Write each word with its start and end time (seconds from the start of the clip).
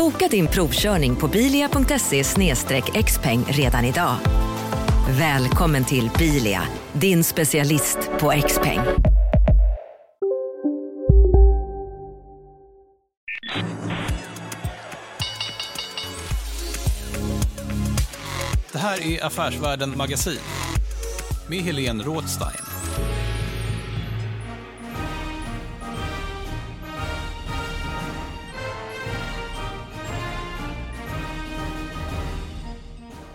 Boka 0.00 0.28
din 0.28 0.46
provkörning 0.46 1.16
på 1.16 1.28
bilia.se 1.28 2.24
xpeng 3.02 3.44
redan 3.48 3.84
idag. 3.84 4.16
Välkommen 5.18 5.84
till 5.84 6.10
Bilia, 6.18 6.62
din 6.92 7.24
specialist 7.24 7.98
på 8.20 8.30
XPeng. 8.48 8.80
Det 18.72 18.78
här 18.78 19.06
är 19.06 19.24
Affärsvärlden 19.24 19.96
Magasin 19.96 20.38
med 21.48 21.58
Helene 21.58 22.02
Rådstein. 22.04 22.69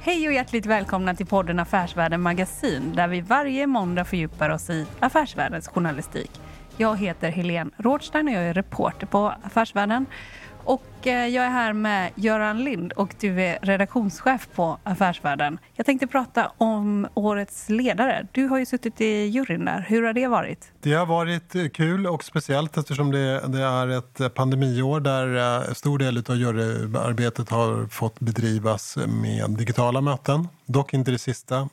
Hej 0.05 0.27
och 0.27 0.33
hjärtligt 0.33 0.65
välkomna 0.65 1.15
till 1.15 1.25
podden 1.25 1.59
Affärsvärlden 1.59 2.21
Magasin 2.21 2.95
där 2.95 3.07
vi 3.07 3.21
varje 3.21 3.67
måndag 3.67 4.05
fördjupar 4.05 4.49
oss 4.49 4.69
i 4.69 4.87
affärsvärldens 4.99 5.67
journalistik. 5.67 6.31
Jag 6.77 6.97
heter 6.97 7.29
Helene 7.29 7.71
Rådstein 7.77 8.27
och 8.27 8.33
jag 8.33 8.43
är 8.43 8.53
reporter 8.53 9.07
på 9.07 9.33
Affärsvärlden. 9.43 10.05
Och 10.65 11.07
eh, 11.07 11.27
jag 11.27 11.45
är 11.45 11.49
här 11.49 11.73
med 11.73 12.11
Göran 12.15 12.63
Lind 12.63 12.91
och 12.91 13.15
du 13.19 13.41
är 13.41 13.59
redaktionschef 13.61 14.47
på 14.55 14.77
Affärsvärlden. 14.83 15.59
Jag 15.73 15.85
tänkte 15.85 16.07
prata 16.07 16.51
om 16.57 17.07
årets 17.13 17.69
ledare. 17.69 18.27
Du 18.31 18.47
har 18.47 18.57
ju 18.57 18.65
suttit 18.65 19.01
i 19.01 19.25
juryn 19.25 19.65
där. 19.65 19.85
Hur 19.89 20.03
har 20.03 20.13
det 20.13 20.27
varit? 20.27 20.71
Det 20.81 20.93
har 20.93 21.05
varit 21.05 21.55
eh, 21.55 21.67
kul 21.67 22.07
och 22.07 22.23
speciellt 22.23 22.77
eftersom 22.77 23.11
det, 23.11 23.47
det 23.47 23.61
är 23.61 23.87
ett 23.87 24.19
eh, 24.19 24.27
pandemiår 24.27 24.99
där 24.99 25.73
stor 25.73 25.97
del 25.97 26.23
av 26.29 26.35
juryarbetet 26.35 27.49
har 27.49 27.87
fått 27.87 28.19
bedrivas 28.19 28.97
med 29.07 29.49
digitala 29.49 30.01
möten. 30.01 30.47
Dock 30.65 30.93
inte 30.93 31.11
det 31.11 31.17
sista 31.17 31.69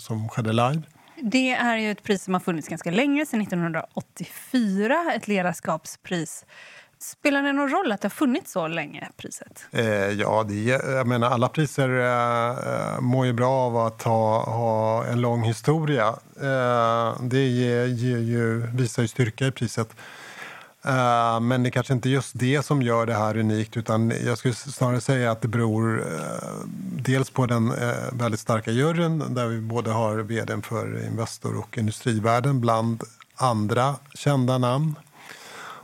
som 0.00 0.28
skedde 0.28 0.52
live. 0.52 0.82
Det 1.22 1.50
är 1.50 1.76
ju 1.76 1.90
ett 1.90 2.02
pris 2.02 2.24
som 2.24 2.34
har 2.34 2.40
funnits 2.40 2.68
ganska 2.68 2.90
länge, 2.90 3.26
sedan 3.26 3.40
1984. 3.40 5.12
Ett 5.16 5.28
ledarskapspris 5.28 6.44
Spelar 7.02 7.42
det 7.42 7.52
någon 7.52 7.68
roll 7.68 7.92
att 7.92 8.00
det 8.00 8.06
har 8.06 8.10
funnits 8.10 8.52
så 8.52 8.68
länge, 8.68 9.08
priset? 9.16 9.64
Eh, 9.70 9.84
ja, 9.86 10.44
det, 10.48 10.64
jag 10.64 11.06
menar, 11.06 11.30
alla 11.30 11.48
priser 11.48 11.88
eh, 11.88 12.94
eh, 12.94 13.00
mår 13.00 13.26
ju 13.26 13.32
bra 13.32 13.50
av 13.50 13.76
att 13.76 14.02
ha, 14.02 14.44
ha 14.44 15.04
en 15.04 15.20
lång 15.20 15.42
historia. 15.42 16.06
Eh, 16.40 17.22
det 17.22 17.46
ger, 17.46 17.86
ger 17.86 18.18
ju, 18.18 18.66
visar 18.66 19.02
ju 19.02 19.08
styrka 19.08 19.46
i 19.46 19.50
priset. 19.50 19.88
Eh, 20.84 21.40
men 21.40 21.62
det 21.62 21.68
är 21.68 21.70
kanske 21.70 21.92
inte 21.92 22.08
just 22.08 22.38
det 22.38 22.62
som 22.62 22.82
gör 22.82 23.06
det 23.06 23.14
här 23.14 23.36
unikt 23.36 23.76
utan 23.76 24.12
jag 24.24 24.38
skulle 24.38 24.54
snarare 24.54 25.00
säga 25.00 25.30
att 25.30 25.40
det 25.40 25.48
beror 25.48 26.00
eh, 26.00 26.48
dels 27.02 27.30
på 27.30 27.46
den 27.46 27.72
eh, 27.72 27.94
väldigt 28.12 28.40
starka 28.40 28.70
juryn 28.70 29.34
där 29.34 29.46
vi 29.46 29.60
både 29.60 29.90
har 29.90 30.16
vd 30.18 30.62
för 30.62 31.06
Investor 31.06 31.58
och 31.58 31.78
Industrivärden 31.78 32.60
bland 32.60 33.02
andra 33.36 33.96
kända 34.14 34.58
namn 34.58 34.94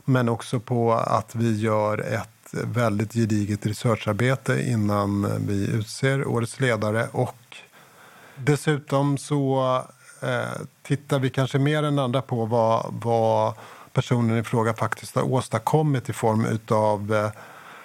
men 0.07 0.29
också 0.29 0.59
på 0.59 0.93
att 0.93 1.35
vi 1.35 1.59
gör 1.59 1.97
ett 1.97 2.29
väldigt 2.51 3.13
gediget 3.13 3.65
researcharbete 3.65 4.61
innan 4.61 5.31
vi 5.47 5.67
utser 5.67 6.27
årets 6.27 6.59
ledare. 6.59 7.07
Och 7.11 7.57
dessutom 8.35 9.17
så 9.17 9.75
eh, 10.21 10.61
tittar 10.83 11.19
vi 11.19 11.29
kanske 11.29 11.59
mer 11.59 11.83
än 11.83 11.99
andra 11.99 12.21
på 12.21 12.45
vad, 12.45 12.93
vad 13.01 13.53
personen 13.93 14.37
i 14.37 14.43
fråga 14.43 14.73
faktiskt 14.73 15.15
har 15.15 15.23
åstadkommit 15.23 16.09
i 16.09 16.13
form 16.13 16.59
av 16.69 17.13
eh, 17.13 17.31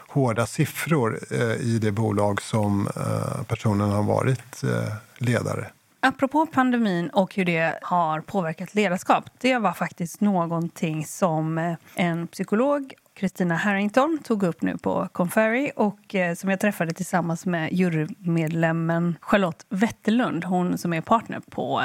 hårda 0.09 0.47
siffror 0.47 1.19
eh, 1.31 1.53
i 1.53 1.79
det 1.79 1.93
bolag 1.93 2.43
som 2.43 2.89
eh, 2.97 3.43
personen 3.43 3.91
har 3.91 4.03
varit 4.03 4.65
eh, 4.65 4.95
ledare. 5.19 5.71
Apropå 6.05 6.47
pandemin 6.47 7.09
och 7.11 7.35
hur 7.35 7.45
det 7.45 7.79
har 7.83 8.21
påverkat 8.21 8.75
ledarskap. 8.75 9.25
Det 9.39 9.59
var 9.59 9.73
faktiskt 9.73 10.21
någonting 10.21 11.05
som 11.05 11.59
eh, 11.59 11.75
en 11.95 12.27
psykolog 12.27 12.95
Kristina 13.15 13.55
Harrington 13.57 14.19
tog 14.25 14.43
upp 14.43 14.63
nu 14.63 14.79
på 14.79 15.09
Conferry 15.13 15.71
och 15.77 16.15
eh, 16.15 16.35
som 16.35 16.51
jag 16.51 16.61
träffade 16.61 16.93
tillsammans 16.93 17.47
med 17.47 17.73
jurymedlemmen 17.73 19.17
Charlotte 19.21 19.67
Wetterlund, 19.69 20.45
hon 20.45 20.79
som 20.79 20.93
är 20.93 21.01
partner 21.01 21.41
på 21.51 21.83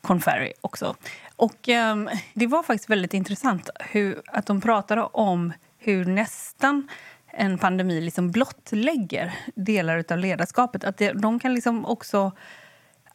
Conferry 0.00 0.52
också. 0.60 0.94
Och 1.36 1.68
eh, 1.68 1.96
det 2.34 2.46
var 2.46 2.62
faktiskt 2.62 2.90
väldigt 2.90 3.14
intressant 3.14 3.70
hur, 3.80 4.22
att 4.26 4.46
de 4.46 4.60
pratade 4.60 5.02
om 5.02 5.52
hur 5.78 6.04
nästan 6.04 6.88
en 7.26 7.58
pandemi 7.58 8.00
liksom 8.00 8.30
blottlägger 8.30 9.34
delar 9.54 10.04
av 10.10 10.18
ledarskapet. 10.18 10.84
Att 10.84 10.96
det, 10.96 11.12
de 11.12 11.38
kan 11.38 11.54
liksom 11.54 11.86
också 11.86 12.32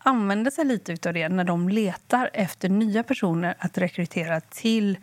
använder 0.05 0.51
sig 0.51 0.66
lite 0.66 1.09
av 1.09 1.13
det 1.13 1.29
när 1.29 1.43
de 1.43 1.69
letar 1.69 2.29
efter 2.33 2.69
nya 2.69 3.03
personer 3.03 3.55
att 3.59 3.77
rekrytera 3.77 4.41
till 4.41 4.97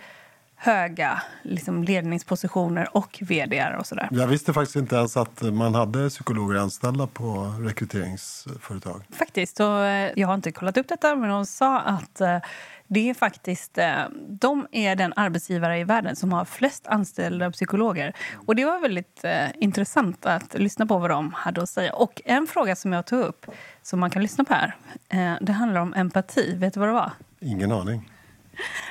höga 0.63 1.23
liksom, 1.43 1.85
ledningspositioner 1.85 2.97
och 2.97 3.19
vd 3.21 3.77
och 3.79 3.87
sådär. 3.87 4.09
Jag 4.11 4.27
visste 4.27 4.53
faktiskt 4.53 4.77
inte 4.77 4.97
ens 4.97 5.17
att 5.17 5.43
man 5.43 5.75
hade 5.75 6.09
psykologer 6.09 6.59
anställda 6.59 7.07
på 7.07 7.55
rekryteringsföretag. 7.61 9.03
Faktiskt. 9.11 9.61
Och 9.61 9.85
eh, 9.85 10.13
jag 10.17 10.29
har 10.29 10.35
inte 10.35 10.53
kollat 10.53 10.77
upp 10.77 10.89
detta, 10.89 11.15
men 11.15 11.31
hon 11.31 11.47
sa 11.47 11.81
att 11.81 12.21
eh, 12.21 12.39
det 12.87 13.11
är 13.11 13.15
faktiskt, 13.15 13.79
eh, 13.79 13.95
de 14.29 14.67
är 14.73 14.97
den 14.97 15.13
arbetsgivare 15.17 15.79
i 15.79 15.85
världen 15.85 16.17
som 16.17 16.33
har 16.33 16.45
flest 16.45 16.87
anställda 16.87 17.51
psykologer. 17.51 18.13
Och 18.47 18.57
Det 18.57 18.65
var 18.65 18.81
väldigt 18.81 19.25
intressant 19.55 20.27
att 20.27 20.55
lyssna 20.55 20.87
på 20.87 20.99
vad 20.99 21.11
de 21.11 21.33
hade 21.33 21.63
att 21.63 21.69
säga. 21.69 21.93
Och 21.95 22.23
En 22.25 22.47
fråga 22.47 22.77
som 22.77 22.93
jag 22.93 23.07
tog 23.07 23.21
upp, 23.21 23.47
som 23.83 24.01
man 24.01 24.11
kan 24.11 24.23
lyssna 24.23 24.45
på 24.45 24.55
här, 24.55 24.75
det 25.41 25.53
handlar 25.53 25.81
om 25.81 25.95
empati. 25.95 26.55
Vet 26.57 26.75
du 26.75 26.81
vad 26.81 26.89
det 26.89 26.93
var? 26.93 27.13
Ingen 27.41 27.73
aning 27.73 28.13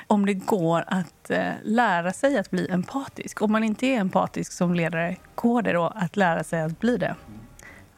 om 0.08 0.26
det 0.26 0.34
går 0.34 0.84
att 0.88 1.30
eh, 1.30 1.54
lära 1.64 2.14
sig 2.14 2.38
att 2.38 2.52
bli 2.52 2.70
empatisk. 2.70 3.42
Om 3.42 3.52
man 3.52 3.64
inte 3.64 3.86
är 3.86 4.00
empatisk 4.00 4.52
som 4.52 4.76
ledare, 4.76 5.16
går 5.36 5.62
det 5.62 5.74
då 5.74 5.88
att 5.96 6.16
lära 6.16 6.44
sig 6.44 6.62
att 6.62 6.80
bli 6.80 6.98
det? 6.98 7.16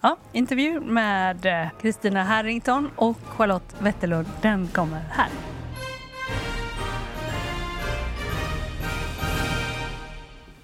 Ja, 0.01 0.17
intervju 0.31 0.79
med 0.79 1.45
eh, 1.45 1.69
Kristina 1.81 2.19
eh, 2.19 2.25
Harrington 2.25 2.89
och 2.95 3.17
Charlotte 3.25 3.75
Wetterlund, 3.79 4.27
den 4.41 4.67
kommer 4.67 4.99
här. 4.99 5.29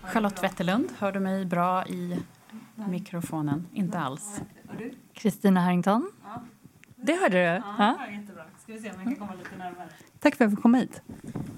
Charlotte 0.02 0.44
Wetterlund, 0.44 0.90
hör 1.00 1.12
du 1.12 1.20
mig 1.20 1.46
bra 1.46 1.86
i 1.86 2.20
mikrofonen? 2.76 3.68
Inte 3.74 4.00
alls. 4.00 4.42
Kristina 5.14 5.62
Harrington? 5.62 6.12
Ja. 7.10 7.16
Det 7.16 7.22
hörde 7.22 7.38
du? 7.38 7.44
Ja, 7.44 7.64
ja. 7.78 8.12
jättebra. 8.12 8.44
Ska 8.64 8.74
vi 8.74 8.80
se 8.80 8.90
om 8.90 8.96
jag 8.96 9.04
kan 9.04 9.16
komma 9.16 9.34
lite 9.34 9.58
närmare. 9.58 9.90
Tack 10.20 10.36
för 10.36 10.46
att 10.46 10.52
jag 10.52 10.58
fick 10.58 10.62
komma 10.62 10.78
hit. 10.78 11.02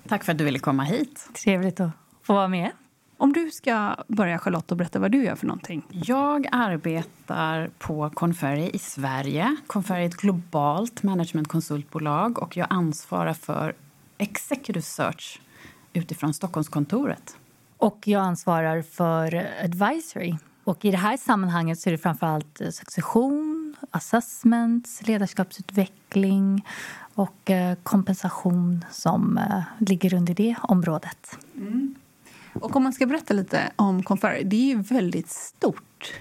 Tack 0.07 0.24
för 0.24 0.31
att 0.31 0.38
du 0.38 0.44
ville 0.44 0.59
komma 0.59 0.83
hit. 0.83 1.30
Trevligt 1.44 1.80
att 1.80 1.92
få 2.24 2.33
vara 2.33 2.48
med. 2.48 2.71
Om 3.18 3.33
du 3.33 3.51
ska 3.51 3.95
börja 4.07 4.39
Charlotte 4.39 4.71
och 4.71 4.77
berätta 4.77 5.00
vad 5.00 5.12
du 5.12 5.24
gör 5.24 5.36
för 5.36 5.48
någonting. 5.48 5.83
Jag 5.89 6.48
arbetar 6.51 7.69
på 7.77 8.09
Conferry 8.09 8.69
i 8.74 8.80
Sverige. 8.80 9.56
Conferry 9.68 10.01
är 10.01 10.06
ett 10.06 10.18
globalt 10.18 11.03
managementkonsultbolag 11.03 12.39
och 12.39 12.57
jag 12.57 12.68
ansvarar 12.69 13.33
för 13.33 13.75
executive 14.18 14.81
search 14.81 15.42
utifrån 15.94 16.33
Stockholmskontoret. 16.33 17.38
Och 17.77 18.07
jag 18.07 18.21
ansvarar 18.21 18.81
för 18.81 19.48
advisory. 19.63 20.36
Och 20.63 20.86
I 20.86 20.92
det 20.92 20.98
här 20.98 21.18
sammanhanget 21.18 21.80
så 21.80 21.89
är 21.89 21.92
det 21.92 21.98
framförallt 21.98 22.62
succession, 22.71 23.60
assessments, 23.91 25.07
ledarskapsutveckling 25.07 26.65
och 27.13 27.49
eh, 27.49 27.75
kompensation 27.83 28.85
som 28.91 29.37
eh, 29.37 29.61
ligger 29.79 30.13
under 30.13 30.33
det 30.33 30.55
området. 30.61 31.37
Mm. 31.55 31.95
Och 32.53 32.75
om 32.75 32.83
man 32.83 32.93
ska 32.93 33.05
berätta 33.05 33.33
lite 33.33 33.71
om 33.75 34.03
Conferry, 34.03 34.43
det 34.43 34.55
är 34.55 34.75
ju 34.75 34.81
väldigt 34.81 35.29
stort. 35.29 36.13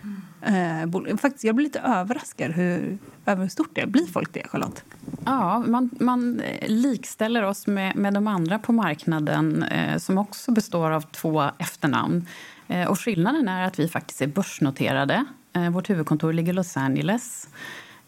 eh, 0.43 0.87
bolag. 0.87 1.21
Faktiskt, 1.21 1.45
jag 1.45 1.55
blir 1.55 1.65
lite 1.65 1.81
överraskad 1.81 2.51
hur, 2.53 2.99
över 3.27 3.43
hur 3.43 3.49
stort 3.49 3.71
det 3.73 3.81
är. 3.81 3.87
Blir 3.87 4.07
folk 4.07 4.33
det, 4.33 4.47
Charlotte? 4.49 4.85
Ja, 5.25 5.59
man, 5.59 5.91
man 6.01 6.43
likställer 6.67 7.43
oss 7.43 7.67
med, 7.67 7.97
med 7.97 8.15
de 8.15 8.27
andra 8.27 8.59
på 8.59 8.73
marknaden 8.73 9.63
eh, 9.63 9.99
som 9.99 10.19
också 10.19 10.53
består 10.53 10.91
av 10.91 11.01
två 11.01 11.51
efternamn. 11.59 12.27
Eh, 12.69 12.89
och 12.89 13.01
skillnaden 13.01 13.49
är 13.49 13.67
att 13.67 13.79
vi 13.79 13.89
faktiskt 13.89 14.23
är 14.23 14.27
börsnoterade. 14.27 15.25
Eh, 15.53 15.71
vårt 15.71 15.91
huvudkontor 15.91 16.33
ligger 16.33 16.53
i 16.53 16.57
Los 16.57 16.77
Angeles. 16.77 17.49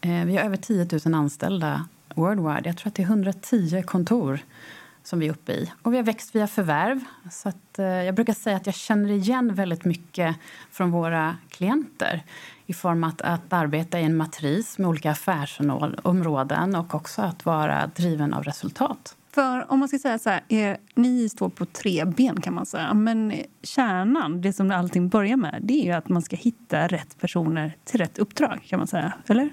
Eh, 0.00 0.24
vi 0.24 0.36
har 0.36 0.44
över 0.44 0.56
10 0.56 0.88
000 1.04 1.14
anställda 1.14 1.88
worldwide. 2.14 2.62
Jag 2.64 2.76
tror 2.76 2.88
att 2.88 2.94
det 2.94 3.02
är 3.02 3.06
110 3.06 3.82
kontor 3.82 4.40
som 5.02 5.18
vi 5.18 5.26
är 5.26 5.30
uppe 5.30 5.52
i. 5.52 5.72
Och 5.82 5.92
vi 5.92 5.96
har 5.96 6.04
växt 6.04 6.34
via 6.34 6.46
förvärv. 6.46 7.00
Så 7.30 7.48
att, 7.48 7.78
eh, 7.78 7.86
jag 7.86 8.14
brukar 8.14 8.32
säga 8.32 8.56
att 8.56 8.66
jag 8.66 8.74
känner 8.74 9.10
igen 9.10 9.54
väldigt 9.54 9.84
mycket 9.84 10.36
från 10.70 10.90
våra 10.90 11.36
klienter 11.48 12.22
i 12.66 12.72
form 12.72 13.04
att, 13.04 13.20
att 13.20 13.52
arbeta 13.52 14.00
i 14.00 14.04
en 14.04 14.16
matris 14.16 14.78
med 14.78 14.88
olika 14.88 15.10
affärsområden 15.10 16.74
och 16.74 16.94
också 16.94 17.22
att 17.22 17.44
vara 17.44 17.86
driven 17.86 18.34
av 18.34 18.42
resultat. 18.42 19.16
För 19.34 19.72
om 19.72 19.78
man 19.78 19.88
ska 19.88 19.98
säga 19.98 20.18
så 20.18 20.30
här, 20.30 20.44
är, 20.48 20.76
ni 20.94 21.28
står 21.28 21.48
på 21.48 21.66
tre 21.66 22.04
ben 22.04 22.40
kan 22.40 22.54
man 22.54 22.66
säga. 22.66 22.94
Men 22.94 23.32
kärnan, 23.62 24.40
det 24.40 24.52
som 24.52 24.70
allting 24.70 25.08
börjar 25.08 25.36
med, 25.36 25.60
det 25.62 25.74
är 25.74 25.84
ju 25.84 25.92
att 25.92 26.08
man 26.08 26.22
ska 26.22 26.36
hitta 26.36 26.86
rätt 26.86 27.18
personer 27.20 27.76
till 27.84 28.00
rätt 28.00 28.18
uppdrag 28.18 28.60
kan 28.66 28.78
man 28.78 28.86
säga. 28.88 29.12
Eller? 29.26 29.50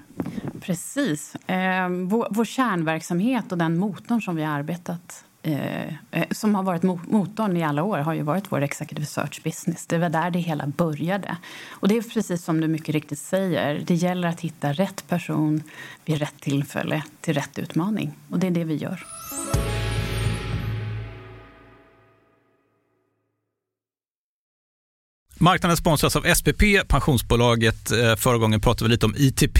Precis. 0.62 1.36
Eh, 1.36 1.90
vår, 1.90 2.28
vår 2.32 2.46
kärnverksamhet 2.46 3.52
och 3.52 3.58
den 3.58 3.78
motorn 3.78 4.22
som 4.22 4.36
vi 4.36 4.44
har 4.44 4.54
arbetat 4.54 5.26
Eh, 5.44 5.88
eh, 6.12 6.28
som 6.32 6.56
har 6.56 6.64
varit 6.64 6.84
motorn 6.84 7.58
i 7.58 7.64
alla 7.64 7.84
år 7.84 7.98
har 7.98 8.14
ju 8.14 8.22
varit 8.22 8.52
vår 8.52 8.62
executive 8.62 9.06
search 9.06 9.44
business. 9.44 9.86
Det 9.86 9.98
var 9.98 10.10
där 10.10 10.32
det 10.32 10.40
hela 10.40 10.68
började. 10.68 11.38
Och 11.70 11.88
det 11.88 11.98
är 11.98 12.02
precis 12.02 12.44
som 12.44 12.62
du 12.62 12.68
mycket 12.68 12.96
riktigt 12.96 13.20
säger. 13.20 13.84
Det 13.86 13.96
gäller 13.96 14.28
att 14.28 14.42
hitta 14.42 14.74
rätt 14.74 15.08
person 15.08 15.64
vid 16.06 16.18
rätt 16.18 16.40
tillfälle 16.40 17.04
till 17.22 17.34
rätt 17.34 17.60
utmaning. 17.60 18.14
Och 18.30 18.40
det 18.40 18.48
är 18.48 18.52
det 18.52 18.64
vi 18.64 18.76
gör. 18.76 19.06
Marknaden 25.42 25.78
sponsras 25.78 26.16
av 26.16 26.34
SPP, 26.36 26.64
pensionsbolaget. 26.88 27.92
Eh, 27.92 28.16
förra 28.16 28.38
gången 28.38 28.62
pratade 28.62 28.84
vi 28.84 28.92
lite 28.92 29.06
om 29.06 29.16
ITP. 29.18 29.60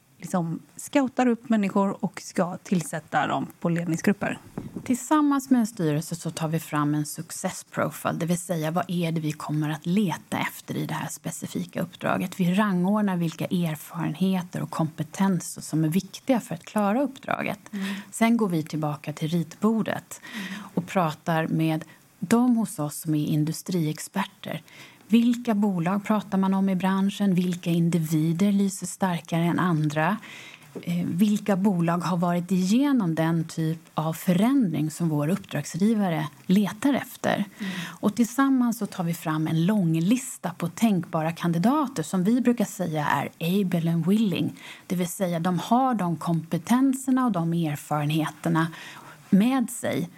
liksom 0.21 0.59
scoutar 0.75 1.27
upp 1.27 1.49
människor 1.49 2.05
och 2.05 2.21
ska 2.21 2.57
tillsätta 2.57 3.27
dem 3.27 3.47
på 3.59 3.69
ledningsgrupper. 3.69 4.37
Tillsammans 4.83 5.49
med 5.49 5.59
en 5.59 5.67
styrelse 5.67 6.15
så 6.15 6.31
tar 6.31 6.47
vi 6.47 6.59
fram 6.59 6.95
en 6.95 7.05
success 7.05 7.65
profile, 7.71 8.13
det 8.13 8.25
vill 8.25 8.39
säga 8.39 8.71
vad 8.71 8.85
är 8.87 9.11
det 9.11 9.21
vi 9.21 9.31
kommer 9.31 9.69
att 9.69 9.85
leta 9.85 10.37
efter 10.37 10.77
i 10.77 10.85
det 10.85 10.93
här 10.93 11.07
specifika 11.07 11.81
uppdraget. 11.81 12.39
Vi 12.39 12.53
rangordnar 12.53 13.17
vilka 13.17 13.45
erfarenheter 13.45 14.61
och 14.61 14.69
kompetenser 14.69 15.61
som 15.61 15.83
är 15.83 15.89
viktiga 15.89 16.39
för 16.39 16.55
att 16.55 16.63
klara 16.63 17.01
uppdraget. 17.01 17.59
Mm. 17.73 17.95
Sen 18.11 18.37
går 18.37 18.49
vi 18.49 18.63
tillbaka 18.63 19.13
till 19.13 19.27
ritbordet 19.27 20.21
och 20.73 20.87
pratar 20.87 21.47
med 21.47 21.85
de 22.19 22.57
hos 22.57 22.79
oss 22.79 23.01
som 23.01 23.15
är 23.15 23.25
industriexperter. 23.25 24.61
Vilka 25.11 25.53
bolag 25.53 26.03
pratar 26.03 26.37
man 26.37 26.53
om 26.53 26.69
i 26.69 26.75
branschen? 26.75 27.35
Vilka 27.35 27.69
individer 27.69 28.51
lyser 28.51 28.87
starkare 28.87 29.43
än 29.43 29.59
andra? 29.59 30.17
Eh, 30.83 31.05
vilka 31.05 31.55
bolag 31.55 31.97
har 31.97 32.17
varit 32.17 32.51
igenom 32.51 33.15
den 33.15 33.43
typ 33.47 33.79
av 33.93 34.13
förändring 34.13 34.91
som 34.91 35.09
vår 35.09 35.27
uppdragsgivare 35.27 36.27
letar 36.45 36.93
efter? 36.93 37.33
Mm. 37.35 37.71
Och 37.87 38.15
tillsammans 38.15 38.77
så 38.77 38.85
tar 38.85 39.03
vi 39.03 39.13
fram 39.13 39.47
en 39.47 39.65
lång 39.65 39.99
lista 39.99 40.51
på 40.57 40.67
tänkbara 40.67 41.31
kandidater 41.31 42.03
som 42.03 42.23
vi 42.23 42.41
brukar 42.41 42.65
säga 42.65 43.07
är 43.07 43.61
able 43.61 43.91
and 43.91 44.07
willing. 44.07 44.53
Det 44.87 44.95
vill 44.95 45.07
säga 45.07 45.39
de 45.39 45.59
har 45.59 45.93
de 45.93 46.17
kompetenserna 46.17 47.25
och 47.25 47.31
de 47.31 47.53
erfarenheterna 47.53 48.67
med 49.29 49.69
sig 49.69 50.09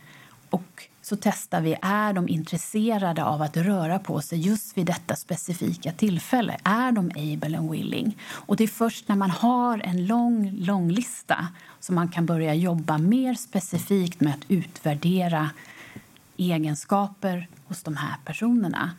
och 0.50 0.88
så 1.04 1.16
testar 1.16 1.62
vi 1.62 1.76
är 1.82 2.14
de 2.14 2.30
intresserade 2.30 3.24
av 3.24 3.42
att 3.42 3.58
röra 3.58 4.00
på 4.00 4.22
sig 4.22 4.40
just 4.40 4.78
vid 4.78 4.86
detta 4.86 5.16
specifika 5.16 5.92
tillfälle. 5.92 6.58
Är 6.64 6.92
de 6.92 7.12
able 7.16 7.58
and 7.58 7.72
willing? 7.72 8.18
Och 8.30 8.56
det 8.56 8.64
är 8.64 8.68
först 8.68 9.08
när 9.08 9.16
man 9.16 9.30
har 9.30 9.80
en 9.80 10.06
lång, 10.06 10.52
lång 10.58 10.92
lista 10.92 11.48
som 11.80 11.96
man 11.96 12.08
kan 12.08 12.26
börja 12.26 12.54
jobba 12.54 12.98
mer 12.98 13.34
specifikt 13.34 14.22
med 14.22 14.34
att 14.34 14.52
utvärdera 14.52 15.50
egenskaper 16.52 17.48
hos 17.66 17.84
de 17.84 17.96
här 17.98 18.16
personerna. 18.26 18.92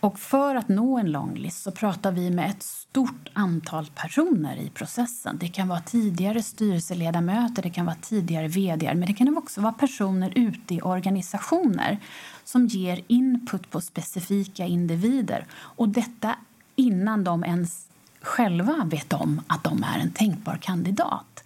Och 0.00 0.18
för 0.18 0.54
att 0.54 0.68
nå 0.68 0.98
en 0.98 1.12
longlist 1.12 1.62
så 1.62 1.70
pratar 1.70 2.12
vi 2.12 2.30
med 2.30 2.50
ett 2.50 2.62
stort 2.62 3.28
antal 3.32 3.86
personer 3.94 4.56
i 4.56 4.70
processen. 4.70 5.38
Det 5.40 5.48
kan 5.48 5.68
vara 5.68 5.80
tidigare 5.80 6.42
styrelseledamöter, 6.42 7.62
det 7.62 7.70
kan 7.70 7.86
vara 7.86 7.96
tidigare 8.00 8.48
vd 8.48 8.94
men 8.94 9.06
det 9.06 9.14
kan 9.14 9.36
också 9.36 9.60
vara 9.60 9.72
personer 9.72 10.32
ute 10.34 10.74
i 10.74 10.82
organisationer 10.82 11.98
som 12.44 12.66
ger 12.66 13.00
input 13.06 13.70
på 13.70 13.80
specifika 13.80 14.64
individer. 14.66 15.46
Och 15.52 15.88
detta 15.88 16.34
innan 16.76 17.24
de 17.24 17.44
ens 17.44 17.86
själva 18.20 18.84
vet 18.84 19.12
om 19.12 19.40
att 19.46 19.64
de 19.64 19.82
är 19.82 19.98
en 19.98 20.10
tänkbar 20.10 20.58
kandidat. 20.62 21.44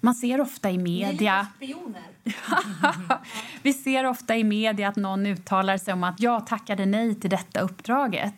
Man 0.00 0.14
ser 0.14 0.40
ofta 0.40 0.70
i 0.70 0.78
media... 0.78 1.46
Vi 3.62 3.72
ser 3.72 4.04
ofta 4.04 4.36
i 4.36 4.44
media 4.44 4.88
att 4.88 4.96
någon 4.96 5.26
uttalar 5.26 5.78
sig 5.78 5.94
om 5.94 6.04
att 6.04 6.20
jag 6.20 6.46
tackade 6.46 6.86
nej 6.86 7.14
till 7.14 7.30
detta 7.30 7.60
uppdraget. 7.60 8.34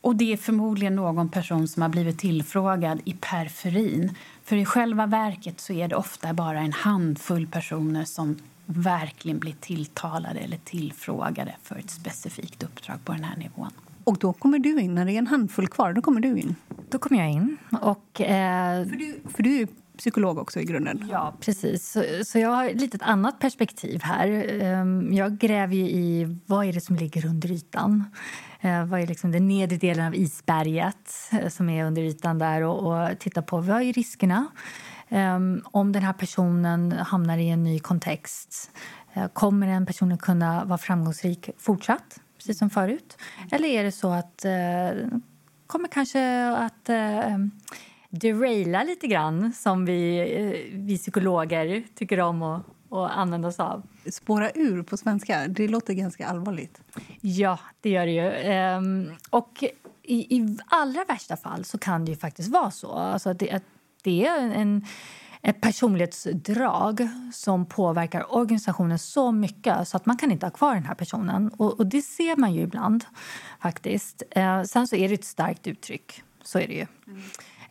Och 0.00 0.16
det 0.16 0.32
är 0.32 0.36
förmodligen 0.36 0.96
någon 0.96 1.28
person 1.28 1.68
som 1.68 1.82
har 1.82 1.88
blivit 1.88 2.18
tillfrågad 2.18 3.00
i 3.04 3.14
periferin. 3.20 4.14
För 4.44 4.56
i 4.56 4.64
själva 4.64 5.06
verket 5.06 5.60
så 5.60 5.72
är 5.72 5.88
det 5.88 5.96
ofta 5.96 6.32
bara 6.32 6.60
en 6.60 6.72
handfull 6.72 7.46
personer 7.46 8.04
som 8.04 8.36
verkligen 8.66 9.38
blir 9.38 9.54
tilltalade 9.60 10.40
eller 10.40 10.56
tillfrågade 10.56 11.54
för 11.62 11.76
ett 11.76 11.90
specifikt 11.90 12.62
uppdrag 12.62 12.96
på 13.04 13.12
den 13.12 13.24
här 13.24 13.36
nivån. 13.36 13.70
Och 14.04 14.18
då 14.18 14.32
kommer 14.32 14.58
du 14.58 14.80
in, 14.80 14.94
när 14.94 15.04
det 15.04 15.12
är 15.12 15.18
en 15.18 15.26
handfull 15.26 15.68
kvar, 15.68 15.92
då 15.92 16.02
kommer 16.02 16.20
du 16.20 16.38
in? 16.38 16.56
Då 16.90 16.98
kommer 16.98 17.20
jag 17.20 17.30
in. 17.30 17.56
Och, 17.82 18.20
eh... 18.20 18.88
för, 18.88 18.96
du, 18.96 19.20
för 19.34 19.42
du 19.42 19.60
är 19.60 19.68
psykolog 19.98 20.38
också 20.38 20.60
i 20.60 20.64
grunden? 20.64 21.08
Ja, 21.10 21.34
precis. 21.40 21.90
Så, 21.92 22.04
så 22.24 22.38
jag 22.38 22.50
har 22.50 22.70
lite 22.70 22.96
ett 22.96 23.02
annat 23.02 23.38
perspektiv 23.38 24.02
här. 24.02 24.46
Ehm, 24.62 25.12
jag 25.12 25.38
gräver 25.38 25.76
i 25.76 26.38
vad 26.46 26.66
är 26.66 26.72
det 26.72 26.80
som 26.80 26.96
ligger 26.96 27.26
under 27.26 27.52
ytan. 27.52 28.04
Ehm, 28.60 28.88
vad 28.88 29.00
är 29.00 29.06
liksom 29.06 29.32
den 29.32 29.48
nedre 29.48 29.76
delen 29.76 30.06
av 30.06 30.14
isberget 30.14 31.12
eh, 31.32 31.48
som 31.48 31.68
är 31.68 31.84
under 31.84 32.02
ytan 32.02 32.38
där 32.38 32.62
och, 32.62 32.92
och 32.92 33.18
tittar 33.18 33.42
på 33.42 33.58
vad 33.60 33.82
är 33.82 33.92
riskerna. 33.92 34.46
Ehm, 35.08 35.62
om 35.64 35.92
den 35.92 36.02
här 36.02 36.12
personen 36.12 36.92
hamnar 36.92 37.38
i 37.38 37.48
en 37.48 37.64
ny 37.64 37.78
kontext 37.78 38.70
eh, 39.12 39.26
kommer 39.26 39.66
den 39.66 39.86
personen 39.86 40.18
kunna 40.18 40.64
vara 40.64 40.78
framgångsrik 40.78 41.50
fortsatt, 41.58 42.20
precis 42.36 42.58
som 42.58 42.70
förut? 42.70 43.18
Eller 43.52 43.68
är 43.68 43.84
det 43.84 43.92
så 43.92 44.12
att 44.12 44.44
eh, 44.44 45.08
kommer 45.66 45.88
kanske 45.88 46.48
att 46.48 46.88
deraila 48.20 48.82
lite 48.82 49.06
grann 49.06 49.52
som 49.52 49.84
vi, 49.84 50.70
vi 50.72 50.98
psykologer 50.98 51.84
tycker 51.94 52.20
om 52.20 52.42
att, 52.42 52.62
att 52.90 53.10
använda 53.10 53.48
oss 53.48 53.60
av? 53.60 53.82
Spåra 54.10 54.50
ur 54.50 54.82
på 54.82 54.96
svenska, 54.96 55.48
det 55.48 55.68
låter 55.68 55.94
ganska 55.94 56.26
allvarligt. 56.26 56.80
Ja, 57.20 57.58
det 57.80 57.90
gör 57.90 58.06
det 58.06 58.12
ju. 58.12 58.52
Um, 58.76 59.10
och 59.30 59.64
i, 60.02 60.36
i 60.36 60.58
allra 60.66 61.04
värsta 61.04 61.36
fall 61.36 61.64
så 61.64 61.78
kan 61.78 62.04
det 62.04 62.10
ju 62.10 62.16
faktiskt 62.16 62.48
vara 62.48 62.70
så. 62.70 62.92
Alltså 62.92 63.30
att 63.30 63.38
det, 63.38 63.50
att 63.50 63.64
det 64.02 64.26
är 64.26 64.40
en, 64.40 64.84
ett 65.42 65.60
personlighetsdrag 65.60 67.08
som 67.32 67.66
påverkar 67.66 68.34
organisationen 68.34 68.98
så 68.98 69.32
mycket 69.32 69.88
så 69.88 69.96
att 69.96 70.06
man 70.06 70.16
kan 70.16 70.30
inte 70.30 70.46
ha 70.46 70.50
kvar 70.50 70.74
den 70.74 70.84
här 70.84 70.94
personen. 70.94 71.48
Och, 71.48 71.78
och 71.78 71.86
det 71.86 72.02
ser 72.02 72.36
man 72.36 72.54
ju 72.54 72.60
ibland. 72.60 73.04
faktiskt. 73.60 74.22
Eh, 74.30 74.62
sen 74.62 74.88
så 74.88 74.96
är 74.96 75.08
det 75.08 75.14
ett 75.14 75.24
starkt 75.24 75.66
uttryck. 75.66 76.22
Så 76.42 76.58
är 76.58 76.66
det 76.66 76.74
ju. 76.74 76.86
Mm. 77.06 77.22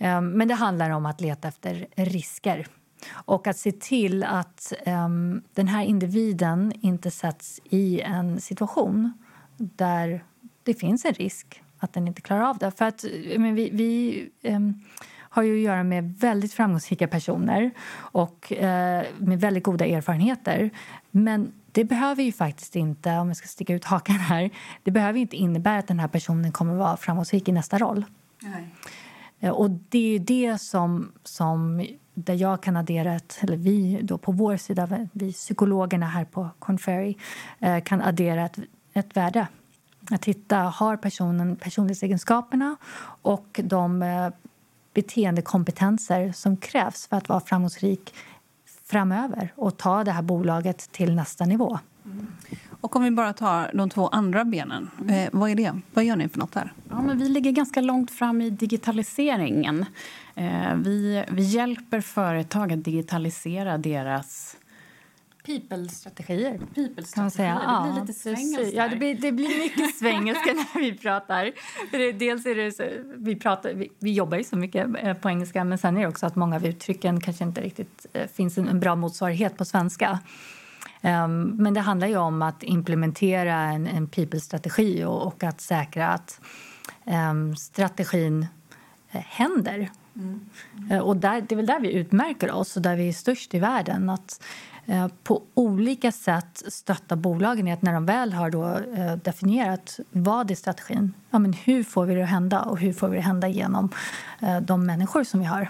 Ehm, 0.03 0.29
men 0.29 0.47
det 0.47 0.53
handlar 0.53 0.89
om 0.89 1.05
att 1.05 1.21
leta 1.21 1.47
efter 1.47 1.87
risker 1.95 2.67
och 3.11 3.47
att 3.47 3.57
se 3.57 3.71
till 3.71 4.23
att 4.23 4.73
ehm, 4.85 5.41
den 5.53 5.67
här 5.67 5.83
individen 5.83 6.73
inte 6.81 7.11
sätts 7.11 7.61
i 7.63 8.01
en 8.01 8.41
situation 8.41 9.13
där 9.57 10.23
det 10.63 10.73
finns 10.73 11.05
en 11.05 11.13
risk 11.13 11.63
att 11.79 11.93
den 11.93 12.07
inte 12.07 12.21
klarar 12.21 12.41
av 12.41 12.57
det. 12.57 12.71
För 12.71 12.85
att 12.85 13.05
men 13.37 13.55
vi, 13.55 13.69
vi 13.69 14.29
ehm, 14.41 14.81
har 15.17 15.43
ju 15.43 15.55
att 15.55 15.63
göra 15.63 15.83
med 15.83 16.13
väldigt 16.19 16.53
framgångsrika 16.53 17.07
personer 17.07 17.71
och 17.95 18.53
eh, 18.53 19.05
med 19.17 19.39
väldigt 19.39 19.63
goda 19.63 19.85
erfarenheter. 19.85 20.69
Men 21.11 21.51
det 21.71 21.83
behöver 21.83 22.23
ju 22.23 22.31
faktiskt 22.31 22.75
inte, 22.75 23.11
om 23.11 23.27
jag 23.27 23.37
ska 23.37 23.47
sticka 23.47 23.73
ut 23.73 23.85
hakan 23.85 24.15
här, 24.15 24.49
det 24.83 24.91
behöver 24.91 25.19
inte 25.19 25.35
innebära 25.35 25.77
att 25.77 25.87
den 25.87 25.99
här 25.99 26.07
personen 26.07 26.51
kommer 26.51 26.73
vara 26.75 26.97
framgångsrik 26.97 27.47
i 27.47 27.51
nästa 27.51 27.77
roll. 27.77 28.05
Nej. 28.41 28.69
Eh, 29.43 29.51
och 29.51 29.69
det 29.69 30.15
är 30.15 30.19
det 30.19 30.61
som, 30.61 31.11
som 31.23 31.87
där 32.13 32.33
jag 32.33 32.63
kan 32.63 32.77
addera 32.77 33.13
ett, 33.13 33.37
eller 33.41 33.57
vi 33.57 33.99
då 34.03 34.17
på 34.17 34.31
vår 34.31 34.57
sida, 34.57 35.07
vi 35.11 35.33
psykologerna 35.33 36.05
här 36.05 36.25
på 36.25 36.49
Conferry 36.59 37.15
eh, 37.59 37.83
kan 37.83 38.01
addera 38.01 38.45
ett, 38.45 38.59
ett 38.93 39.17
värde. 39.17 39.47
Att 40.11 40.25
hitta, 40.25 40.57
har 40.57 40.97
personen 40.97 41.55
personlighetsegenskaperna 41.55 42.75
och 43.21 43.59
de 43.63 44.01
eh, 44.01 44.29
beteendekompetenser 44.93 46.31
som 46.31 46.57
krävs 46.57 47.07
för 47.07 47.17
att 47.17 47.29
vara 47.29 47.39
framgångsrik 47.39 48.13
framöver 48.85 49.53
och 49.55 49.77
ta 49.77 50.03
det 50.03 50.11
här 50.11 50.21
bolaget 50.21 50.91
till 50.91 51.15
nästa 51.15 51.45
nivå. 51.45 51.79
Mm. 52.05 52.27
Och 52.83 52.95
om 52.95 53.03
vi 53.03 53.11
bara 53.11 53.33
tar 53.33 53.71
de 53.73 53.89
två 53.89 54.07
andra 54.07 54.45
benen, 54.45 54.89
eh, 55.09 55.29
vad 55.31 55.49
är 55.49 55.55
det? 55.55 55.79
Vad 55.93 56.05
gör 56.05 56.15
ni 56.15 56.29
för 56.29 56.39
något 56.39 56.51
där? 56.51 56.73
Ja, 56.89 57.01
men 57.01 57.17
vi 57.17 57.29
ligger 57.29 57.51
ganska 57.51 57.81
långt 57.81 58.11
fram 58.11 58.41
i 58.41 58.49
digitaliseringen. 58.49 59.85
Eh, 60.35 60.75
vi, 60.75 61.23
vi 61.29 61.43
hjälper 61.43 62.01
företag 62.01 62.73
att 62.73 62.83
digitalisera 62.83 63.77
deras 63.77 64.57
People-strategier. 65.45 66.57
People 66.75 67.03
kan 67.13 67.23
man 67.23 67.31
säga. 67.31 67.53
Det 67.53 67.91
blir 67.91 68.01
lite 68.01 68.13
svengelska. 68.13 68.75
Ja, 68.75 68.87
det 68.87 68.95
blir, 68.95 69.15
det 69.15 69.31
blir 69.31 69.59
mycket 69.59 69.95
svengelska 69.99 70.53
när 70.53 70.79
vi 70.79 70.97
pratar. 70.97 71.51
Dels 72.19 72.45
är 72.45 72.55
det 72.55 72.71
så, 72.71 72.83
vi, 73.17 73.35
pratar, 73.35 73.73
vi, 73.73 73.91
vi, 73.99 74.13
jobbar 74.13 74.37
ju 74.37 74.43
så 74.43 74.55
mycket 74.55 74.87
eh, 75.03 75.13
på 75.13 75.29
engelska 75.29 75.63
men 75.63 75.77
sen 75.77 75.97
är 75.97 76.01
det 76.01 76.07
också 76.07 76.25
att 76.25 76.35
många 76.35 76.55
av 76.55 76.65
uttrycken 76.65 77.21
kanske 77.21 77.43
inte 77.43 77.61
riktigt 77.61 78.05
eh, 78.13 78.27
finns 78.27 78.57
en, 78.57 78.67
en 78.67 78.79
bra 78.79 78.95
motsvarighet 78.95 79.57
på 79.57 79.65
svenska. 79.65 80.19
Um, 81.05 81.43
men 81.43 81.73
det 81.73 81.79
handlar 81.79 82.07
ju 82.07 82.17
om 82.17 82.41
att 82.41 82.63
implementera 82.63 83.55
en, 83.55 83.87
en 83.87 84.07
people-strategi 84.07 85.03
och, 85.03 85.27
och, 85.27 85.43
att 85.43 85.61
säkra 85.61 86.07
att 86.07 86.41
um, 87.05 87.55
strategin 87.55 88.47
uh, 89.15 89.21
händer. 89.21 89.89
Mm. 90.15 90.39
Mm. 90.89 91.01
Och 91.01 91.17
där, 91.17 91.41
det 91.41 91.55
är 91.55 91.57
väl 91.57 91.65
där 91.65 91.79
vi 91.79 91.93
utmärker 91.93 92.51
oss 92.51 92.75
och 92.75 92.81
där 92.81 92.95
vi 92.95 93.09
är 93.09 93.13
störst 93.13 93.53
i 93.53 93.59
världen. 93.59 94.09
Att 94.09 94.39
Eh, 94.85 95.07
på 95.23 95.41
olika 95.53 96.11
sätt 96.11 96.63
stötta 96.67 97.15
bolagen 97.15 97.67
i 97.67 97.73
att 97.73 97.81
när 97.81 97.93
de 97.93 98.05
väl 98.05 98.33
har 98.33 98.49
då 98.49 98.65
eh, 98.97 99.15
definierat 99.15 99.99
vad 100.11 100.51
är 100.51 100.55
strategin, 100.55 101.13
ja, 101.29 101.39
men 101.39 101.53
hur 101.53 101.83
får 101.83 102.05
vi 102.05 102.15
det 102.15 102.23
att 102.23 102.29
hända 102.29 102.61
och 102.61 102.79
hur 102.79 102.93
får 102.93 103.07
vi 103.07 103.15
det 103.15 103.19
att 103.19 103.25
hända 103.25 103.47
genom 103.47 103.89
eh, 104.41 104.59
de 104.59 104.85
människor 104.85 105.23
som 105.23 105.39
vi 105.39 105.45
har. 105.45 105.69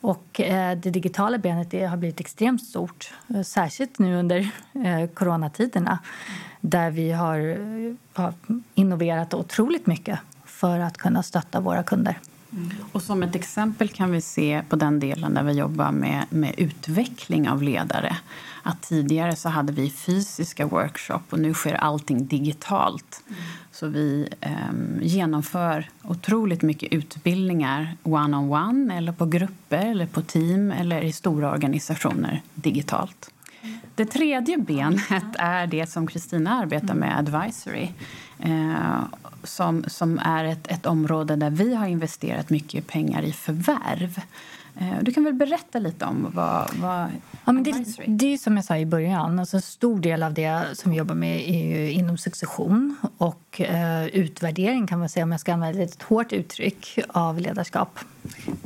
Och 0.00 0.40
eh, 0.40 0.78
det 0.78 0.90
digitala 0.90 1.38
benet 1.38 1.70
det 1.70 1.84
har 1.84 1.96
blivit 1.96 2.20
extremt 2.20 2.64
stort, 2.64 3.14
eh, 3.34 3.42
särskilt 3.42 3.98
nu 3.98 4.16
under 4.16 4.50
eh, 4.84 5.08
coronatiderna 5.14 5.98
där 6.60 6.90
vi 6.90 7.12
har, 7.12 7.38
har 8.12 8.34
innoverat 8.74 9.34
otroligt 9.34 9.86
mycket 9.86 10.18
för 10.44 10.80
att 10.80 10.98
kunna 10.98 11.22
stötta 11.22 11.60
våra 11.60 11.82
kunder. 11.82 12.18
Mm. 12.52 12.70
Och 12.92 13.02
som 13.02 13.22
ett 13.22 13.34
exempel 13.34 13.88
kan 13.88 14.10
vi 14.10 14.20
se 14.20 14.62
på 14.68 14.76
den 14.76 15.00
delen 15.00 15.34
där 15.34 15.42
vi 15.42 15.52
jobbar 15.52 15.92
med, 15.92 16.24
med 16.30 16.54
utveckling 16.56 17.48
av 17.48 17.62
ledare. 17.62 18.16
Att 18.62 18.82
tidigare 18.82 19.36
så 19.36 19.48
hade 19.48 19.72
vi 19.72 19.90
fysiska 19.90 20.66
workshop 20.66 21.20
och 21.30 21.38
nu 21.38 21.54
sker 21.54 21.74
allting 21.74 22.26
digitalt. 22.26 23.22
Mm. 23.28 23.40
Så 23.72 23.86
vi 23.86 24.28
eh, 24.40 24.52
genomför 25.02 25.88
otroligt 26.02 26.62
mycket 26.62 26.92
utbildningar 26.92 27.96
one-on-one 28.02 28.36
on 28.36 28.52
one, 28.52 28.96
eller 28.96 29.12
på 29.12 29.26
grupper 29.26 29.86
eller 29.86 30.06
på 30.06 30.22
team 30.22 30.70
eller 30.72 31.02
i 31.02 31.12
stora 31.12 31.50
organisationer 31.50 32.42
digitalt. 32.54 33.30
Det 33.94 34.04
tredje 34.04 34.58
benet 34.58 35.36
är 35.38 35.66
det 35.66 35.90
som 35.90 36.06
Kristina 36.06 36.54
arbetar 36.54 36.94
med, 36.94 37.18
advisory. 37.18 37.88
Eh, 38.38 39.00
som, 39.44 39.84
som 39.86 40.18
är 40.18 40.44
ett, 40.44 40.70
ett 40.70 40.86
område 40.86 41.36
där 41.36 41.50
vi 41.50 41.74
har 41.74 41.86
investerat 41.86 42.50
mycket 42.50 42.86
pengar 42.86 43.22
i 43.22 43.32
förvärv. 43.32 44.20
Eh, 44.80 45.02
du 45.02 45.12
kan 45.12 45.24
väl 45.24 45.34
berätta 45.34 45.78
lite 45.78 46.04
om 46.04 46.26
vad, 46.34 46.74
vad 46.76 47.08
ja, 47.44 47.52
men 47.52 47.62
det, 47.62 47.84
det 48.06 48.26
är 48.26 48.38
som 48.38 48.56
jag 48.56 48.64
sa 48.64 48.76
i 48.76 48.86
början. 48.86 49.38
Alltså 49.38 49.56
en 49.56 49.62
stor 49.62 50.00
del 50.00 50.22
av 50.22 50.34
det 50.34 50.64
som 50.72 50.90
vi 50.90 50.98
jobbar 50.98 51.14
med 51.14 51.48
är 51.48 51.90
inom 51.90 52.18
succession 52.18 52.96
och 53.18 53.60
eh, 53.60 54.06
utvärdering 54.06 54.86
kan 54.86 54.98
man 54.98 55.08
säga 55.08 55.24
om 55.24 55.30
jag 55.30 55.40
ska 55.40 55.52
använda 55.52 55.82
ett 55.82 56.02
hårt 56.02 56.32
uttryck 56.32 56.98
av 57.08 57.40
ledarskap. 57.40 57.98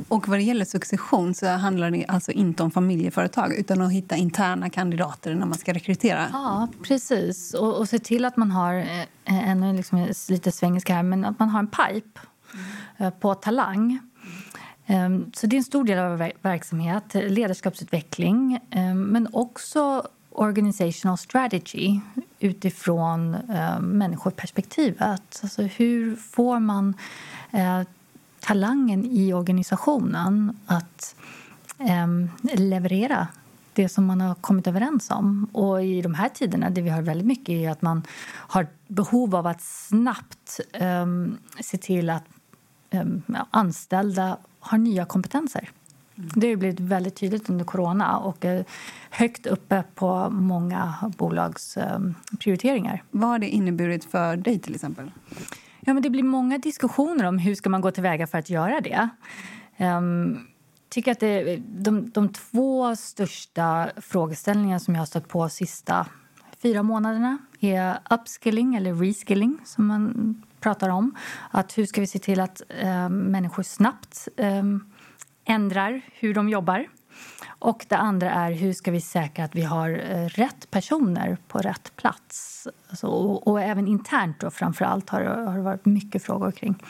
Och 0.07 0.27
vad 0.27 0.39
det 0.39 0.43
gäller 0.43 0.65
succession 0.65 1.33
så 1.33 1.47
handlar 1.47 1.91
det 1.91 2.05
alltså 2.07 2.31
inte 2.31 2.63
om 2.63 2.71
familjeföretag 2.71 3.53
utan 3.53 3.81
att 3.81 3.91
hitta 3.91 4.15
interna 4.15 4.69
kandidater 4.69 5.35
när 5.35 5.45
man 5.45 5.57
ska 5.57 5.73
rekrytera. 5.73 6.27
Ja, 6.33 6.67
precis. 6.83 7.53
Och, 7.53 7.77
och 7.77 7.89
se 7.89 7.99
till 7.99 8.25
att 8.25 8.37
man 8.37 8.51
har, 8.51 8.73
eh, 8.73 9.49
en, 9.49 9.75
liksom, 9.75 10.07
lite 10.29 10.51
svengelska 10.51 10.95
här, 10.95 11.03
men 11.03 11.25
att 11.25 11.39
man 11.39 11.49
har 11.49 11.59
en 11.59 11.67
pipe 11.67 12.19
mm. 12.99 13.11
på 13.19 13.35
talang. 13.35 13.99
Ehm, 14.85 15.31
så 15.35 15.47
det 15.47 15.55
är 15.55 15.57
en 15.57 15.63
stor 15.63 15.83
del 15.83 15.99
av 15.99 16.17
vår 16.17 16.31
verksamhet, 16.41 17.13
ledarskapsutveckling. 17.13 18.59
Ehm, 18.69 19.01
men 19.01 19.27
också 19.33 20.07
organizational 20.29 21.17
strategy 21.17 21.99
utifrån 22.39 23.35
ehm, 23.35 23.83
människoperspektivet. 23.83 25.39
Alltså 25.43 25.61
hur 25.61 26.15
får 26.15 26.59
man 26.59 26.93
eh, 27.51 27.81
talangen 28.39 29.05
i 29.05 29.33
organisationen 29.33 30.57
att 30.65 31.15
leverera 32.41 33.27
det 33.75 33.89
som 33.89 34.05
man 34.05 34.21
har 34.21 34.35
kommit 34.35 34.67
överens 34.67 35.11
om. 35.11 35.49
Och 35.51 35.83
I 35.83 36.01
de 36.01 36.13
här 36.13 36.29
tiderna, 36.29 36.69
det 36.69 36.81
vi 36.81 36.89
har 36.89 37.01
väldigt 37.01 37.27
mycket 37.27 37.49
är 37.49 37.69
att 37.69 37.81
man 37.81 38.03
har 38.27 38.67
behov 38.87 39.35
av 39.35 39.47
att 39.47 39.61
snabbt 39.61 40.59
um, 40.79 41.37
se 41.59 41.77
till 41.77 42.09
att 42.09 42.23
um, 42.91 43.23
anställda 43.51 44.37
har 44.65 44.77
nya 44.77 45.05
kompetenser. 45.05 45.69
Mm. 46.17 46.29
Det 46.35 46.49
har 46.49 46.55
blivit 46.55 46.79
väldigt 46.79 47.15
tydligt 47.15 47.49
under 47.49 47.65
corona 47.65 48.17
och 48.17 48.45
är 48.45 48.65
högt 49.09 49.45
uppe 49.45 49.83
på 49.95 50.29
många 50.29 50.93
bolags 51.17 51.77
um, 51.77 52.15
prioriteringar. 52.39 53.03
Vad 53.11 53.29
har 53.29 53.39
det 53.39 53.49
inneburit 53.49 54.05
för 54.05 54.37
dig 54.37 54.59
till 54.59 54.75
exempel? 54.75 55.11
Ja, 55.79 55.93
men 55.93 56.03
det 56.03 56.09
blir 56.09 56.23
många 56.23 56.57
diskussioner 56.57 57.25
om 57.25 57.37
hur 57.37 57.55
ska 57.55 57.69
man 57.69 57.81
gå 57.81 57.91
tillväga 57.91 58.27
för 58.27 58.37
att 58.37 58.49
göra 58.49 58.81
det. 58.81 59.09
Um, 59.77 60.47
tycker 60.89 61.11
att 61.11 61.19
det, 61.19 61.55
de, 61.57 62.09
de 62.09 62.29
två 62.29 62.95
största 62.95 63.89
frågeställningarna 63.97 64.79
som 64.79 64.95
jag 64.95 65.01
har 65.01 65.05
stött 65.05 65.27
på 65.27 65.39
de 65.39 65.49
sista 65.49 66.07
fyra 66.61 66.83
månaderna 66.83 67.37
är 67.59 67.97
upskilling, 68.09 68.75
eller 68.75 68.93
reskilling, 68.93 69.57
som 69.65 69.87
man 69.87 70.43
pratar 70.65 70.89
om. 70.89 71.15
Att 71.51 71.77
hur 71.77 71.85
ska 71.85 72.01
vi 72.01 72.07
se 72.07 72.19
till 72.19 72.39
att 72.39 72.61
eh, 72.69 73.09
människor 73.09 73.63
snabbt 73.63 74.27
eh, 74.37 74.63
ändrar 75.45 76.01
hur 76.13 76.33
de 76.33 76.49
jobbar? 76.49 76.87
Och 77.59 77.85
det 77.89 77.97
andra 77.97 78.31
är 78.31 78.51
hur 78.51 78.73
ska 78.73 78.91
vi 78.91 79.01
säkra 79.01 79.45
att 79.45 79.55
vi 79.55 79.61
har 79.61 79.89
eh, 79.89 80.27
rätt 80.27 80.71
personer 80.71 81.37
på 81.47 81.57
rätt 81.57 81.95
plats? 81.95 82.67
Alltså, 82.89 83.07
och, 83.07 83.47
och, 83.47 83.61
även 83.61 83.87
internt 83.87 84.39
då, 84.39 84.51
framför 84.51 84.85
allt 84.85 85.09
har, 85.09 85.21
har 85.21 85.57
det 85.57 85.63
varit 85.63 85.85
mycket 85.85 86.23
frågor 86.23 86.51
kring. 86.51 86.83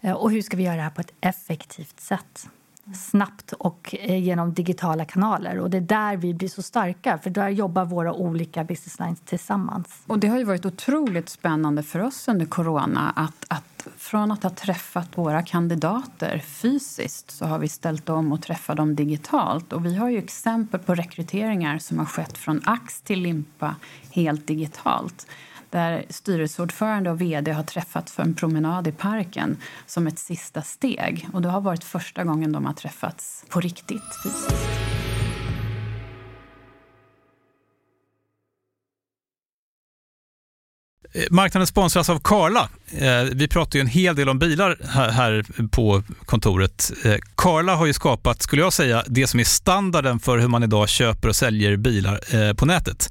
Eh, 0.00 0.12
och 0.12 0.30
hur 0.30 0.42
ska 0.42 0.56
vi 0.56 0.62
göra 0.62 0.76
det 0.76 0.82
här 0.82 0.90
på 0.90 1.00
ett 1.00 1.14
effektivt 1.20 2.00
sätt? 2.00 2.48
Snabbt 2.92 3.52
och 3.52 3.94
eh, 4.00 4.22
genom 4.22 4.52
digitala 4.54 5.04
kanaler. 5.04 5.58
Och 5.58 5.70
Det 5.70 5.76
är 5.76 5.80
där 5.80 6.16
vi 6.16 6.34
blir 6.34 6.48
så 6.48 6.62
starka, 6.62 7.18
för 7.18 7.30
där 7.30 7.48
jobbar 7.48 7.84
våra 7.84 8.12
olika 8.12 8.64
business 8.64 8.98
lines 8.98 9.20
tillsammans. 9.20 10.02
Och 10.06 10.18
Det 10.18 10.28
har 10.28 10.38
ju 10.38 10.44
varit 10.44 10.66
otroligt 10.66 11.28
spännande 11.28 11.82
för 11.82 12.00
oss 12.00 12.28
under 12.28 12.46
corona 12.46 13.12
att, 13.16 13.46
att 13.48 13.74
från 13.96 14.32
att 14.32 14.42
ha 14.42 14.50
träffat 14.50 15.18
våra 15.18 15.42
kandidater 15.42 16.38
fysiskt 16.38 17.30
så 17.30 17.44
har 17.44 17.58
vi 17.58 17.68
ställt 17.68 18.08
om 18.08 18.32
och 18.32 18.42
träffat 18.42 18.76
dem 18.76 18.94
digitalt. 18.94 19.72
Och 19.72 19.86
Vi 19.86 19.94
har 19.96 20.08
ju 20.08 20.18
exempel 20.18 20.80
på 20.80 20.94
rekryteringar 20.94 21.78
som 21.78 21.98
har 21.98 22.06
skett 22.06 22.38
från 22.38 22.60
ax 22.64 23.00
till 23.00 23.20
limpa 23.20 23.74
helt 24.10 24.46
digitalt 24.46 25.26
där 25.74 26.04
styrelseordförande 26.10 27.10
och 27.10 27.20
vd 27.20 27.52
har 27.52 27.62
träffats 27.62 28.12
för 28.12 28.22
en 28.22 28.34
promenad 28.34 28.88
i 28.88 28.92
parken 28.92 29.56
som 29.86 30.06
ett 30.06 30.18
sista 30.18 30.62
steg. 30.62 31.28
Och 31.32 31.42
Det 31.42 31.48
har 31.48 31.60
varit 31.60 31.84
första 31.84 32.24
gången 32.24 32.52
de 32.52 32.64
har 32.64 32.72
träffats 32.72 33.44
på 33.48 33.60
riktigt 33.60 34.02
fysiskt. 34.24 34.54
Marknaden 41.30 41.66
sponsras 41.66 42.10
av 42.10 42.18
Karla. 42.18 42.68
Eh, 42.90 43.22
vi 43.32 43.48
pratar 43.48 43.78
ju 43.78 43.80
en 43.80 43.86
hel 43.86 44.16
del 44.16 44.28
om 44.28 44.38
bilar 44.38 44.78
här 45.10 45.44
på 45.68 46.02
kontoret. 46.24 46.92
Eh, 47.04 47.16
Karla 47.34 47.74
har 47.74 47.86
ju 47.86 47.92
skapat, 47.92 48.42
skulle 48.42 48.62
jag 48.62 48.72
säga, 48.72 49.04
det 49.06 49.26
som 49.26 49.40
är 49.40 49.44
standarden 49.44 50.20
för 50.20 50.38
hur 50.38 50.48
man 50.48 50.62
idag 50.62 50.88
köper 50.88 51.28
och 51.28 51.36
säljer 51.36 51.76
bilar 51.76 52.54
på 52.54 52.66
nätet. 52.66 53.10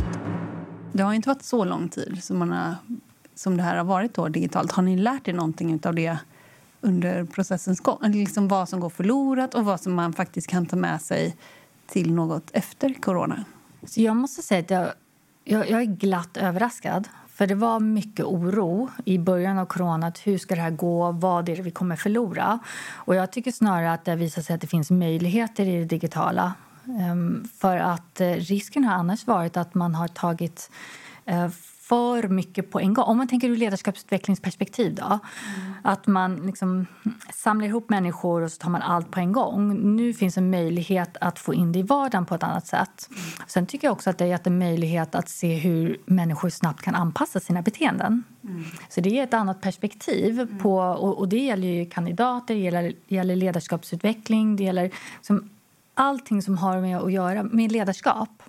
Det 0.91 1.03
har 1.03 1.13
inte 1.13 1.29
varit 1.29 1.43
så 1.43 1.65
lång 1.65 1.89
tid 1.89 2.23
som, 2.23 2.37
man 2.37 2.51
har, 2.51 2.75
som 3.35 3.57
det 3.57 3.63
här 3.63 3.77
har 3.77 3.83
varit 3.83 4.13
då, 4.13 4.27
digitalt. 4.27 4.71
Har 4.71 4.83
ni 4.83 4.97
lärt 4.97 5.27
er 5.27 5.33
någonting 5.33 5.79
av 5.83 5.95
det 5.95 6.17
under 6.81 7.25
processens 7.25 7.79
gång? 7.79 7.97
Liksom 8.01 8.47
vad 8.47 8.69
som 8.69 8.79
går 8.79 8.89
förlorat 8.89 9.55
och 9.55 9.65
vad 9.65 9.81
som 9.81 9.93
man 9.93 10.13
faktiskt 10.13 10.47
kan 10.47 10.65
ta 10.65 10.75
med 10.75 11.01
sig 11.01 11.35
till 11.87 12.13
något 12.13 12.51
efter 12.53 12.93
corona? 12.93 13.45
Så 13.83 14.01
jag 14.01 14.15
måste 14.15 14.41
säga 14.41 14.59
att 14.59 14.69
jag, 14.69 14.91
jag, 15.43 15.69
jag 15.69 15.81
är 15.81 15.85
glatt 15.85 16.37
överraskad. 16.37 17.07
För 17.29 17.47
Det 17.47 17.55
var 17.55 17.79
mycket 17.79 18.25
oro 18.25 18.89
i 19.05 19.17
början 19.17 19.57
av 19.57 19.65
corona. 19.65 20.11
Hur 20.23 20.37
ska 20.37 20.55
det 20.55 20.61
här 20.61 20.71
gå? 20.71 21.11
Vad 21.11 21.49
är 21.49 21.55
det 21.55 21.61
vi 21.61 21.71
kommer 21.71 21.95
förlora? 21.95 22.59
Och 22.91 23.15
Jag 23.15 23.31
tycker 23.31 23.51
snarare 23.51 23.93
att 23.93 24.05
det 24.05 24.15
visar 24.15 24.41
sig 24.41 24.53
att 24.53 24.61
det 24.61 24.67
finns 24.67 24.91
möjligheter 24.91 25.65
i 25.65 25.79
det 25.79 25.85
digitala. 25.85 26.53
Ehm, 26.87 27.43
för 27.57 27.77
att 27.77 28.21
eh, 28.21 28.31
risken 28.31 28.83
har 28.83 28.93
annars 28.93 29.27
varit 29.27 29.57
att 29.57 29.75
man 29.75 29.95
har 29.95 30.07
tagit 30.07 30.71
eh, 31.25 31.49
för 31.91 32.27
mycket 32.27 32.71
på 32.71 32.79
en 32.79 32.93
gång. 32.93 33.05
Om 33.05 33.17
man 33.17 33.27
tänker 33.27 33.49
ur 33.49 33.57
ledarskapsutvecklingsperspektiv 33.57 34.95
då. 34.95 35.03
Mm. 35.03 35.73
Att 35.83 36.07
man 36.07 36.35
liksom 36.35 36.85
samlar 37.33 37.67
ihop 37.67 37.89
människor 37.89 38.41
och 38.41 38.51
så 38.51 38.57
tar 38.57 38.69
man 38.69 38.81
allt 38.81 39.11
på 39.11 39.19
en 39.19 39.31
gång. 39.31 39.95
Nu 39.95 40.13
finns 40.13 40.37
en 40.37 40.49
möjlighet 40.49 41.17
att 41.21 41.39
få 41.39 41.53
in 41.53 41.71
det 41.71 41.79
i 41.79 41.81
vardagen 41.81 42.25
på 42.25 42.35
ett 42.35 42.43
annat 42.43 42.67
sätt. 42.67 43.09
Mm. 43.09 43.21
Sen 43.47 43.65
tycker 43.65 43.87
jag 43.87 43.91
också 43.91 44.09
att 44.09 44.17
det 44.17 44.23
har 44.23 44.29
gett 44.29 44.47
en 44.47 44.57
möjlighet 44.59 45.15
att 45.15 45.29
se 45.29 45.55
hur 45.55 45.97
människor 46.05 46.49
snabbt 46.49 46.81
kan 46.81 46.95
anpassa 46.95 47.39
sina 47.39 47.61
beteenden. 47.61 48.23
Mm. 48.43 48.65
Så 48.89 49.01
det 49.01 49.19
är 49.19 49.23
ett 49.23 49.33
annat 49.33 49.61
perspektiv. 49.61 50.39
Mm. 50.39 50.59
på 50.59 50.77
och, 50.77 51.17
och, 51.17 51.27
Det 51.29 51.39
gäller 51.39 51.85
kandidater, 51.85 52.53
det 52.53 52.61
gäller, 52.61 52.93
gäller 53.07 53.35
ledarskapsutveckling, 53.35 54.55
det 54.55 54.63
gäller 54.63 54.91
liksom 55.15 55.49
allting 56.01 56.41
som 56.41 56.57
har 56.57 56.81
med 56.81 56.97
att 56.97 57.11
göra 57.11 57.43
med 57.43 57.71
ledarskap. 57.71 58.43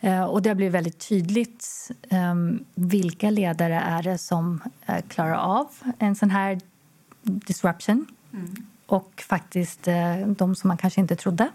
Mm. 0.00 0.28
och 0.28 0.42
det 0.42 0.54
blir 0.54 0.70
väldigt 0.70 1.08
tydligt 1.08 1.90
um, 2.10 2.64
vilka 2.74 3.30
ledare 3.30 3.74
är 3.74 4.02
det 4.02 4.18
som 4.18 4.62
uh, 4.88 5.00
klarar 5.08 5.34
av 5.34 5.66
en 5.98 6.14
sån 6.14 6.30
här 6.30 6.60
disruption. 7.22 8.06
Mm. 8.32 8.54
Och 8.86 9.24
faktiskt 9.28 9.88
uh, 9.88 10.26
de 10.26 10.54
som 10.54 10.68
man 10.68 10.76
kanske 10.76 11.00
inte 11.00 11.16
trodde 11.16 11.48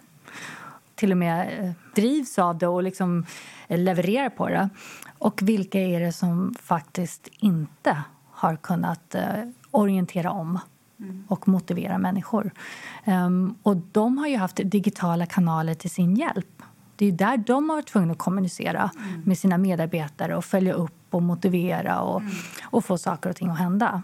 till 0.96 1.12
och 1.12 1.18
med 1.18 1.74
drivs 1.96 2.40
av 2.40 2.58
det 2.58 2.68
och 2.68 2.84
liksom 2.84 3.26
levererar 3.68 4.30
på 4.30 4.50
det. 4.50 4.70
Och 5.18 5.42
vilka 5.42 5.80
är 5.80 6.00
det 6.00 6.14
som 6.14 6.56
faktiskt 6.62 7.30
inte 7.40 8.04
har 8.32 8.56
kunnat 8.56 9.16
orientera 9.72 10.32
om 10.32 10.60
mm. 11.00 11.24
och 11.28 11.48
motivera 11.48 11.98
människor. 11.98 12.52
Um, 13.06 13.56
och 13.64 13.78
de 13.92 14.18
har 14.18 14.28
ju 14.28 14.38
haft 14.38 14.60
digitala 14.64 15.26
kanaler 15.26 15.74
till 15.74 15.90
sin 15.90 16.16
hjälp. 16.16 16.64
Det 16.96 17.06
är 17.06 17.12
där 17.12 17.38
de 17.38 17.70
har 17.70 17.78
varit 17.78 17.88
tvungna 17.88 18.12
att 18.12 18.18
kommunicera 18.18 18.92
mm. 18.98 19.22
med 19.22 19.38
sina 19.38 19.58
medarbetare 19.58 20.36
och 20.36 20.46
följa 20.46 20.74
upp 20.74 20.94
och 21.10 21.24
motivera 21.24 22.02
och, 22.02 22.22
mm. 22.22 22.34
och 22.64 22.86
få 22.86 22.98
saker 22.98 23.30
och 23.30 23.36
ting 23.36 23.50
att 23.50 23.60
hända. 23.60 24.02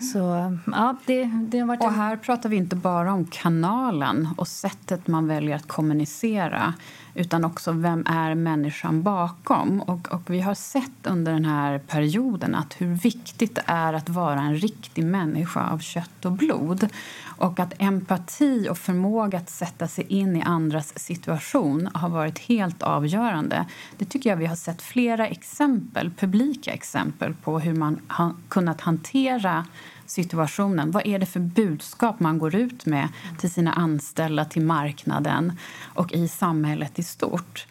Så 0.00 0.18
ja, 0.66 0.96
det, 1.06 1.24
det 1.24 1.58
har 1.58 1.66
varit... 1.66 1.80
Och 1.80 1.92
här 1.92 2.16
pratar 2.16 2.48
vi 2.48 2.56
inte 2.56 2.76
bara 2.76 3.12
om 3.12 3.24
kanalen 3.24 4.28
och 4.36 4.48
sättet 4.48 5.06
man 5.06 5.26
väljer 5.26 5.56
att 5.56 5.68
kommunicera 5.68 6.74
utan 7.14 7.44
också 7.44 7.72
vem 7.72 8.06
är 8.06 8.34
människan 8.34 9.02
bakom. 9.02 9.80
Och, 9.80 10.08
och 10.08 10.30
vi 10.30 10.40
har 10.40 10.54
sett 10.54 11.06
under 11.06 11.32
den 11.32 11.44
här 11.44 11.78
perioden 11.78 12.54
att 12.54 12.80
hur 12.80 12.94
viktigt 12.94 13.54
det 13.54 13.62
är 13.66 13.92
att 13.92 14.08
vara 14.08 14.40
en 14.40 14.56
riktig 14.56 15.04
människa 15.04 15.70
av 15.70 15.78
kött 15.78 16.24
och 16.24 16.32
blod. 16.32 16.88
Och 17.36 17.60
att 17.60 17.74
empati 17.78 18.68
och 18.70 18.78
förmåga 18.78 19.38
att 19.38 19.50
sätta 19.50 19.88
sig 19.88 20.04
in 20.08 20.36
i 20.36 20.42
andras 20.42 20.98
situation 20.98 21.88
har 21.94 22.08
varit 22.08 22.38
helt 22.38 22.82
avgörande. 22.82 23.66
Det 23.98 24.04
tycker 24.04 24.30
jag 24.30 24.36
vi 24.36 24.46
har 24.46 24.56
sett 24.56 24.82
flera 24.82 25.26
exempel, 25.28 26.10
publika 26.10 26.72
exempel 26.72 27.34
på 27.34 27.58
hur 27.58 27.74
man 27.74 28.00
har 28.08 28.34
kunnat 28.48 28.80
hantera 28.80 29.64
situationen. 30.06 30.90
Vad 30.90 31.06
är 31.06 31.18
det 31.18 31.26
för 31.26 31.40
budskap 31.40 32.20
man 32.20 32.38
går 32.38 32.54
ut 32.54 32.86
med 32.86 33.08
till 33.38 33.50
sina 33.50 33.72
anställda, 33.72 34.44
till 34.44 34.62
marknaden 34.62 35.52
och 35.94 36.12
i 36.12 36.28
samhället 36.28 36.98
i 36.98 37.02
stort? 37.02 37.66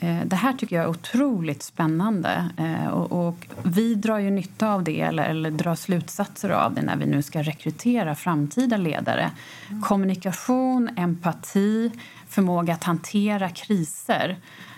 Eh, 0.00 0.20
det 0.24 0.36
här 0.36 0.52
tycker 0.52 0.76
jag 0.76 0.84
är 0.84 0.88
otroligt 0.88 1.62
spännande. 1.62 2.50
Eh, 2.56 2.88
och, 2.88 3.46
vi 3.62 3.94
drar 3.94 4.18
ju 4.18 4.30
nytta 4.30 4.68
av 4.68 4.84
det, 4.84 5.00
eller, 5.00 5.24
eller 5.24 5.50
drar 5.50 5.74
slutsatser 5.74 6.50
av 6.50 6.74
det 6.74 6.82
när 6.82 6.96
vi 6.96 7.06
nu 7.06 7.22
ska 7.22 7.42
rekrytera 7.42 8.14
framtida 8.14 8.76
ledare. 8.76 9.30
Kommunikation, 9.82 10.90
empati, 10.96 11.90
förmåga 12.28 12.74
att 12.74 12.84
hantera 12.84 13.48
kriser 13.48 14.36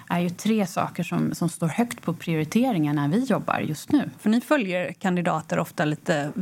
är 0.09 0.21
ju 0.21 0.31
tre 0.31 0.67
saker 0.67 1.03
som, 1.03 1.35
som 1.35 1.49
står 1.49 1.69
högt 1.69 2.03
på 2.03 2.15
prioriteringen 2.15 2.97
när 2.97 3.09
vi 3.09 3.25
jobbar 3.25 3.59
just 3.59 3.93
nu. 3.93 4.11
För 4.19 4.31
ni 4.31 4.41
följer 4.41 4.93
kandidater 4.93 5.59
ofta 5.59 5.85
lite 5.85 6.33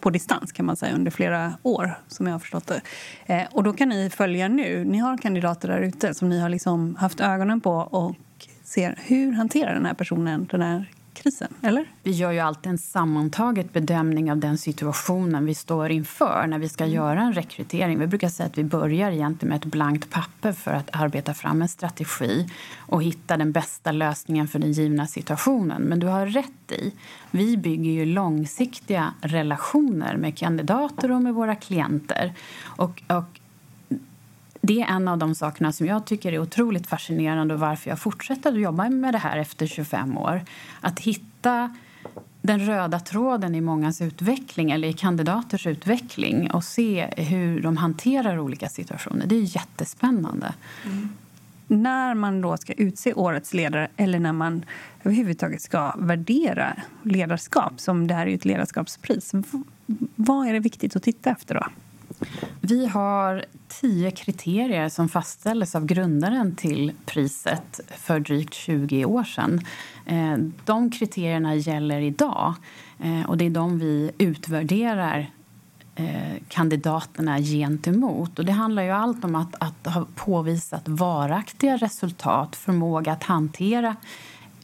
på 0.00 0.10
distans 0.10 0.52
kan 0.52 0.66
man 0.66 0.76
säga 0.76 0.94
under 0.94 1.10
flera 1.10 1.52
år 1.62 1.94
som 2.08 2.26
jag 2.26 2.34
har 2.34 2.38
förstått 2.38 2.66
det. 2.66 2.80
Eh, 3.26 3.46
och 3.52 3.62
då 3.62 3.72
kan 3.72 3.88
ni 3.88 4.10
följa 4.10 4.48
nu, 4.48 4.84
ni 4.84 4.98
har 4.98 5.16
kandidater 5.16 5.68
där 5.68 5.80
ute 5.80 6.14
som 6.14 6.28
ni 6.28 6.40
har 6.40 6.48
liksom 6.48 6.96
haft 6.96 7.20
ögonen 7.20 7.60
på 7.60 7.72
och 7.72 8.16
ser 8.64 8.98
hur 8.98 9.32
hanterar 9.32 9.74
den 9.74 9.86
här 9.86 9.94
personen 9.94 10.48
den 10.50 10.62
här 10.62 10.86
krisen, 11.22 11.54
eller? 11.62 11.86
Vi 12.02 12.10
gör 12.10 12.32
ju 12.32 12.38
alltid 12.38 12.70
en 12.70 12.78
sammantaget 12.78 13.72
bedömning 13.72 14.32
av 14.32 14.38
den 14.38 14.58
situationen 14.58 15.46
vi 15.46 15.54
står 15.54 15.90
inför 15.90 16.46
när 16.46 16.58
vi 16.58 16.68
ska 16.68 16.84
mm. 16.84 16.96
göra 16.96 17.20
en 17.20 17.32
rekrytering. 17.32 17.98
Vi 17.98 18.06
brukar 18.06 18.28
säga 18.28 18.46
att 18.46 18.58
vi 18.58 18.64
börjar 18.64 19.10
egentligen 19.10 19.48
med 19.48 19.56
ett 19.56 19.64
blankt 19.64 20.10
papper 20.10 20.52
för 20.52 20.70
att 20.70 20.88
arbeta 20.92 21.34
fram 21.34 21.62
en 21.62 21.68
strategi 21.68 22.48
och 22.78 23.02
hitta 23.02 23.36
den 23.36 23.52
bästa 23.52 23.92
lösningen 23.92 24.48
för 24.48 24.58
den 24.58 24.72
givna 24.72 25.06
situationen. 25.06 25.82
Men 25.82 26.00
du 26.00 26.06
har 26.06 26.26
rätt 26.26 26.72
i, 26.72 26.92
vi 27.30 27.56
bygger 27.56 27.90
ju 27.90 28.04
långsiktiga 28.04 29.14
relationer 29.20 30.16
med 30.16 30.38
kandidater 30.38 31.10
och 31.10 31.22
med 31.22 31.34
våra 31.34 31.54
klienter. 31.54 32.32
Och, 32.62 33.02
och 33.06 33.40
det 34.60 34.80
är 34.80 34.86
en 34.86 35.08
av 35.08 35.18
de 35.18 35.34
sakerna 35.34 35.72
som 35.72 35.86
jag 35.86 36.04
tycker 36.04 36.32
är 36.32 36.38
otroligt 36.38 36.86
fascinerande 36.86 37.54
och 37.54 37.60
varför 37.60 37.90
jag 37.90 37.98
fortsätter 37.98 38.52
att 38.52 38.60
jobba 38.60 38.88
med 38.88 39.14
det 39.14 39.18
här 39.18 39.38
efter 39.38 39.66
25 39.66 40.18
år. 40.18 40.42
Att 40.80 41.00
hitta 41.00 41.76
den 42.42 42.66
röda 42.66 43.00
tråden 43.00 43.54
i 43.54 43.60
mångas 43.60 44.00
utveckling 44.00 44.70
eller 44.70 44.88
i 44.88 44.92
kandidaters 44.92 45.66
utveckling 45.66 46.50
och 46.50 46.64
se 46.64 47.06
hur 47.16 47.62
de 47.62 47.76
hanterar 47.76 48.38
olika 48.38 48.68
situationer. 48.68 49.26
Det 49.26 49.34
är 49.34 49.56
jättespännande. 49.56 50.54
Mm. 50.84 51.08
När 51.66 52.14
man 52.14 52.40
då 52.40 52.56
ska 52.56 52.72
utse 52.72 53.14
årets 53.14 53.54
ledare 53.54 53.88
eller 53.96 54.18
när 54.18 54.32
man 54.32 54.64
överhuvudtaget 55.02 55.62
ska 55.62 55.94
värdera 55.98 56.76
ledarskap, 57.02 57.80
som 57.80 58.06
det 58.06 58.14
här 58.14 58.26
är 58.26 58.34
ett 58.34 58.44
ledarskapspris, 58.44 59.32
vad 60.16 60.48
är 60.48 60.52
det 60.52 60.60
viktigt 60.60 60.96
att 60.96 61.02
titta 61.02 61.30
efter 61.30 61.54
då? 61.54 61.66
Vi 62.60 62.86
har 62.86 63.44
tio 63.68 64.10
kriterier 64.10 64.88
som 64.88 65.08
fastställdes 65.08 65.74
av 65.74 65.86
grundaren 65.86 66.56
till 66.56 66.92
priset 67.06 67.80
för 67.96 68.20
drygt 68.20 68.54
20 68.54 69.04
år 69.04 69.24
sedan. 69.24 69.60
Eh, 70.06 70.36
de 70.64 70.90
kriterierna 70.90 71.54
gäller 71.54 72.00
idag 72.00 72.54
eh, 72.98 73.30
och 73.30 73.36
det 73.36 73.46
är 73.46 73.50
de 73.50 73.78
vi 73.78 74.10
utvärderar 74.18 75.30
eh, 75.94 76.42
kandidaterna 76.48 77.38
gentemot. 77.38 78.38
Och 78.38 78.44
det 78.44 78.52
handlar 78.52 78.82
ju 78.82 78.90
allt 78.90 79.24
om 79.24 79.34
att, 79.34 79.54
att 79.58 79.94
ha 79.94 80.06
påvisat 80.14 80.88
varaktiga 80.88 81.76
resultat, 81.76 82.56
förmåga 82.56 83.12
att 83.12 83.22
hantera 83.22 83.96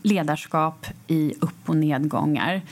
ledarskap 0.03 0.87
i 1.07 1.35
upp 1.41 1.69
och 1.69 1.77
nedgångar. 1.77 2.63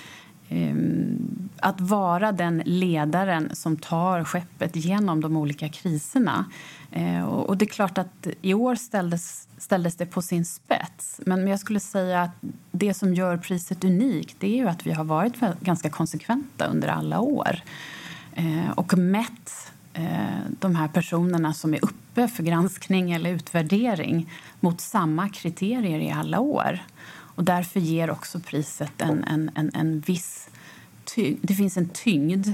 Ehm, 0.55 1.49
att 1.61 1.81
vara 1.81 2.33
den 2.33 2.63
ledaren 2.65 3.57
som 3.57 3.77
tar 3.77 4.25
skeppet 4.25 4.77
genom 4.77 5.21
de 5.21 5.37
olika 5.37 5.69
kriserna. 5.69 6.45
Ehm, 6.93 7.25
och 7.25 7.57
det 7.57 7.65
är 7.65 7.69
klart 7.69 7.99
att 7.99 8.27
i 8.43 8.55
år 8.55 8.75
ställdes, 8.75 9.49
ställdes 9.59 9.97
det 9.97 10.07
på 10.07 10.23
sin 10.23 10.45
spets. 10.45 11.21
Men 11.27 11.49
jag 11.49 11.61
skulle 11.61 11.81
säga 11.81 12.23
att 12.23 12.31
det 12.71 12.95
som 12.95 13.15
gör 13.15 13.37
priset 13.37 13.85
unikt 13.85 14.37
det 14.39 14.47
är 14.47 14.57
ju 14.57 14.69
att 14.69 14.87
vi 14.87 14.93
har 14.93 15.05
varit 15.05 15.35
ganska 15.61 15.91
konsekventa 15.91 16.67
under 16.67 16.89
alla 16.89 17.21
år 17.21 17.61
ehm, 18.35 18.71
och 18.75 18.99
mätt 18.99 19.73
Eh, 19.95 20.51
de 20.61 20.77
här 20.77 20.89
personerna 20.89 21.53
som 21.53 21.75
är 21.75 21.85
uppe 21.85 22.29
för 22.29 22.43
granskning 22.43 23.13
eller 23.13 23.31
utvärdering 23.31 24.31
mot 24.61 24.81
samma 24.81 25.29
kriterier 25.29 25.99
i 25.99 26.11
alla 26.11 26.41
år. 26.41 26.79
Och 27.09 27.45
därför 27.45 27.81
ger 27.81 28.11
också 28.11 28.41
priset 28.41 29.03
en, 29.03 29.25
en, 29.25 29.51
en, 29.55 29.71
en 29.75 30.01
viss 30.01 30.49
tyngd. 31.05 31.39
Det 31.43 31.55
finns 31.55 31.77
en 31.77 31.89
tyngd 31.89 32.49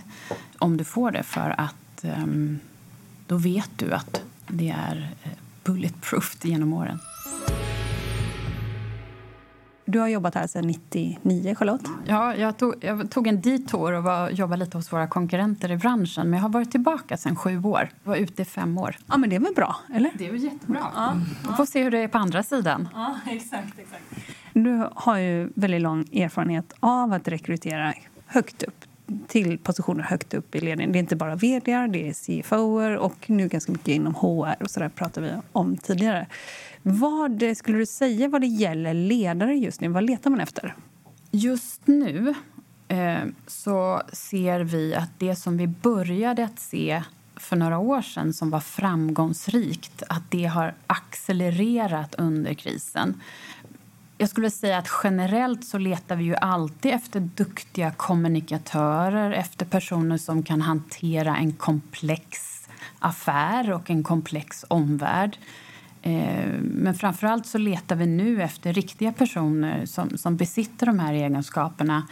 om 0.59 0.77
du 0.77 0.85
får 0.85 1.11
det 1.11 1.23
för 1.23 1.55
att 1.59 2.05
um, 2.05 2.59
då 3.27 3.37
vet 3.37 3.71
du 3.77 3.93
att 3.93 4.23
det 4.49 4.71
är 4.71 5.11
eh, 5.23 5.31
bulletproof 5.65 6.37
genom 6.43 6.73
åren. 6.73 6.99
Du 9.91 9.99
har 9.99 10.09
jobbat 10.09 10.35
här 10.35 10.47
sedan 10.47 10.67
99, 10.67 11.55
Charlotte. 11.55 11.89
Ja, 12.07 12.35
jag 12.35 12.57
tog, 12.57 12.75
jag 12.81 13.11
tog 13.11 13.27
en 13.27 13.41
detour 13.41 13.93
och 13.93 14.03
var, 14.03 14.31
jobbade 14.31 14.65
lite 14.65 14.77
hos 14.77 14.93
våra 14.93 15.07
konkurrenter 15.07 15.71
i 15.71 15.77
branschen. 15.77 16.31
Men 16.31 16.37
jag 16.39 16.43
har 16.43 16.49
varit 16.49 16.71
tillbaka 16.71 17.17
sedan 17.17 17.37
sju 17.37 17.63
år. 17.63 17.89
Jag 18.05 18.11
var 18.11 18.17
ute 18.17 18.43
i 18.43 18.45
fem 18.45 18.79
år. 18.79 18.97
Ja, 19.07 19.17
men 19.17 19.31
det 19.31 19.37
är 19.37 19.41
väl 19.41 19.55
bra, 19.55 19.77
eller? 19.95 20.11
Det 20.15 20.27
är 20.27 20.33
väl 20.33 20.45
jättebra. 20.45 20.81
Ja. 20.95 21.15
Vi 21.49 21.57
får 21.57 21.65
se 21.65 21.83
hur 21.83 21.91
det 21.91 21.99
är 21.99 22.09
på 22.09 22.19
andra 22.19 22.43
sidan. 22.43 22.89
Ja, 22.95 23.17
exakt, 23.27 23.79
exakt. 23.79 24.05
Du 24.53 24.89
har 24.95 25.19
ju 25.19 25.51
väldigt 25.55 25.83
lång 25.83 26.01
erfarenhet 26.13 26.73
av 26.81 27.13
att 27.13 27.29
rekrytera 27.29 27.95
högt 28.27 28.63
upp 28.63 28.85
till 29.29 29.59
positioner 29.59 30.03
högt 30.03 30.35
upp 30.35 30.55
i 30.55 30.61
ledningen. 30.61 30.93
Det 30.93 30.99
är 30.99 31.01
inte 31.01 31.17
bara 31.17 31.35
vd, 31.35 31.87
det 31.87 32.09
är 32.09 32.43
CFO 32.43 32.97
och 32.99 33.31
nu 33.31 33.49
ganska 33.49 33.73
mycket 33.73 33.89
inom 33.89 34.15
HR 34.15 34.63
och 34.63 34.71
så 34.71 34.81
där 34.81 34.89
pratade 34.89 35.27
vi 35.27 35.33
om 35.53 35.77
tidigare. 35.77 36.27
Vad 36.83 37.43
eh, 37.43 37.55
skulle 37.55 37.79
du 37.79 37.87
säga 37.87 38.29
vad 38.29 38.41
det 38.41 38.47
gäller 38.47 38.95
ledare 38.95 39.55
just 39.55 39.81
nu? 39.81 39.89
Vad 39.89 40.05
letar 40.05 40.31
man 40.31 40.41
efter? 40.41 40.75
Just 41.31 41.87
nu 41.87 42.35
eh, 42.89 43.25
så 43.47 44.03
ser 44.13 44.61
vi 44.61 44.95
att 44.95 45.11
det 45.19 45.37
som 45.37 45.57
vi 45.57 45.67
började 45.67 46.45
att 46.45 46.59
se 46.59 47.03
för 47.37 47.57
några 47.57 47.79
år 47.79 48.03
sedan 48.03 48.33
som 48.33 48.51
var 48.51 48.61
framgångsrikt, 48.61 50.03
att 50.09 50.31
det 50.31 50.45
har 50.45 50.75
accelererat 50.87 52.15
under 52.15 52.55
krisen. 52.55 53.21
Jag 54.19 54.29
skulle 54.29 54.51
säga 54.51 54.79
att 54.79 54.89
generellt 55.05 55.65
så 55.65 55.79
letar 55.79 56.17
vi 56.17 56.25
ju 56.25 56.35
alltid 56.35 56.93
efter 56.93 57.21
duktiga 57.21 57.91
kommunikatörer, 57.91 59.31
efter 59.31 59.67
personer 59.67 60.19
som 60.19 60.43
kan 60.43 60.61
hantera 60.61 61.37
en 61.37 61.53
komplex 61.53 62.61
affär 62.99 63.73
och 63.73 63.91
en 63.91 64.03
komplex 64.03 64.65
omvärld. 64.69 65.39
Eh, 66.03 66.53
men 66.61 66.95
framför 66.95 67.27
allt 67.27 67.47
så 67.47 67.59
letar 67.59 67.97
vi 67.97 68.07
nu 68.07 68.43
efter 68.43 68.73
riktiga 68.73 69.13
personer 69.13 69.87
som, 69.87 70.19
som 70.19 70.37
besitter 70.37 70.87
de 70.87 70.99
här 70.99 71.13
egenskaperna 71.13 72.07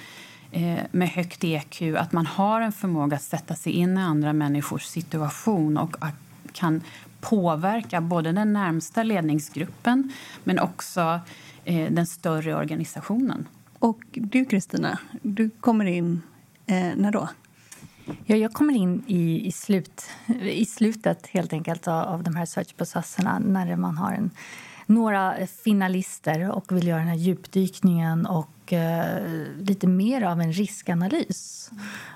eh, 0.53 0.79
med 0.91 1.09
högt 1.09 1.45
EQ. 1.45 1.83
Att 1.97 2.13
man 2.13 2.27
har 2.27 2.61
en 2.61 2.73
förmåga 2.73 3.17
att 3.17 3.23
sätta 3.23 3.55
sig 3.55 3.73
in 3.73 3.99
i 3.99 4.01
andra 4.01 4.33
människors 4.33 4.85
situation 4.85 5.77
och 5.77 5.97
kan 6.53 6.83
påverka 7.21 8.01
både 8.01 8.33
den 8.33 8.53
närmsta 8.53 9.03
ledningsgruppen 9.03 10.13
men 10.45 10.59
också 10.59 11.21
eh, 11.65 11.93
den 11.93 12.07
större 12.07 12.55
organisationen. 12.55 13.49
Och 13.79 14.01
du, 14.13 14.45
Kristina, 14.45 14.99
du 15.23 15.51
kommer 15.51 15.85
in 15.85 16.23
eh, 16.67 16.91
när 16.97 17.13
då? 17.13 17.29
Ja, 18.27 18.37
jag 18.37 18.53
kommer 18.53 18.75
in 18.75 19.05
i, 19.07 19.47
i, 19.47 19.53
slut, 19.53 20.11
i 20.43 20.65
slutet 20.65 21.27
helt 21.27 21.53
enkelt 21.53 21.89
av, 21.89 22.05
av 22.05 22.23
de 22.23 22.37
här 22.37 22.47
searchprocesserna 22.47 23.39
när 23.39 23.77
man 23.77 23.99
har 23.99 24.13
en, 24.13 24.31
några 24.87 25.35
finalister 25.65 26.51
och 26.51 26.73
vill 26.73 26.87
göra 26.87 26.99
den 26.99 27.09
här 27.09 27.17
djupdykningen 27.17 28.27
och 28.27 28.73
eh, 28.73 29.23
lite 29.59 29.87
mer 29.87 30.23
av 30.23 30.41
en 30.41 30.53
riskanalys. 30.53 31.71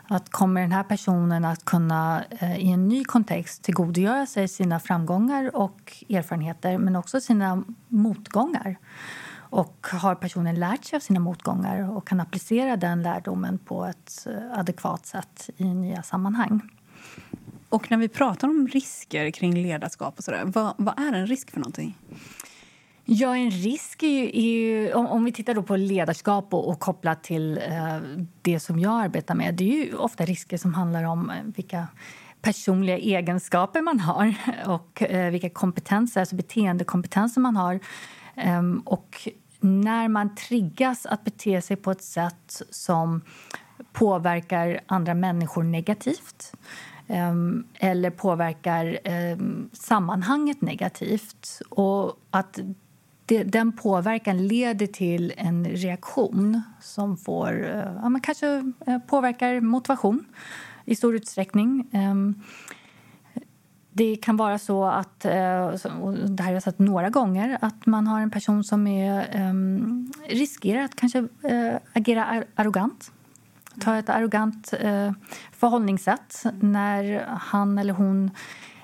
Att 0.09 0.31
kommer 0.31 0.61
den 0.61 0.72
här 0.72 0.85
personen 0.85 1.44
att 1.44 1.64
kunna 1.64 2.24
eh, 2.31 2.57
i 2.57 2.72
en 2.72 2.88
ny 2.88 3.05
kontext 3.05 3.62
tillgodogöra 3.62 4.26
sig 4.26 4.48
sina 4.48 4.81
framgångar 4.81 5.57
och 5.57 6.05
erfarenheter 6.09 6.78
men 6.78 6.96
också 6.96 7.20
sina 7.20 7.64
motgångar? 7.88 8.76
Och 9.53 9.87
har 9.93 10.15
personen 10.15 10.55
lärt 10.55 10.85
sig 10.85 10.97
av 10.97 11.01
sina 11.01 11.21
motgångar 11.21 11.97
och 11.97 12.07
kan 12.07 12.21
applicera 12.21 12.77
den 12.77 13.03
lärdomen 13.03 13.59
på 13.59 13.85
ett 13.85 14.27
eh, 14.27 14.59
adekvat 14.59 15.07
sätt 15.07 15.51
i 15.57 15.65
nya 15.65 16.03
sammanhang. 16.03 16.61
Och 17.69 17.91
när 17.91 17.99
vi 17.99 18.09
pratar 18.09 18.49
om 18.49 18.69
risker 18.69 19.31
kring 19.31 19.62
ledarskap 19.62 20.19
och 20.19 20.25
sådär, 20.25 20.43
vad, 20.45 20.75
vad 20.79 20.99
är 20.99 21.12
en 21.12 21.27
risk 21.27 21.51
för 21.51 21.61
någonting? 21.61 21.99
Ja, 23.05 23.37
en 23.37 23.51
risk 23.51 24.03
är 24.03 24.09
ju, 24.09 24.25
är 24.29 24.53
ju 24.53 24.93
om, 24.93 25.07
om, 25.07 25.25
vi 25.25 25.33
tittar 25.33 25.55
då 25.55 25.62
på 25.62 25.77
ledarskap 25.77 26.55
och, 26.55 26.69
och 26.69 26.81
kopplat 26.81 27.23
till 27.23 27.59
eh, 27.59 27.99
det 28.43 28.61
som 28.61 28.79
jag 28.79 29.01
arbetar 29.05 29.35
med, 29.35 29.55
det 29.55 29.65
är 29.65 29.85
ju 29.85 29.95
ofta 29.95 30.25
risker 30.25 30.57
som 30.57 30.75
handlar 30.75 31.05
om 31.05 31.31
eh, 31.31 31.37
vilka 31.57 31.88
personliga 32.43 32.99
egenskaper 32.99 33.81
man 33.81 34.01
har 34.01 34.35
och 34.67 35.03
eh, 35.03 35.31
vilka 35.31 35.51
kompetenser, 35.51 36.21
alltså 36.21 36.37
beteendekompetenser 36.37 37.41
man 37.41 37.57
har. 37.57 37.81
Um, 38.37 38.79
och 38.79 39.29
när 39.62 40.09
man 40.09 40.35
triggas 40.35 41.07
att 41.07 41.25
bete 41.25 41.62
sig 41.62 41.77
på 41.77 41.90
ett 41.90 42.03
sätt 42.03 42.62
som 42.70 43.20
påverkar 43.92 44.81
andra 44.87 45.14
människor 45.14 45.62
negativt 45.62 46.53
ehm, 47.07 47.64
eller 47.75 48.11
påverkar 48.11 48.98
ehm, 49.05 49.70
sammanhanget 49.72 50.61
negativt 50.61 51.62
och 51.68 52.18
att 52.31 52.59
den 53.27 53.72
påverkan 53.72 54.46
leder 54.46 54.87
till 54.87 55.33
en 55.37 55.66
reaktion 55.66 56.62
som 56.81 57.16
får, 57.16 57.66
eh, 57.66 57.92
ja, 58.03 58.09
man 58.09 58.20
kanske 58.20 58.72
eh, 58.87 58.98
påverkar 58.98 59.61
motivation 59.61 60.25
i 60.85 60.94
stor 60.94 61.16
utsträckning. 61.16 61.88
Ehm, 61.92 62.42
det 63.94 64.16
kan 64.16 64.37
vara 64.37 64.59
så 64.59 64.85
att, 64.85 65.24
eh, 65.24 65.31
det 65.31 66.42
här 66.42 66.44
har 66.44 66.52
jag 66.52 66.62
sett 66.62 66.78
några 66.78 67.11
gånger, 67.11 67.59
att 67.61 67.87
man 67.87 68.07
har 68.07 68.20
en 68.20 68.31
person 68.31 68.64
som 68.64 68.87
är, 68.87 69.40
um, 69.50 70.12
riskerar 70.28 70.83
att 70.83 70.96
kanske 70.96 71.18
uh, 71.18 71.76
agera 71.92 72.44
arrogant. 72.55 73.12
Ta 73.81 73.96
ett 73.96 74.09
arrogant 74.09 74.74
uh, 74.85 75.12
förhållningssätt 75.52 76.44
när 76.61 77.24
han 77.28 77.78
eller 77.78 77.92
hon 77.92 78.31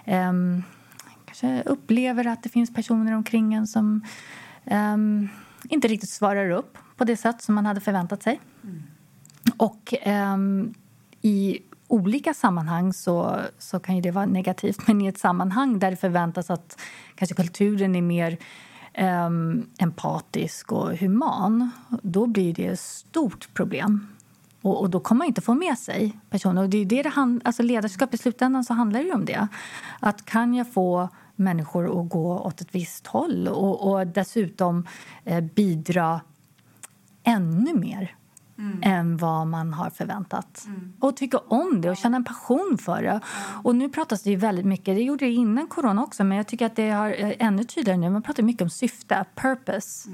um, 0.06 0.62
kanske 1.24 1.62
upplever 1.62 2.26
att 2.26 2.42
det 2.42 2.48
finns 2.48 2.74
personer 2.74 3.12
omkring 3.12 3.54
en 3.54 3.66
som 3.66 4.04
um, 4.64 5.28
inte 5.68 5.88
riktigt 5.88 6.10
svarar 6.10 6.50
upp 6.50 6.78
på 6.96 7.04
det 7.04 7.16
sätt 7.16 7.42
som 7.42 7.54
man 7.54 7.66
hade 7.66 7.80
förväntat 7.80 8.22
sig. 8.22 8.40
Mm. 8.62 8.82
Och 9.56 9.94
i 11.22 11.58
olika 11.88 12.34
sammanhang 12.34 12.92
så, 12.92 13.40
så 13.58 13.80
kan 13.80 14.02
det 14.02 14.10
vara 14.10 14.26
negativt 14.26 14.86
men 14.86 15.00
i 15.00 15.06
ett 15.06 15.18
sammanhang 15.18 15.78
där 15.78 15.90
det 15.90 15.96
förväntas 15.96 16.50
att 16.50 16.80
kanske 17.14 17.34
kulturen 17.34 17.96
är 17.96 18.02
mer 18.02 18.38
um, 19.26 19.66
empatisk 19.78 20.72
och 20.72 20.96
human 20.96 21.70
då 22.02 22.26
blir 22.26 22.54
det 22.54 22.66
ett 22.66 22.80
stort 22.80 23.54
problem. 23.54 24.06
Och, 24.62 24.80
och, 24.80 24.90
då 24.90 25.00
kommer 25.00 25.18
man 25.18 25.26
inte 25.26 25.40
få 25.40 25.54
med 25.54 25.78
sig 25.78 26.18
personer. 26.30 26.62
Och 26.62 26.68
det 26.68 26.78
är 26.78 26.84
det 26.84 27.02
det 27.02 27.08
hand, 27.08 27.42
alltså 27.44 27.62
ledarskap 27.62 28.14
i 28.14 28.18
slutändan 28.18 28.64
så 28.64 28.74
handlar 28.74 29.04
det 29.04 29.12
om 29.12 29.24
det. 29.24 29.48
Att 30.00 30.24
kan 30.24 30.54
jag 30.54 30.72
få 30.72 31.08
människor 31.36 32.00
att 32.00 32.08
gå 32.08 32.38
åt 32.38 32.60
ett 32.60 32.74
visst 32.74 33.06
håll 33.06 33.48
och, 33.48 33.92
och 33.92 34.06
dessutom 34.06 34.86
eh, 35.24 35.40
bidra 35.40 36.20
ännu 37.22 37.74
mer 37.74 38.16
mm. 38.58 38.80
än 38.82 39.16
vad 39.16 39.46
man 39.46 39.72
har 39.72 39.90
förväntat. 39.90 40.64
Mm. 40.66 40.92
Och 41.00 41.16
tycka 41.16 41.38
om 41.38 41.80
det 41.80 41.90
och 41.90 41.96
känna 41.96 42.16
en 42.16 42.24
passion 42.24 42.78
för 42.80 43.02
det. 43.02 43.20
Och 43.62 43.76
nu 43.76 43.88
pratas 43.88 44.22
det 44.22 44.30
ju 44.30 44.36
väldigt 44.36 44.66
mycket, 44.66 44.96
det 44.96 45.02
gjorde 45.02 45.24
det 45.24 45.32
innan 45.32 45.66
corona 45.66 46.02
också, 46.02 46.24
men 46.24 46.36
jag 46.36 46.46
tycker 46.46 46.66
att 46.66 46.76
det 46.76 46.90
har 46.90 47.08
eh, 47.08 47.32
ännu 47.38 47.64
tydligare 47.64 47.98
nu. 47.98 48.10
Man 48.10 48.22
pratar 48.22 48.42
mycket 48.42 48.62
om 48.62 48.70
syfte, 48.70 49.24
purpose. 49.34 50.10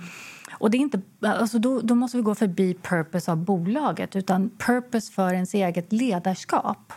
Och 0.58 0.70
det 0.70 0.76
är 0.76 0.80
inte, 0.80 1.00
alltså 1.20 1.58
då, 1.58 1.80
då, 1.80 1.94
måste 1.94 2.16
vi 2.16 2.22
gå 2.22 2.34
förbi 2.34 2.74
purpose 2.74 3.32
av 3.32 3.36
bolaget 3.36 4.16
utan 4.16 4.50
purpose 4.50 5.12
för 5.12 5.34
ens 5.34 5.54
eget 5.54 5.92
ledarskap. 5.92 6.92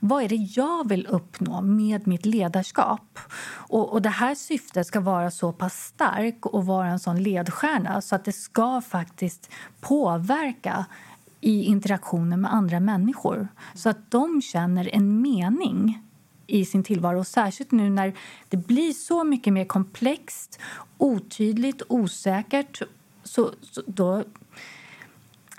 Vad 0.00 0.22
är 0.22 0.28
det 0.28 0.36
jag 0.36 0.88
vill 0.88 1.06
uppnå 1.06 1.60
med 1.60 2.06
mitt 2.06 2.26
ledarskap? 2.26 3.18
Och, 3.54 3.92
och 3.92 4.02
det 4.02 4.08
här 4.08 4.34
syftet 4.34 4.86
ska 4.86 5.00
vara 5.00 5.30
så 5.30 5.52
pass 5.52 5.74
starkt 5.74 6.46
och 6.46 6.66
vara 6.66 6.88
en 6.88 6.98
sån 6.98 7.22
ledstjärna 7.22 8.00
så 8.00 8.14
att 8.14 8.24
det 8.24 8.32
ska 8.32 8.80
faktiskt 8.80 9.50
påverka 9.80 10.86
i 11.40 11.64
interaktionen 11.64 12.40
med 12.40 12.54
andra 12.54 12.80
människor 12.80 13.48
så 13.74 13.88
att 13.88 14.10
de 14.10 14.42
känner 14.42 14.94
en 14.94 15.22
mening 15.22 16.02
i 16.46 16.64
sin 16.64 16.82
tillvaro. 16.82 17.24
Särskilt 17.24 17.70
nu 17.70 17.90
när 17.90 18.14
det 18.48 18.56
blir 18.56 18.92
så 18.92 19.24
mycket 19.24 19.52
mer 19.52 19.64
komplext, 19.64 20.60
otydligt, 20.98 21.82
osäkert 21.88 22.82
så, 23.22 23.50
så 23.60 23.82
då, 23.86 24.24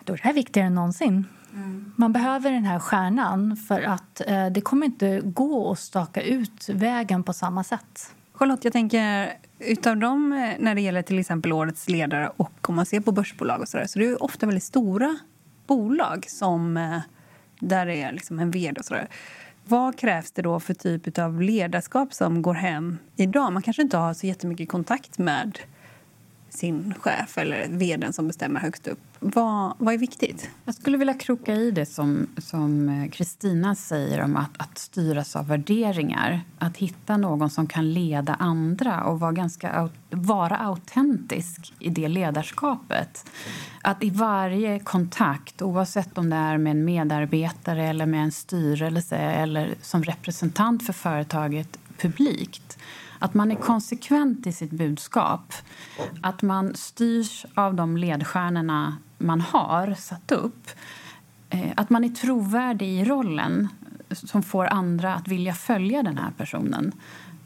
då 0.03 0.13
är 0.13 0.17
det 0.17 0.23
här 0.23 0.33
viktigare 0.33 0.67
än 0.67 0.75
någonsin. 0.75 1.25
Mm. 1.53 1.93
Man 1.95 2.13
behöver 2.13 2.51
den 2.51 2.65
här 2.65 2.79
stjärnan 2.79 3.57
för 3.57 3.81
att 3.81 4.21
eh, 4.27 4.47
det 4.47 4.61
kommer 4.61 4.85
inte 4.85 5.21
gå 5.23 5.71
att 5.71 5.79
staka 5.79 6.21
ut 6.21 6.69
vägen 6.69 7.23
på 7.23 7.33
samma 7.33 7.63
sätt. 7.63 8.15
Charlotte, 8.33 8.63
jag 8.63 8.73
tänker 8.73 9.33
utav 9.59 9.97
dem 9.97 10.33
eh, 10.33 10.55
när 10.59 10.75
det 10.75 10.81
gäller 10.81 11.01
till 11.01 11.19
exempel 11.19 11.53
årets 11.53 11.89
ledare 11.89 12.31
och 12.37 12.69
om 12.69 12.75
man 12.75 12.85
ser 12.85 12.99
på 12.99 13.11
börsbolag 13.11 13.61
och 13.61 13.67
så 13.67 13.77
där, 13.77 13.87
så 13.87 13.99
det 13.99 14.05
är 14.05 14.23
ofta 14.23 14.45
väldigt 14.45 14.63
stora 14.63 15.17
bolag 15.67 16.25
som 16.29 16.77
eh, 16.77 16.99
där 17.59 17.85
det 17.85 18.01
är 18.01 18.11
liksom 18.11 18.39
en 18.39 18.51
vd 18.51 18.79
och 18.79 18.85
så 18.85 18.93
där. 18.93 19.07
Vad 19.65 19.99
krävs 19.99 20.31
det 20.31 20.41
då 20.41 20.59
för 20.59 20.73
typ 20.73 21.17
av 21.17 21.41
ledarskap 21.41 22.13
som 22.13 22.41
går 22.41 22.53
hem 22.53 22.97
idag? 23.15 23.53
Man 23.53 23.61
kanske 23.61 23.81
inte 23.81 23.97
har 23.97 24.13
så 24.13 24.27
jättemycket 24.27 24.69
kontakt 24.69 25.17
med 25.17 25.59
sin 26.53 26.93
chef 26.99 27.37
eller 27.37 27.67
vd 27.67 28.13
som 28.13 28.27
bestämmer 28.27 28.59
högst 28.59 28.87
upp. 28.87 28.99
Vad, 29.19 29.73
vad 29.77 29.93
är 29.93 29.97
viktigt? 29.97 30.49
Jag 30.65 30.75
skulle 30.75 30.97
vilja 30.97 31.13
kroka 31.13 31.55
i 31.55 31.71
det 31.71 31.85
som 31.85 32.89
eh, 32.89 33.11
Kristina 33.11 33.75
säger 33.75 34.21
om 34.21 34.37
att, 34.37 34.49
att 34.57 34.77
styras 34.77 35.35
av 35.35 35.47
värderingar. 35.47 36.41
Att 36.59 36.77
hitta 36.77 37.17
någon 37.17 37.49
som 37.49 37.67
kan 37.67 37.93
leda 37.93 38.33
andra 38.33 39.03
och 39.03 39.19
vara, 39.19 39.31
ganska, 39.31 39.89
vara 40.09 40.57
autentisk 40.57 41.73
i 41.79 41.89
det 41.89 42.07
ledarskapet. 42.07 43.25
Att 43.81 44.03
i 44.03 44.09
varje 44.09 44.79
kontakt, 44.79 45.61
oavsett 45.61 46.17
om 46.17 46.29
det 46.29 46.35
är 46.35 46.57
med 46.57 46.71
en 46.71 46.85
medarbetare 46.85 47.87
eller 47.89 48.05
med 48.05 48.23
en 48.23 48.31
styrelse 48.31 49.17
eller 49.17 49.75
som 49.81 50.03
representant 50.03 50.85
för 50.85 50.93
företaget 50.93 51.79
publikt 51.97 52.77
att 53.23 53.33
man 53.33 53.51
är 53.51 53.55
konsekvent 53.55 54.47
i 54.47 54.51
sitt 54.51 54.71
budskap. 54.71 55.53
Att 56.21 56.41
man 56.41 56.75
styrs 56.75 57.45
av 57.53 57.75
de 57.75 57.97
ledstjärnorna 57.97 58.97
man 59.17 59.41
har 59.41 59.93
satt 59.93 60.31
upp. 60.31 60.69
Eh, 61.49 61.71
att 61.75 61.89
man 61.89 62.03
är 62.03 62.09
trovärdig 62.09 62.87
i 62.87 63.05
rollen 63.05 63.67
som 64.11 64.43
får 64.43 64.65
andra 64.65 65.15
att 65.15 65.27
vilja 65.27 65.53
följa 65.53 66.03
den 66.03 66.17
här 66.17 66.31
personen. 66.37 66.91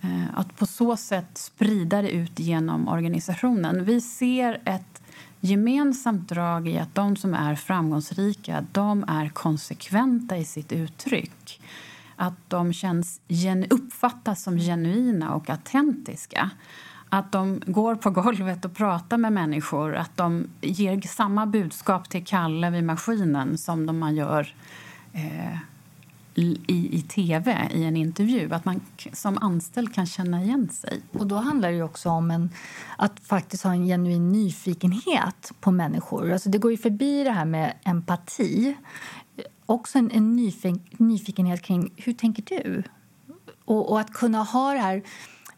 Eh, 0.01 0.39
att 0.39 0.57
på 0.57 0.65
så 0.65 0.97
sätt 0.97 1.37
sprida 1.37 2.01
det 2.01 2.11
ut 2.11 2.39
genom 2.39 2.87
organisationen. 2.87 3.85
Vi 3.85 4.01
ser 4.01 4.61
ett 4.65 5.01
gemensamt 5.39 6.29
drag 6.29 6.67
i 6.67 6.79
att 6.79 6.95
de 6.95 7.15
som 7.15 7.33
är 7.33 7.55
framgångsrika 7.55 8.65
de 8.71 9.05
är 9.07 9.29
konsekventa 9.29 10.37
i 10.37 10.45
sitt 10.45 10.71
uttryck 10.71 11.61
att 12.17 12.33
de 12.47 12.73
känns, 12.73 13.21
uppfattas 13.69 14.43
som 14.43 14.57
genuina 14.57 15.33
och 15.33 15.49
autentiska. 15.49 16.49
Att 17.09 17.31
de 17.31 17.61
går 17.65 17.95
på 17.95 18.09
golvet 18.09 18.65
och 18.65 18.75
pratar 18.75 19.17
med 19.17 19.33
människor. 19.33 19.95
Att 19.95 20.17
de 20.17 20.47
ger 20.61 21.01
samma 21.01 21.45
budskap 21.45 22.09
till 22.09 22.25
Kalle 22.25 22.69
vid 22.69 22.83
maskinen 22.83 23.57
som 23.57 23.85
de 23.85 23.99
man 23.99 24.15
gör 24.15 24.53
eh, 25.13 25.57
i, 26.37 26.97
i 26.97 27.01
tv, 27.01 27.69
i 27.73 27.83
en 27.83 27.97
intervju. 27.97 28.53
Att 28.53 28.65
man 28.65 28.81
som 29.13 29.37
anställd 29.37 29.93
kan 29.93 30.05
känna 30.05 30.43
igen 30.43 30.69
sig. 30.69 31.01
Och 31.11 31.27
Då 31.27 31.35
handlar 31.35 31.71
det 31.71 31.83
också 31.83 32.09
om 32.09 32.31
en, 32.31 32.49
att 32.97 33.19
faktiskt 33.19 33.63
ha 33.63 33.71
en 33.71 33.85
genuin 33.85 34.31
nyfikenhet 34.31 35.51
på 35.59 35.71
människor. 35.71 36.31
Alltså 36.31 36.49
det 36.49 36.57
går 36.57 36.71
ju 36.71 36.77
förbi 36.77 37.23
det 37.23 37.31
här 37.31 37.45
med 37.45 37.73
empati 37.83 38.75
också 39.67 39.99
en, 39.99 40.11
en 40.11 40.35
nyfik, 40.35 40.99
nyfikenhet 40.99 41.61
kring 41.61 41.93
hur 41.95 42.13
tänker 42.13 42.43
du? 42.63 42.83
Och, 43.65 43.91
och, 43.91 43.99
att 43.99 44.13
kunna 44.13 44.43
ha 44.43 44.73
det 44.73 44.79
här 44.79 45.03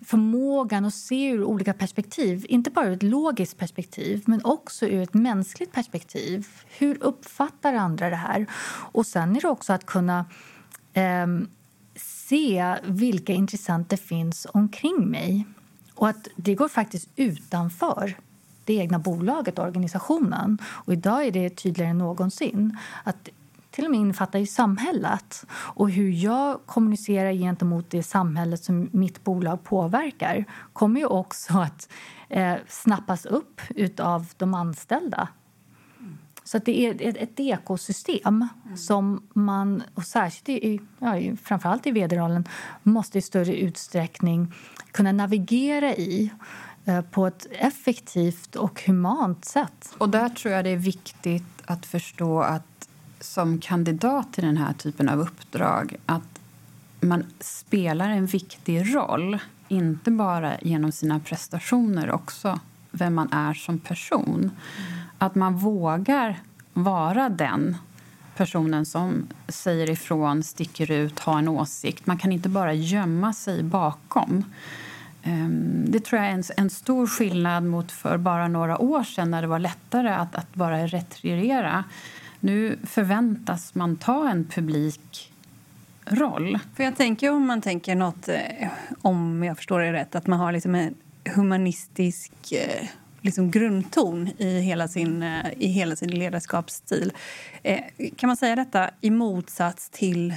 förmågan 0.02 0.86
att 0.86 0.94
se 0.94 1.30
ur 1.30 1.44
olika 1.44 1.74
perspektiv. 1.74 2.46
Inte 2.50 2.70
bara 2.70 2.88
ur 2.88 2.94
ett 2.94 3.04
logiskt 3.04 3.58
perspektiv, 3.58 4.24
men 4.26 4.46
också 4.46 4.86
ur 4.86 5.02
ett 5.02 5.14
mänskligt 5.14 5.72
perspektiv. 5.72 6.48
Hur 6.78 7.04
uppfattar 7.04 7.74
andra 7.74 8.10
det 8.10 8.16
här? 8.16 8.46
Och 8.92 9.06
sen 9.06 9.36
är 9.36 9.42
det 9.42 9.48
också 9.48 9.74
att 9.74 9.86
kunna 9.86 10.26
eh, 10.94 11.28
se 11.96 12.76
vilka 12.84 13.34
intressenter 13.34 13.98
finns 13.98 14.48
omkring 14.54 15.10
mig. 15.10 15.46
Och 15.96 16.10
att 16.10 16.28
det 16.36 16.56
går 16.56 16.68
faktiskt 16.68 17.10
utanför 17.16 18.18
det 18.66 18.74
egna 18.74 19.00
bolaget 19.00 19.60
och 19.60 19.66
organisationen. 19.66 20.58
Och 20.66 20.94
idag 20.94 21.26
är 21.26 21.32
det 21.32 21.50
tydligare 21.50 21.92
än 21.92 21.98
någonsin 21.98 22.78
att 23.04 23.30
till 23.80 23.86
och 23.86 23.92
med 23.92 24.00
innefattar 24.00 24.40
ju 24.40 24.46
samhället 24.46 25.46
och 25.52 25.90
hur 25.90 26.10
jag 26.10 26.60
kommunicerar 26.66 27.34
gentemot 27.34 27.90
det 27.90 28.04
samhället 28.04 28.64
som 28.64 28.90
mitt 28.92 29.24
bolag 29.24 29.64
påverkar 29.64 30.46
kommer 30.74 31.00
ju 31.00 31.06
också 31.06 31.58
att 31.58 31.90
eh, 32.30 32.56
snappas 32.68 33.26
upp 33.26 33.62
av 34.00 34.26
de 34.38 34.54
anställda. 34.54 35.28
Så 36.44 36.58
det 36.58 36.80
är 36.80 37.08
ett, 37.08 37.18
ett 37.18 37.40
ekosystem 37.40 38.48
mm. 38.66 38.78
som 38.78 39.28
man, 39.34 39.84
och 39.94 40.04
särskilt 40.04 40.50
i, 40.50 40.82
ja, 41.00 41.36
framförallt 41.44 41.88
i 41.88 41.92
vd-rollen 41.92 42.48
måste 42.84 43.18
i 43.18 43.22
större 43.22 43.56
utsträckning 43.56 44.54
kunna 44.92 45.12
navigera 45.12 45.96
i 45.96 46.32
eh, 46.86 47.02
på 47.02 47.28
ett 47.28 47.48
effektivt 47.52 48.56
och 48.56 48.84
humant 48.86 49.46
sätt. 49.46 49.96
Och 49.98 50.10
där 50.10 50.30
tror 50.30 50.54
jag 50.54 50.66
det 50.66 50.70
är 50.70 50.78
viktigt 50.78 51.44
att 51.66 51.86
förstå 51.86 52.42
att 52.42 52.79
som 53.20 53.60
kandidat 53.60 54.34
till 54.34 54.44
den 54.44 54.58
här 54.58 54.74
typen 54.74 55.10
av 55.10 55.20
uppdrag 55.20 55.96
att 56.06 56.40
man 57.02 57.24
spelar 57.40 58.10
en 58.10 58.26
viktig 58.26 58.96
roll, 58.96 59.38
inte 59.68 60.12
bara 60.12 60.60
genom 60.62 60.92
sina 60.92 61.20
prestationer 61.20 62.12
också 62.12 62.60
vem 62.92 63.16
man 63.16 63.34
är 63.34 63.54
som 63.54 63.80
person. 63.80 64.40
Mm. 64.40 65.00
Att 65.18 65.36
man 65.36 65.58
vågar 65.58 66.40
vara 66.74 67.30
den 67.30 67.78
personen 68.36 68.86
som 68.86 69.28
säger 69.48 69.90
ifrån, 69.90 70.44
sticker 70.44 70.92
ut, 70.92 71.20
har 71.20 71.38
en 71.38 71.48
åsikt. 71.48 72.06
Man 72.06 72.18
kan 72.18 72.32
inte 72.32 72.50
bara 72.50 72.74
gömma 72.74 73.34
sig 73.34 73.64
bakom. 73.64 74.44
Ehm, 75.24 75.86
det 75.88 76.00
tror 76.00 76.22
jag 76.22 76.32
är 76.32 76.34
en, 76.34 76.44
en, 76.58 76.70
stor 76.70 77.08
skillnad 77.08 77.64
mot 77.64 77.92
för 77.92 78.18
bara 78.18 78.48
några 78.48 78.78
år 78.78 79.04
sedan 79.04 79.32
när 79.32 79.42
det 79.42 79.48
var 79.48 79.60
lättare 79.60 80.10
att, 80.10 80.36
att 80.36 80.54
bara 80.56 80.88
retirera. 80.88 81.84
Nu 82.40 82.80
förväntas 82.84 83.76
man 83.76 83.98
ta 83.98 84.30
en 84.30 84.46
publik 84.46 85.32
roll. 86.06 86.60
För 86.76 86.84
jag 86.84 86.96
tänker 86.96 87.32
om 87.32 87.48
man 87.48 87.62
tänker 87.62 87.96
något, 87.96 88.30
eh, 88.30 88.68
om 89.02 89.44
jag 89.44 89.58
förstår 89.58 89.80
det 89.80 89.94
rätt, 89.94 90.16
att 90.16 90.28
man 90.28 90.40
har 90.40 90.52
liksom 90.52 90.76
en 90.76 90.96
humanistisk 91.36 92.52
eh, 92.52 92.88
liksom 93.22 93.52
grundton 93.52 94.30
i 94.38 94.60
hela 94.60 94.88
sin, 94.88 95.24
eh, 95.24 95.46
i 95.58 95.68
hela 95.68 95.96
sin 95.96 96.10
ledarskapsstil. 96.10 97.12
Kan 98.16 98.28
man 98.28 98.38
säga 98.38 98.56
detta 98.56 98.90
i 99.02 99.10
motsats 99.10 99.90
till 99.90 100.34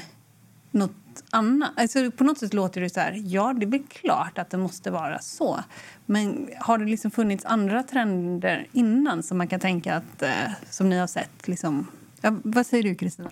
något 0.72 1.22
annat? 1.30 1.70
Alltså 1.76 2.10
på 2.10 2.24
något 2.24 2.38
sätt 2.38 2.54
låter 2.54 2.80
det 2.80 2.90
så 2.90 3.00
här, 3.00 3.22
ja 3.24 3.52
det 3.52 3.76
är 3.76 3.82
klart 3.88 4.38
att 4.38 4.50
det 4.50 4.58
måste 4.58 4.90
vara 4.90 5.18
så. 5.18 5.60
Men 6.06 6.50
har 6.60 6.78
det 6.78 6.84
liksom 6.84 7.10
funnits 7.10 7.44
andra 7.44 7.82
trender 7.82 8.66
innan 8.72 9.22
som 9.22 9.38
man 9.38 9.48
kan 9.48 9.60
tänka 9.60 9.96
att, 9.96 10.22
eh, 10.22 10.52
som 10.70 10.88
ni 10.88 10.98
har 10.98 11.06
sett? 11.06 11.48
Liksom? 11.48 11.86
Ja, 12.20 12.36
vad 12.44 12.66
säger 12.66 12.82
du 12.82 12.94
Kristina? 12.94 13.30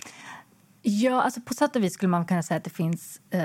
Ja, 0.83 1.23
alltså 1.23 1.41
på 1.41 1.55
sätt 1.55 1.77
och 1.77 1.85
vis 1.85 1.95
skulle 1.95 2.11
man 2.11 2.27
kunna 2.27 2.43
säga 2.43 2.59
att 2.59 2.65
det 2.65 2.71
finns 2.71 3.21
eh, 3.31 3.45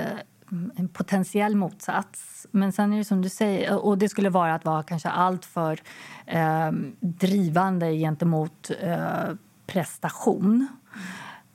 en 0.76 0.88
potentiell 0.88 1.56
motsats. 1.56 2.46
Men 2.50 2.72
sen 2.72 2.92
är 2.92 2.98
det 2.98 3.04
som 3.04 3.22
du 3.22 3.28
säger, 3.28 3.84
och 3.84 3.98
det 3.98 4.08
skulle 4.08 4.30
vara 4.30 4.54
att 4.54 4.64
vara 4.64 4.82
kanske 4.82 5.08
allt 5.08 5.44
för 5.44 5.80
eh, 6.26 6.70
drivande 7.00 7.92
gentemot 7.92 8.70
eh, 8.80 9.34
prestation. 9.66 10.68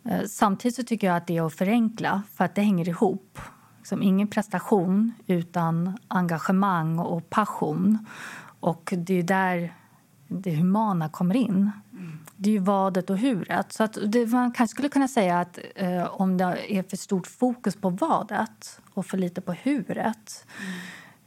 Eh, 0.04 0.24
samtidigt 0.28 0.76
så 0.76 0.84
tycker 0.84 1.08
jag 1.08 1.18
att 1.18 1.28
det 1.28 1.38
är 1.38 1.46
att 1.46 1.54
förenkla, 1.54 2.24
för 2.34 2.46
att 2.46 2.56
det 2.56 2.62
hänger 2.62 2.90
ihop. 2.90 3.40
Liksom 3.78 4.04
ingen 4.04 4.28
prestation 4.28 5.12
utan 5.28 5.98
engagemang 6.08 7.00
och 7.00 7.30
passion. 7.30 8.06
Och 8.60 8.94
det 8.98 9.14
är 9.14 9.24
där 9.24 9.74
det 10.28 10.56
humana 10.56 11.10
kommer 11.10 11.36
in. 11.36 11.72
Det 12.36 12.50
är 12.50 12.54
ju 12.54 12.60
vadet 12.60 13.10
och 13.10 13.18
huret. 13.18 13.74
Så 13.74 13.84
att 13.84 13.98
det, 14.08 14.26
man 14.26 14.52
kanske 14.52 14.74
skulle 14.74 14.90
kunna 14.90 15.08
säga 15.08 15.40
att 15.40 15.60
eh, 15.76 16.22
om 16.22 16.38
det 16.38 16.74
är 16.76 16.84
för 16.84 16.98
stort 16.98 17.28
fokus 17.28 17.76
på 17.76 17.90
vadet 17.90 18.80
och 18.94 19.06
för 19.06 19.18
lite 19.18 19.42
på 19.42 19.54
huret 19.54 20.46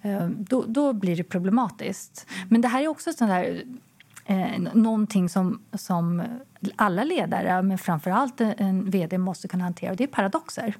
mm. 0.02 0.22
eh, 0.22 0.28
då, 0.28 0.64
då, 0.66 0.92
blir 0.92 1.16
det 1.16 1.24
problematiskt. 1.24 2.26
Men 2.48 2.60
det 2.60 2.68
här 2.68 2.82
är 2.82 2.88
också 2.88 3.12
sån 3.12 3.28
där, 3.28 3.62
eh, 4.24 4.60
någonting 4.74 5.28
som, 5.28 5.60
som 5.72 6.22
alla 6.76 7.04
ledare, 7.04 7.62
men 7.62 7.78
framför 7.78 8.10
allt 8.10 8.40
en 8.40 8.90
vd, 8.90 9.18
måste 9.18 9.48
kunna 9.48 9.64
hantera. 9.64 9.94
Det 9.94 10.04
är 10.04 10.08
paradoxer. 10.08 10.76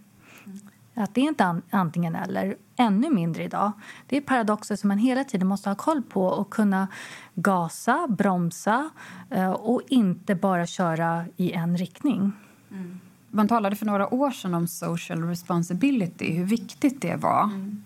Att 0.97 1.15
det 1.15 1.21
är 1.21 1.29
inte 1.29 1.61
antingen 1.71 2.15
eller, 2.15 2.57
ännu 2.77 3.11
mindre 3.11 3.45
idag. 3.45 3.73
Det 4.07 4.17
är 4.17 4.21
paradoxer 4.21 4.77
som 4.77 4.89
man 4.89 4.99
hela 4.99 5.25
tiden 5.25 5.49
måste 5.49 5.71
ha 5.71 5.75
koll 5.75 6.03
på 6.03 6.27
och 6.27 6.51
kunna 6.51 6.89
gasa, 7.35 8.07
bromsa 8.09 8.91
eh, 9.31 9.51
och 9.51 9.83
inte 9.89 10.35
bara 10.35 10.67
köra 10.67 11.25
i 11.37 11.53
en 11.53 11.77
riktning. 11.77 12.33
Mm. 12.71 13.01
Man 13.31 13.49
talade 13.49 13.77
för 13.77 13.87
några 13.87 14.15
år 14.15 14.31
sedan 14.31 14.55
om 14.55 14.67
social 14.67 15.23
responsibility, 15.23 16.33
hur 16.33 16.45
viktigt 16.45 17.03
det 17.03 17.17
var. 17.17 17.45
Mm. 17.45 17.83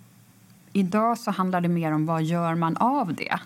Idag 0.72 1.18
så 1.18 1.30
handlar 1.30 1.60
det 1.60 1.68
mer 1.68 1.92
om 1.92 2.06
vad 2.06 2.22
gör 2.22 2.54
man 2.54 2.76
av 2.76 3.14
det. 3.14 3.40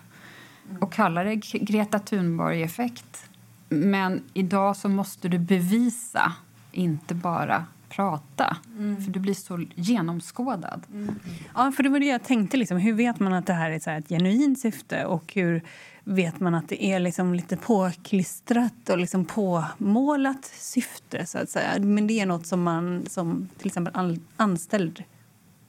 Och 0.79 0.93
kallar 0.93 1.25
det 1.25 1.35
Greta 1.35 1.99
Thunborg-effekt. 1.99 3.29
Men 3.69 4.23
idag 4.33 4.77
så 4.77 4.89
måste 4.89 5.29
du 5.29 5.39
bevisa, 5.39 6.33
inte 6.71 7.15
bara 7.15 7.65
prata. 7.89 8.57
Mm. 8.77 9.03
För 9.03 9.11
du 9.11 9.19
blir 9.19 9.33
så 9.33 9.65
genomskådad. 9.75 10.81
Mm. 10.93 11.15
Ja, 11.55 11.71
för 11.71 11.83
det 11.83 11.89
var 11.89 11.99
det 11.99 12.05
jag 12.05 12.23
tänkte. 12.23 12.57
Liksom. 12.57 12.77
Hur 12.77 12.93
vet 12.93 13.19
man 13.19 13.33
att 13.33 13.45
det 13.45 13.53
här 13.53 13.71
är 13.71 13.79
så 13.79 13.89
här 13.89 13.99
ett 13.99 14.09
genuint 14.09 14.59
syfte? 14.59 15.05
Och 15.05 15.33
hur 15.33 15.61
vet 16.03 16.39
man 16.39 16.55
att 16.55 16.69
det 16.69 16.83
är 16.83 16.99
liksom 16.99 17.33
lite 17.33 17.57
påklistrat 17.57 18.89
och 18.89 18.97
liksom 18.97 19.25
påmålat 19.25 20.45
syfte? 20.45 21.25
så 21.25 21.37
att 21.37 21.49
säga? 21.49 21.79
Men 21.79 22.07
det 22.07 22.19
är 22.19 22.25
nåt 22.25 22.47
som 22.47 22.63
man 22.63 23.05
som 23.09 23.49
till 23.57 23.67
exempel 23.67 24.19
anställd 24.37 25.03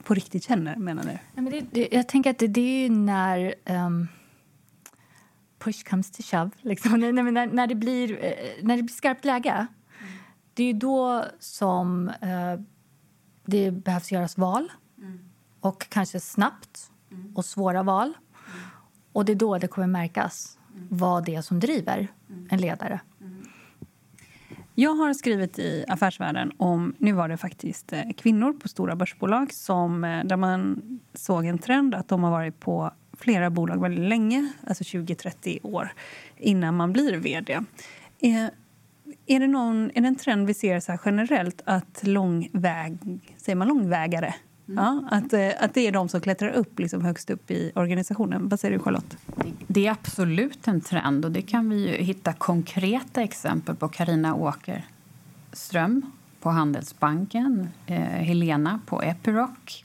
på 0.05 0.15
riktigt 0.15 0.45
känner, 0.45 0.77
menar 0.77 1.03
du? 1.03 1.19
Ja, 1.35 1.43
men 1.43 1.51
det, 1.51 1.65
det, 1.71 1.89
jag 1.93 2.09
tänker 2.09 2.31
att 2.31 2.39
det, 2.39 2.47
det 2.47 2.87
är 2.87 2.91
när... 2.91 3.55
Um 3.65 4.09
push 5.64 5.85
comes 5.85 6.11
to 6.11 6.22
shove. 6.22 6.50
Liksom. 6.61 6.92
när, 7.00 7.12
när, 7.12 7.46
när, 7.46 7.66
det 7.66 7.74
blir, 7.74 8.24
eh, 8.24 8.33
när 8.62 8.77
det 8.77 8.83
blir 8.83 8.94
skarpt 8.94 9.24
läge 9.24 9.66
det 10.55 10.64
är 10.64 10.74
då 10.74 11.24
som 11.38 12.09
eh, 12.09 12.61
det 13.46 13.70
behövs 13.70 14.12
göras 14.12 14.38
val, 14.38 14.72
mm. 14.98 15.18
och 15.61 15.88
kanske 15.88 16.20
snabbt 16.20 16.90
mm. 17.11 17.37
och 17.37 17.44
svåra 17.44 17.83
val. 17.83 18.07
Mm. 18.07 18.61
Och 19.12 19.24
Det 19.24 19.33
är 19.33 19.37
då 19.37 19.59
det 19.59 19.68
kommer 19.68 19.87
märkas 19.87 20.59
mm. 20.74 20.88
vad 20.90 21.24
det 21.24 21.35
är 21.35 21.42
som 21.42 21.61
driver 21.61 22.09
mm. 22.29 22.48
en 22.50 22.61
ledare. 22.61 23.00
Mm. 23.20 23.42
Jag 24.74 24.94
har 24.94 25.14
skrivit 25.14 25.59
i 25.59 25.85
Affärsvärlden 25.88 26.53
om 26.57 26.94
nu 26.98 27.12
var 27.12 27.29
det 27.29 27.37
faktiskt 27.37 27.92
eh, 27.92 28.03
kvinnor 28.16 28.53
på 28.53 28.68
stora 28.68 28.96
börsbolag 28.96 29.53
som, 29.53 30.05
eh, 30.05 30.24
där 30.24 30.37
man 30.37 30.83
såg 31.14 31.46
en 31.46 31.59
trend 31.59 31.94
att 31.94 32.09
de 32.09 32.22
har 32.22 32.31
varit 32.31 32.61
på 32.61 32.90
flera 33.18 33.50
bolag 33.50 33.81
väldigt 33.81 34.09
länge, 34.09 34.53
alltså 34.66 34.85
20-30 34.85 35.59
år 35.62 35.92
innan 36.37 36.77
man 36.77 36.92
blir 36.92 37.16
vd. 37.16 37.61
Är 39.27 39.40
det, 39.40 39.46
någon, 39.46 39.90
är 39.94 40.00
det 40.00 40.09
en 40.09 40.16
trend 40.16 40.46
vi 40.46 40.55
ser 40.55 40.81
så 40.81 40.98
generellt 41.05 41.62
att 41.64 42.00
långväg, 42.03 42.98
säger 43.37 43.57
man 43.57 43.68
långvägare 43.68 44.35
Mm. 44.68 44.85
Ja, 44.85 45.03
att, 45.11 45.33
eh, 45.33 45.50
att 45.61 45.74
det 45.74 45.87
är 45.87 45.92
de 45.92 46.09
som 46.09 46.20
klättrar 46.20 46.50
upp 46.50 46.79
liksom 46.79 47.05
högst 47.05 47.31
upp 47.31 47.50
i 47.50 47.72
organisationen. 47.74 48.48
Vad 48.48 48.61
säger 48.61 48.79
du, 48.79 48.83
Charlotte? 48.83 49.16
Det 49.66 49.87
är 49.87 49.90
absolut 49.90 50.68
en 50.68 50.81
trend. 50.81 51.24
och 51.24 51.31
Det 51.31 51.42
kan 51.42 51.70
vi 51.70 51.88
hitta 51.88 52.33
konkreta 52.33 53.22
exempel 53.22 53.77
på. 53.77 53.88
Karina 53.88 54.35
Åkerström 54.35 56.03
på 56.40 56.50
Handelsbanken, 56.50 57.68
eh, 57.87 57.96
Helena 57.98 58.81
på 58.87 59.03
Epiroc 59.03 59.48
eh, 59.48 59.85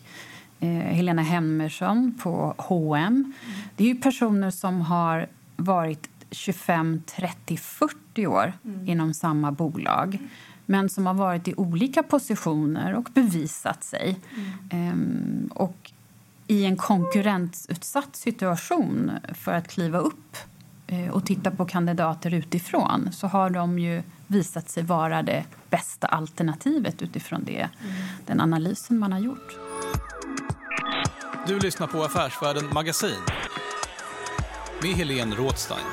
Helena 0.67 1.21
Hemmersson 1.21 2.13
på 2.23 2.55
H&M. 2.57 3.33
Det 3.75 3.91
är 3.91 3.95
personer 3.95 4.51
som 4.51 4.81
har 4.81 5.27
varit 5.55 6.09
25, 6.31 7.01
30, 7.05 7.57
40 7.57 8.27
år 8.27 8.53
mm. 8.63 8.89
inom 8.89 9.13
samma 9.13 9.51
bolag 9.51 10.19
men 10.69 10.89
som 10.89 11.05
har 11.05 11.13
varit 11.13 11.47
i 11.47 11.53
olika 11.57 12.03
positioner 12.03 12.95
och 12.95 13.09
bevisat 13.13 13.83
sig. 13.83 14.19
Mm. 14.71 14.91
Um, 14.91 15.49
och 15.55 15.91
i 16.47 16.65
en 16.65 16.77
konkurrensutsatt 16.77 18.15
situation 18.15 19.11
för 19.33 19.53
att 19.53 19.67
kliva 19.67 19.97
upp 19.97 20.37
uh, 20.91 21.09
och 21.09 21.25
titta 21.25 21.51
på 21.51 21.65
kandidater 21.65 22.33
utifrån 22.33 23.09
så 23.11 23.27
har 23.27 23.49
de 23.49 23.79
ju 23.79 24.03
visat 24.27 24.69
sig 24.69 24.83
vara 24.83 25.23
det 25.23 25.45
bästa 25.69 26.07
alternativet 26.07 27.01
utifrån 27.01 27.43
det, 27.43 27.69
mm. 27.81 27.93
den 28.25 28.41
analysen 28.41 28.99
man 28.99 29.11
har 29.11 29.19
gjort. 29.19 29.68
Du 31.49 31.59
lyssnar 31.59 31.87
på 31.87 32.03
Affärsvärlden 32.03 32.63
Magasin 32.73 33.21
med 34.81 34.91
Helene 34.91 35.35
Rådstein. 35.35 35.85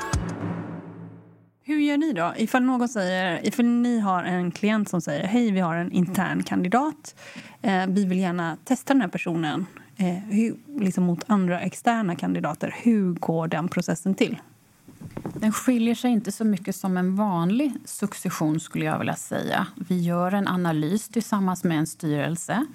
Hur 1.63 1.79
gör 1.79 1.97
ni 1.97 2.13
då? 2.13 2.33
Ifall, 2.37 2.63
någon 2.63 2.89
säger, 2.89 3.47
ifall 3.47 3.65
ni 3.65 3.99
har 3.99 4.23
en 4.23 4.51
klient 4.51 4.89
som 4.89 5.01
säger 5.01 5.27
hej, 5.27 5.51
vi 5.51 5.59
har 5.59 5.75
en 5.75 5.91
intern 5.91 6.43
kandidat. 6.43 7.15
Eh, 7.61 7.87
vi 7.87 8.05
vill 8.05 8.19
gärna 8.19 8.57
testa 8.63 8.93
den 8.93 9.01
här 9.01 9.07
personen 9.07 9.65
eh, 9.97 10.05
hur, 10.05 10.55
liksom 10.79 11.03
mot 11.03 11.23
andra 11.27 11.61
externa 11.61 12.15
kandidater. 12.15 12.75
Hur 12.83 13.13
går 13.13 13.47
den 13.47 13.67
processen 13.67 14.15
till? 14.15 14.37
Den 15.33 15.51
skiljer 15.51 15.95
sig 15.95 16.11
inte 16.11 16.31
så 16.31 16.45
mycket 16.45 16.75
som 16.75 16.97
en 16.97 17.15
vanlig 17.15 17.73
succession. 17.85 18.59
skulle 18.59 18.85
jag 18.85 18.99
vilja 18.99 19.15
säga. 19.15 19.67
Vi 19.75 20.01
gör 20.01 20.31
en 20.31 20.47
analys 20.47 21.09
tillsammans 21.09 21.63
med 21.63 21.77
en 21.77 21.87
styrelse. 21.87 22.65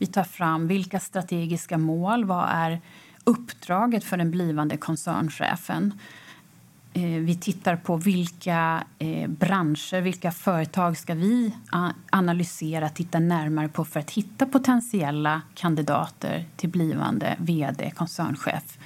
Vi 0.00 0.06
tar 0.06 0.24
fram 0.24 0.66
vilka 0.66 1.00
strategiska 1.00 1.78
mål, 1.78 2.24
vad 2.24 2.46
är 2.48 2.80
uppdraget 3.24 4.04
för 4.04 4.16
den 4.16 4.30
blivande 4.30 4.76
koncernchefen. 4.76 5.94
Eh, 6.92 7.02
vi 7.02 7.34
tittar 7.34 7.76
på 7.76 7.96
vilka 7.96 8.84
eh, 8.98 9.30
branscher, 9.30 10.00
vilka 10.00 10.32
företag 10.32 10.96
ska 10.96 11.14
vi 11.14 11.54
analysera, 12.10 12.88
titta 12.88 13.18
närmare 13.18 13.68
på 13.68 13.84
för 13.84 14.00
att 14.00 14.10
hitta 14.10 14.46
potentiella 14.46 15.42
kandidater 15.54 16.44
till 16.56 16.68
blivande 16.68 17.36
vd, 17.38 17.90
koncernchef. 17.96 18.78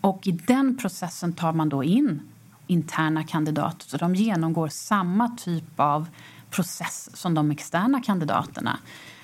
Och 0.00 0.26
I 0.26 0.32
den 0.32 0.76
processen 0.76 1.32
tar 1.32 1.52
man 1.52 1.68
då 1.68 1.84
in 1.84 2.20
interna 2.66 3.24
kandidater. 3.24 3.88
Så 3.88 3.96
de 3.96 4.14
genomgår 4.14 4.68
samma 4.68 5.28
typ 5.28 5.80
av 5.80 6.08
process 6.50 7.08
som 7.14 7.34
de 7.34 7.50
externa 7.50 8.02
kandidaterna. 8.02 8.78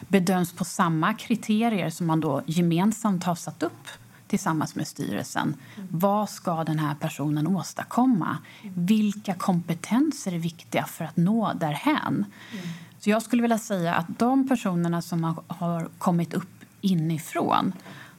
Bedöms 0.08 0.52
på 0.52 0.64
samma 0.64 1.14
kriterier 1.14 1.90
som 1.90 2.06
man 2.06 2.20
då 2.20 2.42
gemensamt 2.46 3.24
har 3.24 3.34
satt 3.34 3.62
upp 3.62 3.88
tillsammans 4.26 4.74
med 4.74 4.86
styrelsen. 4.86 5.54
Mm. 5.76 5.88
Vad 5.90 6.30
ska 6.30 6.64
den 6.64 6.78
här 6.78 6.94
personen 6.94 7.46
åstadkomma? 7.46 8.38
Vilka 8.62 9.34
kompetenser 9.34 10.32
är 10.32 10.38
viktiga 10.38 10.84
för 10.84 11.04
att 11.04 11.16
nå 11.16 11.52
därhän? 11.52 12.24
Mm. 12.52 12.68
Så 12.98 13.10
jag 13.10 13.22
skulle 13.22 13.42
vilja 13.42 13.58
säga 13.58 13.94
att 13.94 14.18
de 14.18 14.48
personerna 14.48 15.02
som 15.02 15.24
har, 15.48 15.88
kommit 15.98 16.34
upp 16.34 16.64
inifrån 16.80 17.72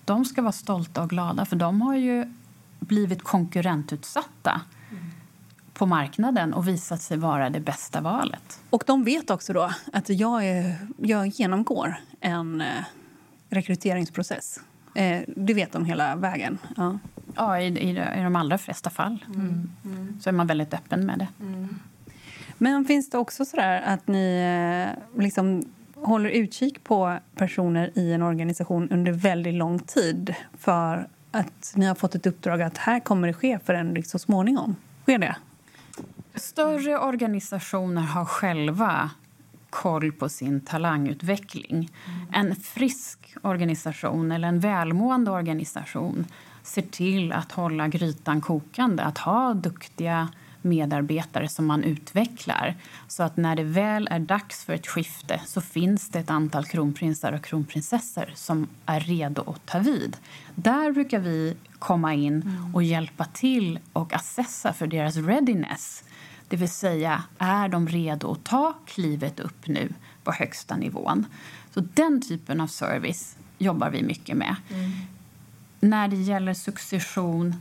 de 0.05 0.25
ska 0.25 0.41
vara 0.41 0.51
stolta 0.51 1.03
och 1.03 1.09
glada, 1.09 1.45
för 1.45 1.55
de 1.55 1.81
har 1.81 1.95
ju 1.95 2.33
blivit 2.79 3.23
konkurrentutsatta 3.23 4.61
på 5.77 5.85
marknaden 5.85 6.53
och 6.53 6.67
visat 6.67 7.01
sig 7.01 7.17
vara 7.17 7.49
det 7.49 7.59
bästa 7.59 8.01
valet. 8.01 8.59
Och 8.69 8.83
de 8.87 9.03
vet 9.03 9.29
också 9.29 9.53
då 9.53 9.71
att 9.93 10.09
jag, 10.09 10.45
är, 10.45 10.75
jag 10.97 11.27
genomgår 11.27 11.95
en 12.19 12.61
eh, 12.61 12.67
rekryteringsprocess. 13.49 14.59
Eh, 14.95 15.21
det 15.27 15.53
vet 15.53 15.71
de 15.71 15.85
hela 15.85 16.15
vägen. 16.15 16.57
Ja, 16.77 16.99
ja 17.35 17.59
i, 17.59 17.65
i, 17.65 17.89
i 17.89 18.23
de 18.23 18.35
allra 18.35 18.57
flesta 18.57 18.89
fall 18.89 19.25
mm. 19.35 19.71
Mm. 19.85 20.19
så 20.21 20.29
är 20.29 20.33
man 20.33 20.47
väldigt 20.47 20.73
öppen 20.73 21.05
med 21.05 21.19
det. 21.19 21.27
Mm. 21.39 21.79
Men 22.57 22.85
finns 22.85 23.09
det 23.09 23.17
också 23.17 23.45
så 23.45 23.61
att 23.85 24.07
ni 24.07 24.37
eh, 24.87 25.21
liksom 25.21 25.63
håller 25.95 26.29
utkik 26.29 26.83
på 26.83 27.19
personer 27.35 27.91
i 27.95 28.13
en 28.13 28.21
organisation 28.21 28.89
under 28.89 29.11
väldigt 29.11 29.53
lång 29.53 29.79
tid 29.79 30.35
för 30.57 31.07
att 31.31 31.73
ni 31.75 31.85
har 31.85 31.95
fått 31.95 32.15
ett 32.15 32.25
uppdrag 32.25 32.61
att 32.61 32.77
här 32.77 32.99
kommer 32.99 33.27
det 33.27 33.33
ske 33.33 33.59
förändring 33.65 34.03
så 34.03 34.19
småningom? 34.19 34.75
Sker 35.03 35.17
det? 35.17 35.35
Större 36.37 36.97
organisationer 36.97 38.01
har 38.01 38.25
själva 38.25 39.09
koll 39.69 40.11
på 40.11 40.29
sin 40.29 40.61
talangutveckling. 40.61 41.91
Mm. 42.05 42.27
En 42.33 42.55
frisk 42.55 43.35
organisation 43.41 44.31
eller 44.31 44.47
en 44.47 44.59
välmående 44.59 45.31
organisation 45.31 46.25
ser 46.63 46.81
till 46.81 47.31
att 47.31 47.51
hålla 47.51 47.87
grytan 47.87 48.41
kokande, 48.41 49.03
att 49.03 49.17
ha 49.17 49.53
duktiga 49.53 50.27
medarbetare 50.61 51.47
som 51.47 51.65
man 51.65 51.83
utvecklar. 51.83 52.75
Så 53.07 53.23
att 53.23 53.37
när 53.37 53.55
det 53.55 53.63
väl 53.63 54.07
är 54.11 54.19
dags 54.19 54.65
för 54.65 54.73
ett 54.73 54.87
skifte 54.87 55.41
så 55.45 55.61
finns 55.61 56.09
det 56.09 56.19
ett 56.19 56.29
antal 56.29 56.65
kronprinsar 56.65 57.33
och 57.33 57.43
kronprinsessor 57.43 58.31
som 58.35 58.67
är 58.85 58.99
redo 58.99 59.41
att 59.41 59.65
ta 59.65 59.79
vid. 59.79 60.17
Där 60.55 60.91
brukar 60.91 61.19
vi 61.19 61.57
komma 61.79 62.13
in 62.13 62.41
mm. 62.41 62.75
och 62.75 62.83
hjälpa 62.83 63.25
till 63.25 63.79
och 63.93 64.13
assessa 64.13 64.73
för 64.73 64.87
deras 64.87 65.15
readiness. 65.15 66.03
Det 66.47 66.57
vill 66.57 66.69
säga, 66.69 67.23
är 67.37 67.69
de 67.69 67.87
redo 67.87 68.31
att 68.31 68.43
ta 68.43 68.73
klivet 68.85 69.39
upp 69.39 69.67
nu 69.67 69.93
på 70.23 70.31
högsta 70.31 70.75
nivån? 70.75 71.25
Så 71.73 71.79
den 71.79 72.21
typen 72.21 72.61
av 72.61 72.67
service 72.67 73.37
jobbar 73.57 73.89
vi 73.89 74.03
mycket 74.03 74.37
med. 74.37 74.55
Mm. 74.69 74.91
När 75.79 76.07
det 76.07 76.15
gäller 76.15 76.53
succession 76.53 77.55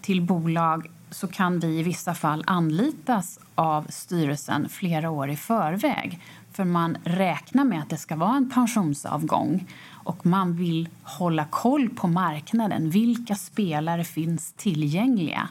till 0.00 0.22
bolag 0.22 0.90
så 1.10 1.28
kan 1.28 1.60
vi 1.60 1.78
i 1.78 1.82
vissa 1.82 2.14
fall 2.14 2.44
anlitas 2.46 3.38
av 3.54 3.86
styrelsen 3.88 4.68
flera 4.68 5.10
år 5.10 5.30
i 5.30 5.36
förväg. 5.36 6.20
För 6.52 6.64
man 6.64 6.96
räknar 7.04 7.64
med 7.64 7.82
att 7.82 7.90
det 7.90 7.96
ska 7.96 8.16
vara 8.16 8.36
en 8.36 8.50
pensionsavgång 8.50 9.66
och 9.90 10.26
man 10.26 10.56
vill 10.56 10.88
hålla 11.02 11.44
koll 11.44 11.88
på 11.88 12.08
marknaden. 12.08 12.90
Vilka 12.90 13.34
spelare 13.34 14.04
finns 14.04 14.52
tillgängliga? 14.52 15.48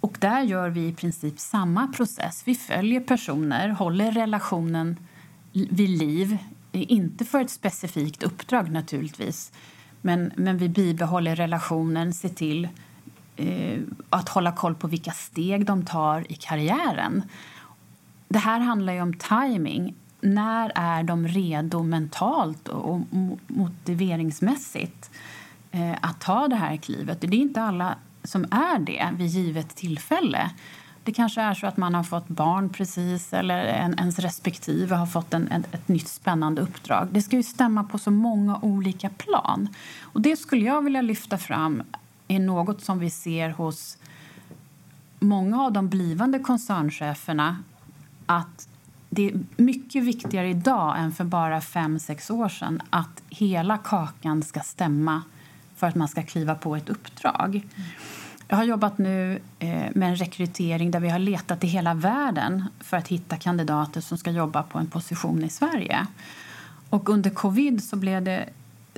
Och 0.00 0.16
där 0.20 0.42
gör 0.42 0.70
vi 0.70 0.88
i 0.88 0.92
princip 0.92 1.38
samma 1.38 1.86
process. 1.86 2.42
Vi 2.44 2.54
följer 2.54 3.00
personer, 3.00 3.68
håller 3.68 4.12
relationen 4.12 4.96
vid 5.52 5.90
liv. 5.90 6.38
Inte 6.72 7.24
för 7.24 7.40
ett 7.40 7.50
specifikt 7.50 8.22
uppdrag 8.22 8.70
naturligtvis. 8.70 9.52
Men, 10.00 10.32
men 10.36 10.58
vi 10.58 10.68
bibehåller 10.68 11.36
relationen, 11.36 12.12
ser 12.14 12.28
till 12.28 12.68
eh, 13.36 13.78
att 14.10 14.28
hålla 14.28 14.52
koll 14.52 14.74
på 14.74 14.88
vilka 14.88 15.12
steg 15.12 15.66
de 15.66 15.84
tar 15.84 16.32
i 16.32 16.34
karriären. 16.34 17.22
Det 18.28 18.38
här 18.38 18.60
handlar 18.60 18.92
ju 18.92 19.02
om 19.02 19.14
timing. 19.14 19.94
När 20.20 20.72
är 20.74 21.02
de 21.02 21.28
redo 21.28 21.82
mentalt 21.82 22.68
och 22.68 23.00
motiveringsmässigt 23.46 25.10
eh, 25.70 25.94
att 26.00 26.20
ta 26.20 26.48
det 26.48 26.56
här 26.56 26.76
klivet? 26.76 27.20
Det 27.20 27.26
är 27.26 27.34
inte 27.34 27.62
alla 27.62 27.96
som 28.24 28.44
är 28.44 28.78
det 28.78 29.08
vid 29.12 29.26
givet 29.26 29.76
tillfälle. 29.76 30.50
Det 31.04 31.12
kanske 31.12 31.40
är 31.40 31.54
så 31.54 31.66
att 31.66 31.76
man 31.76 31.94
har 31.94 32.02
fått 32.02 32.28
barn 32.28 32.68
precis 32.68 33.32
eller 33.32 33.64
en, 33.64 33.98
ens 33.98 34.18
respektive 34.18 34.94
har 34.94 35.06
fått 35.06 35.34
en, 35.34 35.48
en, 35.48 35.64
ett 35.72 35.88
nytt 35.88 36.08
spännande 36.08 36.62
uppdrag. 36.62 37.08
Det 37.10 37.22
ska 37.22 37.36
ju 37.36 37.42
stämma 37.42 37.84
på 37.84 37.98
så 37.98 38.10
många 38.10 38.58
olika 38.62 39.10
plan. 39.10 39.68
Och 40.00 40.20
Det 40.20 40.36
skulle 40.36 40.64
jag 40.64 40.82
vilja 40.82 41.02
lyfta 41.02 41.38
fram 41.38 41.82
är 42.28 42.38
något 42.38 42.82
som 42.84 42.98
vi 42.98 43.10
ser 43.10 43.50
hos 43.50 43.98
många 45.18 45.62
av 45.62 45.72
de 45.72 45.88
blivande 45.88 46.38
koncerncheferna 46.38 47.56
att 48.26 48.68
det 49.10 49.28
är 49.28 49.40
mycket 49.56 50.04
viktigare 50.04 50.48
idag 50.48 50.98
än 50.98 51.12
för 51.12 51.24
bara 51.24 51.60
fem 51.60 51.98
sex 51.98 52.30
år 52.30 52.48
sedan 52.48 52.82
att 52.90 53.22
hela 53.28 53.78
kakan 53.78 54.42
ska 54.42 54.60
stämma 54.60 55.22
för 55.78 55.86
att 55.86 55.94
man 55.94 56.08
ska 56.08 56.22
kliva 56.22 56.54
på 56.54 56.76
ett 56.76 56.88
uppdrag. 56.88 57.62
Jag 58.48 58.56
har 58.56 58.64
jobbat 58.64 58.98
nu 58.98 59.40
eh, 59.58 59.68
med 59.94 60.08
en 60.08 60.16
rekrytering 60.16 60.90
där 60.90 61.00
vi 61.00 61.08
har 61.08 61.18
letat 61.18 61.64
i 61.64 61.66
hela 61.66 61.94
världen 61.94 62.64
för 62.80 62.96
att 62.96 63.08
hitta 63.08 63.36
kandidater 63.36 64.00
som 64.00 64.18
ska 64.18 64.30
jobba 64.30 64.62
på 64.62 64.78
en 64.78 64.86
position 64.86 65.44
i 65.44 65.48
Sverige. 65.48 66.06
Och 66.90 67.08
under 67.08 67.30
covid 67.30 67.84
så 67.84 67.96
blev 67.96 68.22
det 68.22 68.48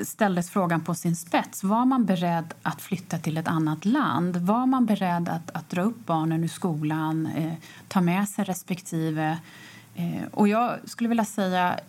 ställdes 0.05 0.51
frågan 0.51 0.81
på 0.81 0.95
sin 0.95 1.17
spets. 1.17 1.65
Var 1.65 1.85
man 1.85 2.05
beredd 2.05 2.55
att 2.63 2.81
flytta 2.81 3.19
till 3.19 3.37
ett 3.37 3.49
annat 3.49 3.85
land? 3.85 4.37
Var 4.37 4.67
man 4.67 4.87
beredd 4.87 5.29
att, 5.29 5.51
att 5.51 5.71
dra 5.71 5.83
upp 5.83 6.07
barnen 6.07 6.45
ur 6.45 6.49
skolan, 6.49 7.27
eh, 7.37 7.53
ta 7.89 8.01
med 8.01 8.29
sig 8.29 8.45
respektive? 8.45 9.39
Eh, 9.95 10.23
och 10.31 10.49
jag 10.49 10.79
skulle 10.85 11.09
vilja 11.09 11.25
säga 11.25 11.81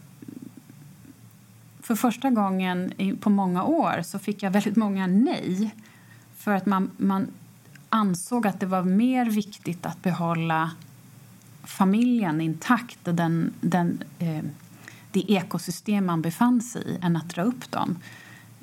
för 1.82 1.96
första 1.96 2.30
gången 2.30 2.94
på 3.22 3.30
många 3.30 3.64
år 3.64 4.02
så 4.04 4.20
fick 4.20 4.44
jag 4.44 4.52
väldigt 4.52 4.76
många 4.76 5.08
nej. 5.08 5.76
För 6.38 6.52
att 6.52 6.66
man, 6.66 6.92
man 6.98 7.28
ansåg 7.90 8.48
att 8.48 8.60
det 8.60 8.66
var 8.66 8.84
mer 8.84 9.26
viktigt 9.26 9.86
att 9.86 10.04
behålla 10.04 10.72
familjen 11.64 12.42
intakt, 12.42 13.00
den, 13.04 13.54
den, 13.62 14.04
eh, 14.20 14.44
det 15.12 15.32
ekosystem 15.32 16.06
man 16.06 16.22
befann 16.22 16.62
sig 16.62 16.82
i, 16.82 17.06
än 17.06 17.16
att 17.16 17.30
dra 17.30 17.42
upp 17.42 17.72
dem. 17.72 17.98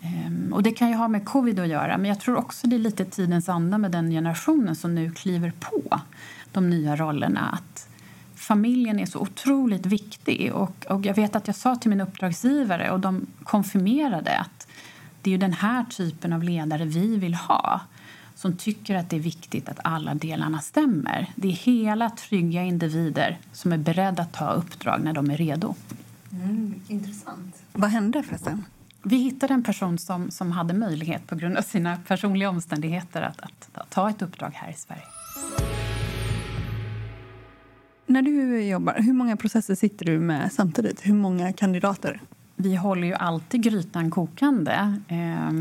Eh, 0.00 0.52
och 0.52 0.62
det 0.62 0.70
kan 0.70 0.88
ju 0.88 0.94
ha 0.94 1.08
med 1.08 1.24
covid 1.24 1.58
att 1.58 1.68
göra, 1.68 1.98
men 1.98 2.08
jag 2.08 2.20
tror 2.20 2.36
också 2.36 2.66
det 2.66 2.76
är 2.76 2.80
lite 2.80 3.04
tidens 3.04 3.48
anda 3.48 3.78
med 3.78 3.90
den 3.90 4.10
generationen 4.10 4.76
som 4.76 4.94
nu 4.94 5.10
kliver 5.10 5.52
på 5.60 6.00
de 6.52 6.70
nya 6.70 6.96
rollerna. 6.96 7.40
Att 7.52 7.87
familjen 8.48 8.98
är 8.98 9.06
så 9.06 9.18
otroligt 9.18 9.86
viktig. 9.86 10.52
Och, 10.54 10.86
och 10.88 11.06
jag 11.06 11.14
vet 11.14 11.36
att 11.36 11.46
jag 11.46 11.56
sa 11.56 11.76
till 11.76 11.90
min 11.90 12.00
uppdragsgivare 12.00 12.90
och 12.90 13.00
de 13.00 13.26
konfirmerade 13.44 14.38
att 14.38 14.66
det 15.22 15.34
är 15.34 15.38
den 15.38 15.52
här 15.52 15.84
typen 15.84 16.32
av 16.32 16.42
ledare 16.42 16.84
vi 16.84 17.16
vill 17.16 17.34
ha 17.34 17.80
som 18.34 18.56
tycker 18.56 18.94
att 18.94 19.10
det 19.10 19.16
är 19.16 19.20
viktigt 19.20 19.68
att 19.68 19.78
alla 19.84 20.14
delarna 20.14 20.60
stämmer. 20.60 21.32
Det 21.36 21.48
är 21.48 21.52
hela 21.52 22.10
trygga 22.10 22.62
individer 22.62 23.38
som 23.52 23.72
är 23.72 23.78
beredda 23.78 24.22
att 24.22 24.32
ta 24.32 24.52
uppdrag 24.52 25.00
när 25.04 25.12
de 25.12 25.30
är 25.30 25.36
redo. 25.36 25.74
Mm, 26.32 26.74
intressant. 26.88 27.56
Vad 27.72 27.90
hände 27.90 28.22
förresten? 28.22 28.64
Vi 29.02 29.16
hittade 29.16 29.54
en 29.54 29.62
person 29.62 29.98
som, 29.98 30.30
som 30.30 30.52
hade 30.52 30.74
möjlighet 30.74 31.26
på 31.26 31.34
grund 31.34 31.56
av 31.56 31.62
sina 31.62 31.96
personliga 31.96 32.50
omständigheter 32.50 33.22
att, 33.22 33.40
att, 33.40 33.68
att 33.72 33.90
ta 33.90 34.10
ett 34.10 34.22
uppdrag 34.22 34.50
här 34.54 34.70
i 34.70 34.74
Sverige. 34.74 35.77
När 38.08 38.22
du 38.22 38.62
jobbar, 38.62 38.94
hur 38.94 39.12
många 39.12 39.36
processer 39.36 39.74
sitter 39.74 40.04
du 40.04 40.18
med 40.18 40.52
samtidigt? 40.52 41.06
Hur 41.06 41.14
många 41.14 41.52
kandidater? 41.52 42.20
Vi 42.56 42.76
håller 42.76 43.06
ju 43.06 43.14
alltid 43.14 43.62
grytan 43.62 44.10
kokande 44.10 44.94
eh, 45.08 45.52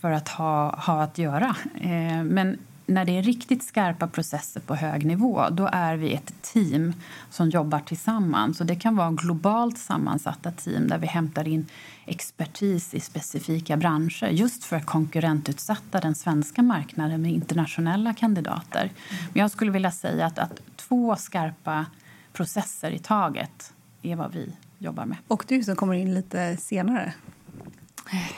för 0.00 0.10
att 0.10 0.28
ha, 0.28 0.76
ha 0.76 1.02
att 1.02 1.18
göra. 1.18 1.56
Eh, 1.80 2.24
men 2.24 2.58
när 2.86 3.04
det 3.04 3.18
är 3.18 3.22
riktigt 3.22 3.64
skarpa 3.64 4.06
processer 4.06 4.60
på 4.60 4.74
hög 4.74 5.06
nivå 5.06 5.48
då 5.50 5.68
är 5.72 5.96
vi 5.96 6.14
ett 6.14 6.42
team 6.42 6.92
som 7.30 7.50
jobbar 7.50 7.80
tillsammans. 7.80 8.60
Och 8.60 8.66
det 8.66 8.76
kan 8.76 8.96
vara 8.96 9.10
globalt 9.10 9.78
sammansatta 9.78 10.50
team 10.50 10.88
där 10.88 10.98
vi 10.98 11.06
hämtar 11.06 11.48
in 11.48 11.66
expertis 12.06 12.94
i 12.94 13.00
specifika 13.00 13.76
branscher 13.76 14.28
just 14.28 14.64
för 14.64 14.76
att 14.76 14.86
konkurrentutsätta 14.86 16.00
den 16.00 16.14
svenska 16.14 16.62
marknaden 16.62 17.22
med 17.22 17.32
internationella 17.32 18.14
kandidater. 18.14 18.90
Men 19.10 19.40
jag 19.40 19.50
skulle 19.50 19.70
vilja 19.70 19.90
säga 19.90 20.26
att, 20.26 20.38
att 20.38 20.60
två 20.76 21.16
skarpa 21.16 21.86
processer 22.32 22.90
i 22.90 22.98
taget 22.98 23.72
är 24.02 24.16
vad 24.16 24.32
vi 24.32 24.52
jobbar 24.78 25.06
med. 25.06 25.16
Och 25.28 25.44
du 25.48 25.62
som 25.62 25.76
kommer 25.76 25.94
in 25.94 26.14
lite 26.14 26.56
senare. 26.56 27.14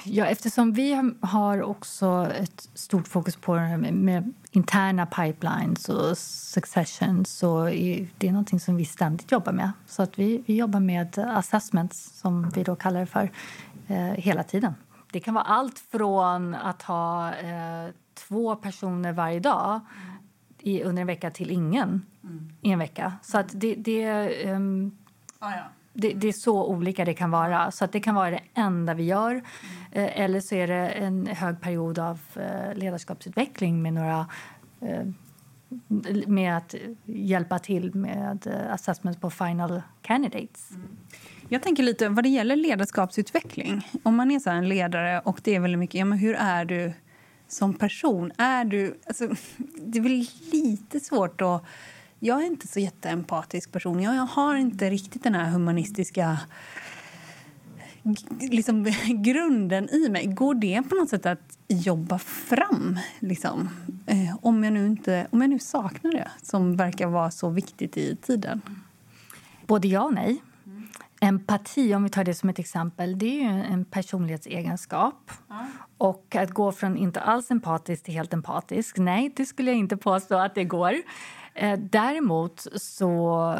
Ja, 0.04 0.26
eftersom 0.26 0.72
vi 0.72 1.12
har 1.20 1.62
också 1.62 2.32
ett 2.34 2.68
stort 2.74 3.08
fokus 3.08 3.36
på 3.36 3.54
med, 3.54 3.94
med 3.94 4.32
interna 4.50 5.06
pipelines 5.06 5.88
och 5.88 6.18
succession 6.18 7.24
så 7.24 7.68
är 7.68 8.08
det 8.18 8.30
någonting 8.30 8.60
som 8.60 8.76
vi 8.76 8.84
ständigt 8.84 9.32
jobbar 9.32 9.52
med. 9.52 9.72
Så 9.86 10.02
att 10.02 10.18
vi, 10.18 10.42
vi 10.46 10.56
jobbar 10.56 10.80
med 10.80 11.18
assessments, 11.18 12.18
som 12.20 12.50
vi 12.50 12.62
då 12.62 12.76
kallar 12.76 13.00
det 13.00 13.06
för, 13.06 13.30
eh, 13.86 13.96
hela 13.96 14.42
tiden. 14.42 14.74
Det 15.12 15.20
kan 15.20 15.34
vara 15.34 15.44
allt 15.44 15.78
från 15.78 16.54
att 16.54 16.82
ha 16.82 17.34
eh, 17.34 17.90
två 18.14 18.56
personer 18.56 19.12
varje 19.12 19.40
dag 19.40 19.80
i, 20.58 20.82
under 20.82 21.00
en 21.00 21.06
vecka 21.06 21.30
till 21.30 21.50
ingen 21.50 22.06
mm. 22.24 22.52
i 22.62 22.70
en 22.70 22.78
vecka. 22.78 23.12
Så 23.22 23.38
att 23.38 23.48
det... 23.52 23.74
det 23.74 24.52
um, 24.52 24.98
ah, 25.38 25.50
ja 25.50 25.64
det, 25.96 26.12
det, 26.12 26.28
är 26.28 26.32
så 26.32 26.66
olika 26.66 27.04
det 27.04 27.14
kan 27.14 27.30
vara. 27.30 27.70
Så 27.70 27.84
att 27.84 27.92
Det 27.92 28.00
kan 28.00 28.14
vara 28.14 28.30
det 28.30 28.40
enda 28.54 28.94
vi 28.94 29.04
gör. 29.04 29.30
Mm. 29.30 29.44
Eh, 29.92 30.20
eller 30.20 30.40
så 30.40 30.54
är 30.54 30.66
det 30.66 30.88
en 30.88 31.26
hög 31.26 31.60
period 31.60 31.98
av 31.98 32.20
eh, 32.34 32.74
ledarskapsutveckling 32.74 33.82
med 33.82 33.92
några 33.92 34.26
eh, 34.80 35.06
med 36.26 36.56
att 36.56 36.74
hjälpa 37.04 37.58
till 37.58 37.94
med 37.94 38.46
eh, 38.46 38.72
assessments 38.72 39.20
på 39.20 39.30
final 39.30 39.82
candidates. 40.02 40.70
Mm. 40.70 40.88
Jag 41.48 41.62
tänker 41.62 41.82
lite 41.82 42.08
vad 42.08 42.24
det 42.24 42.28
gäller 42.28 42.56
ledarskapsutveckling. 42.56 43.88
Om 44.02 44.16
man 44.16 44.30
är 44.30 44.38
så 44.38 44.50
en 44.50 44.68
ledare 44.68 45.20
och 45.20 45.40
det 45.44 45.54
är 45.54 45.60
väldigt 45.60 45.78
mycket, 45.78 45.98
ja, 45.98 46.04
men 46.04 46.18
hur 46.18 46.34
är 46.34 46.64
du 46.64 46.92
som 47.48 47.74
person? 47.74 48.32
Är 48.38 48.64
du, 48.64 49.00
alltså, 49.06 49.28
det 49.76 49.98
är 49.98 50.02
väl 50.02 50.26
lite 50.52 51.00
svårt 51.00 51.40
att 51.40 51.64
jag 52.20 52.42
är 52.42 52.46
inte 52.46 52.68
så 52.68 52.80
jätteempatisk 52.80 53.72
person. 53.72 54.02
Jag 54.02 54.12
har 54.12 54.56
inte 54.56 54.90
riktigt 54.90 55.22
den 55.22 55.34
här 55.34 55.50
humanistiska 55.50 56.38
liksom, 58.40 58.84
grunden 59.24 59.88
i 59.90 60.08
mig. 60.08 60.26
Går 60.26 60.54
det 60.54 60.82
på 60.82 60.94
något 60.94 61.08
sätt 61.08 61.26
att 61.26 61.58
jobba 61.68 62.18
fram? 62.18 62.98
Liksom? 63.18 63.68
Eh, 64.06 64.36
om, 64.42 64.64
jag 64.64 64.72
nu 64.72 64.86
inte, 64.86 65.26
om 65.30 65.40
jag 65.40 65.50
nu 65.50 65.58
saknar 65.58 66.12
det, 66.12 66.30
som 66.42 66.76
verkar 66.76 67.06
vara 67.06 67.30
så 67.30 67.50
viktigt 67.50 67.96
i 67.96 68.16
tiden. 68.16 68.62
Både 69.66 69.88
ja 69.88 70.02
och 70.02 70.14
nej. 70.14 70.42
Empati, 71.20 71.94
om 71.94 72.04
vi 72.04 72.10
tar 72.10 72.24
det 72.24 72.34
som 72.34 72.48
ett 72.48 72.58
exempel, 72.58 73.18
det 73.18 73.44
är 73.44 73.64
en 73.64 73.84
personlighetsegenskap. 73.84 75.30
Ja. 75.48 75.66
Och 75.98 76.36
att 76.36 76.50
gå 76.50 76.72
från 76.72 76.96
inte 76.96 77.20
alls 77.20 77.50
empatisk 77.50 78.04
till 78.04 78.14
helt 78.14 78.32
empatisk, 78.32 78.98
nej, 78.98 79.32
det 79.36 79.46
skulle 79.46 79.70
jag 79.70 79.78
inte 79.78 79.96
påstå 79.96 80.34
att 80.34 80.54
det 80.54 80.64
går. 80.64 80.94
Eh, 81.56 81.78
däremot 81.78 82.66
så 82.76 83.54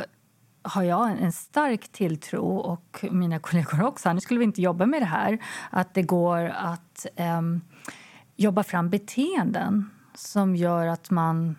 har 0.63 0.83
jag 0.83 1.11
en 1.11 1.33
stark 1.33 1.89
tilltro, 1.89 2.57
och 2.57 3.05
mina 3.11 3.39
kollegor 3.39 3.83
också, 3.83 4.09
annars 4.09 4.23
skulle 4.23 4.39
vi 4.39 4.45
inte 4.45 4.63
jobba 4.63 4.87
med 4.87 5.03
det 5.03 5.07
här, 5.07 5.39
att 5.71 5.95
det 5.95 6.03
går 6.03 6.45
att 6.45 7.07
eh, 7.17 7.41
jobba 8.37 8.63
fram 8.63 8.91
beteenden 8.91 9.91
som 10.15 10.57
gör 10.57 10.87
att 10.87 11.11
man 11.11 11.57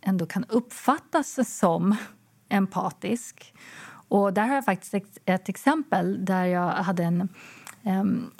ändå 0.00 0.26
kan 0.26 0.44
uppfattas 0.44 1.58
som 1.58 1.96
empatisk. 2.48 3.54
Och 4.08 4.32
där 4.32 4.46
har 4.46 4.54
jag 4.54 4.64
faktiskt 4.64 4.94
ett, 4.94 5.18
ett 5.24 5.48
exempel 5.48 6.24
där 6.24 6.44
jag 6.44 6.70
hade 6.70 7.04
en 7.04 7.28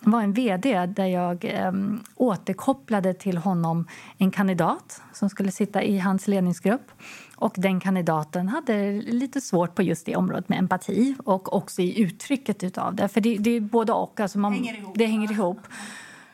var 0.00 0.22
en 0.22 0.32
vd 0.32 0.86
där 0.86 1.06
jag 1.06 1.52
um, 1.68 2.04
återkopplade 2.14 3.14
till 3.14 3.38
honom 3.38 3.86
en 4.18 4.30
kandidat 4.30 5.02
som 5.12 5.30
skulle 5.30 5.50
sitta 5.50 5.82
i 5.82 5.98
hans 5.98 6.28
ledningsgrupp. 6.28 6.90
Och 7.36 7.54
den 7.56 7.80
kandidaten 7.80 8.48
hade 8.48 8.92
lite 8.92 9.40
svårt 9.40 9.74
på 9.74 9.82
just 9.82 10.06
det 10.06 10.16
området 10.16 10.48
med 10.48 10.58
empati 10.58 11.16
och 11.24 11.56
också 11.56 11.82
i 11.82 12.00
uttrycket 12.00 12.62
utav 12.62 12.94
det. 12.94 13.08
För 13.08 13.20
det, 13.20 13.36
det 13.36 13.50
är 13.50 13.60
både 13.60 13.92
och. 13.92 14.20
Alltså 14.20 14.38
man, 14.38 14.52
hänger 14.52 14.78
ihop. 14.78 14.94
Det 14.98 15.06
hänger 15.06 15.32
ihop. 15.32 15.60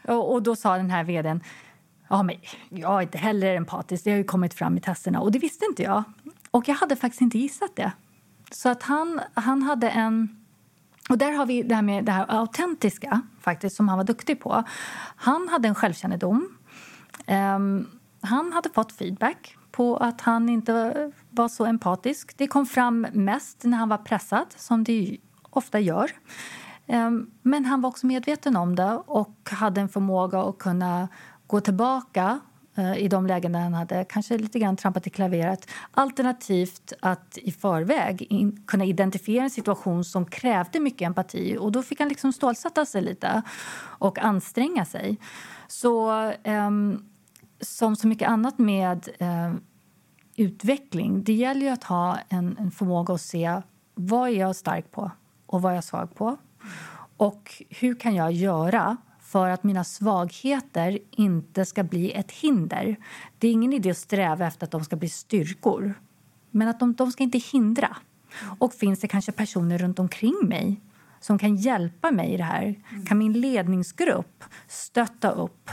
Och, 0.08 0.32
och, 0.32 0.42
då 0.42 0.56
sa 0.56 0.76
den 0.76 0.90
här 0.90 1.04
vdn 1.04 1.40
Ja, 2.08 2.22
men 2.22 2.36
jag 2.68 2.98
är 2.98 3.02
inte 3.02 3.18
heller 3.18 3.56
empatisk. 3.56 4.04
Det 4.04 4.10
har 4.10 4.18
ju 4.18 4.24
kommit 4.24 4.54
fram 4.54 4.76
i 4.76 4.80
testerna. 4.80 5.20
Och 5.20 5.32
det 5.32 5.38
visste 5.38 5.64
inte 5.64 5.82
jag. 5.82 6.02
Och 6.50 6.68
jag 6.68 6.74
hade 6.74 6.96
faktiskt 6.96 7.20
inte 7.20 7.38
gissat 7.38 7.76
det. 7.76 7.92
Så 8.50 8.68
att 8.68 8.82
han, 8.82 9.20
han 9.34 9.62
hade 9.62 9.90
en... 9.90 10.43
Och 11.08 11.18
där 11.18 11.32
har 11.32 11.46
vi 11.46 11.62
det 11.62 11.74
här 11.74 11.82
med 11.82 12.04
det 12.04 12.12
här 12.12 12.26
autentiska 12.28 13.20
faktiskt 13.40 13.76
som 13.76 13.88
han 13.88 13.98
var 13.98 14.04
duktig 14.04 14.40
på. 14.40 14.64
Han 15.16 15.48
hade 15.48 15.68
en 15.68 15.74
självkännedom. 15.74 16.56
Um, 17.28 17.86
han 18.20 18.52
hade 18.52 18.70
fått 18.70 18.92
feedback 18.92 19.56
på 19.70 19.96
att 19.96 20.20
han 20.20 20.48
inte 20.48 21.12
var 21.30 21.48
så 21.48 21.64
empatisk. 21.64 22.38
Det 22.38 22.46
kom 22.46 22.66
fram 22.66 23.06
mest 23.12 23.64
när 23.64 23.78
han 23.78 23.88
var 23.88 23.98
pressad, 23.98 24.46
som 24.56 24.84
det 24.84 25.16
ofta 25.50 25.80
gör. 25.80 26.10
Um, 26.86 27.30
men 27.42 27.64
han 27.64 27.80
var 27.80 27.88
också 27.88 28.06
medveten 28.06 28.56
om 28.56 28.76
det 28.76 29.02
och 29.06 29.50
hade 29.50 29.80
en 29.80 29.88
förmåga 29.88 30.42
att 30.42 30.58
kunna 30.58 31.08
gå 31.46 31.60
tillbaka 31.60 32.40
Eh, 32.76 32.96
i 32.96 33.08
de 33.08 33.26
lägen 33.26 33.52
där 33.52 33.60
han 33.60 33.74
hade 33.74 34.04
kanske 34.04 34.38
lite 34.38 34.58
grann 34.58 34.76
trampat 34.76 35.06
i 35.06 35.10
klaveret. 35.10 35.68
Alternativt 35.90 36.92
att 37.00 37.38
i 37.38 37.52
förväg 37.52 38.22
in, 38.22 38.64
kunna 38.66 38.84
identifiera 38.84 39.44
en 39.44 39.50
situation 39.50 40.04
som 40.04 40.26
krävde 40.26 40.80
mycket 40.80 41.06
empati. 41.06 41.56
Och 41.60 41.72
Då 41.72 41.82
fick 41.82 42.00
han 42.00 42.08
liksom 42.08 42.32
stålsätta 42.32 42.86
sig 42.86 43.02
lite 43.02 43.42
och 43.98 44.18
anstränga 44.18 44.84
sig. 44.84 45.18
Så 45.66 46.12
eh, 46.30 46.70
som 47.60 47.96
så 47.96 48.06
mycket 48.06 48.28
annat 48.28 48.58
med 48.58 49.08
eh, 49.18 49.52
utveckling, 50.36 51.24
det 51.24 51.32
gäller 51.32 51.60
ju 51.60 51.68
att 51.68 51.84
ha 51.84 52.18
en, 52.28 52.56
en 52.58 52.70
förmåga 52.70 53.14
att 53.14 53.20
se 53.20 53.62
vad 53.94 54.28
är 54.28 54.34
jag 54.34 54.56
stark 54.56 54.90
på 54.90 55.10
och 55.46 55.62
vad 55.62 55.72
är 55.72 55.76
jag 55.76 55.84
svag 55.84 56.14
på. 56.14 56.36
Och 57.16 57.62
hur 57.70 57.94
kan 57.94 58.14
jag 58.14 58.32
göra 58.32 58.96
för 59.34 59.50
att 59.50 59.64
mina 59.64 59.84
svagheter 59.84 60.98
inte 61.10 61.64
ska 61.64 61.82
bli 61.82 62.12
ett 62.12 62.32
hinder? 62.32 62.96
Det 63.38 63.48
är 63.48 63.52
ingen 63.52 63.72
idé 63.72 63.90
att 63.90 63.98
sträva 63.98 64.46
efter 64.46 64.66
att 64.66 64.70
de 64.70 64.84
ska 64.84 64.96
bli 64.96 65.08
styrkor, 65.08 65.94
men 66.50 66.68
att 66.68 66.80
de, 66.80 66.94
de 66.94 67.12
ska 67.12 67.22
inte 67.22 67.38
hindra. 67.38 67.96
Och 68.58 68.74
finns 68.74 69.00
det 69.00 69.08
kanske 69.08 69.32
personer 69.32 69.78
runt 69.78 69.98
omkring 69.98 70.36
mig 70.42 70.80
som 71.20 71.38
kan 71.38 71.56
hjälpa 71.56 72.10
mig 72.10 72.34
i 72.34 72.36
det 72.36 72.44
här? 72.44 72.74
Kan 73.06 73.18
min 73.18 73.32
ledningsgrupp 73.32 74.44
stötta 74.68 75.30
upp 75.30 75.70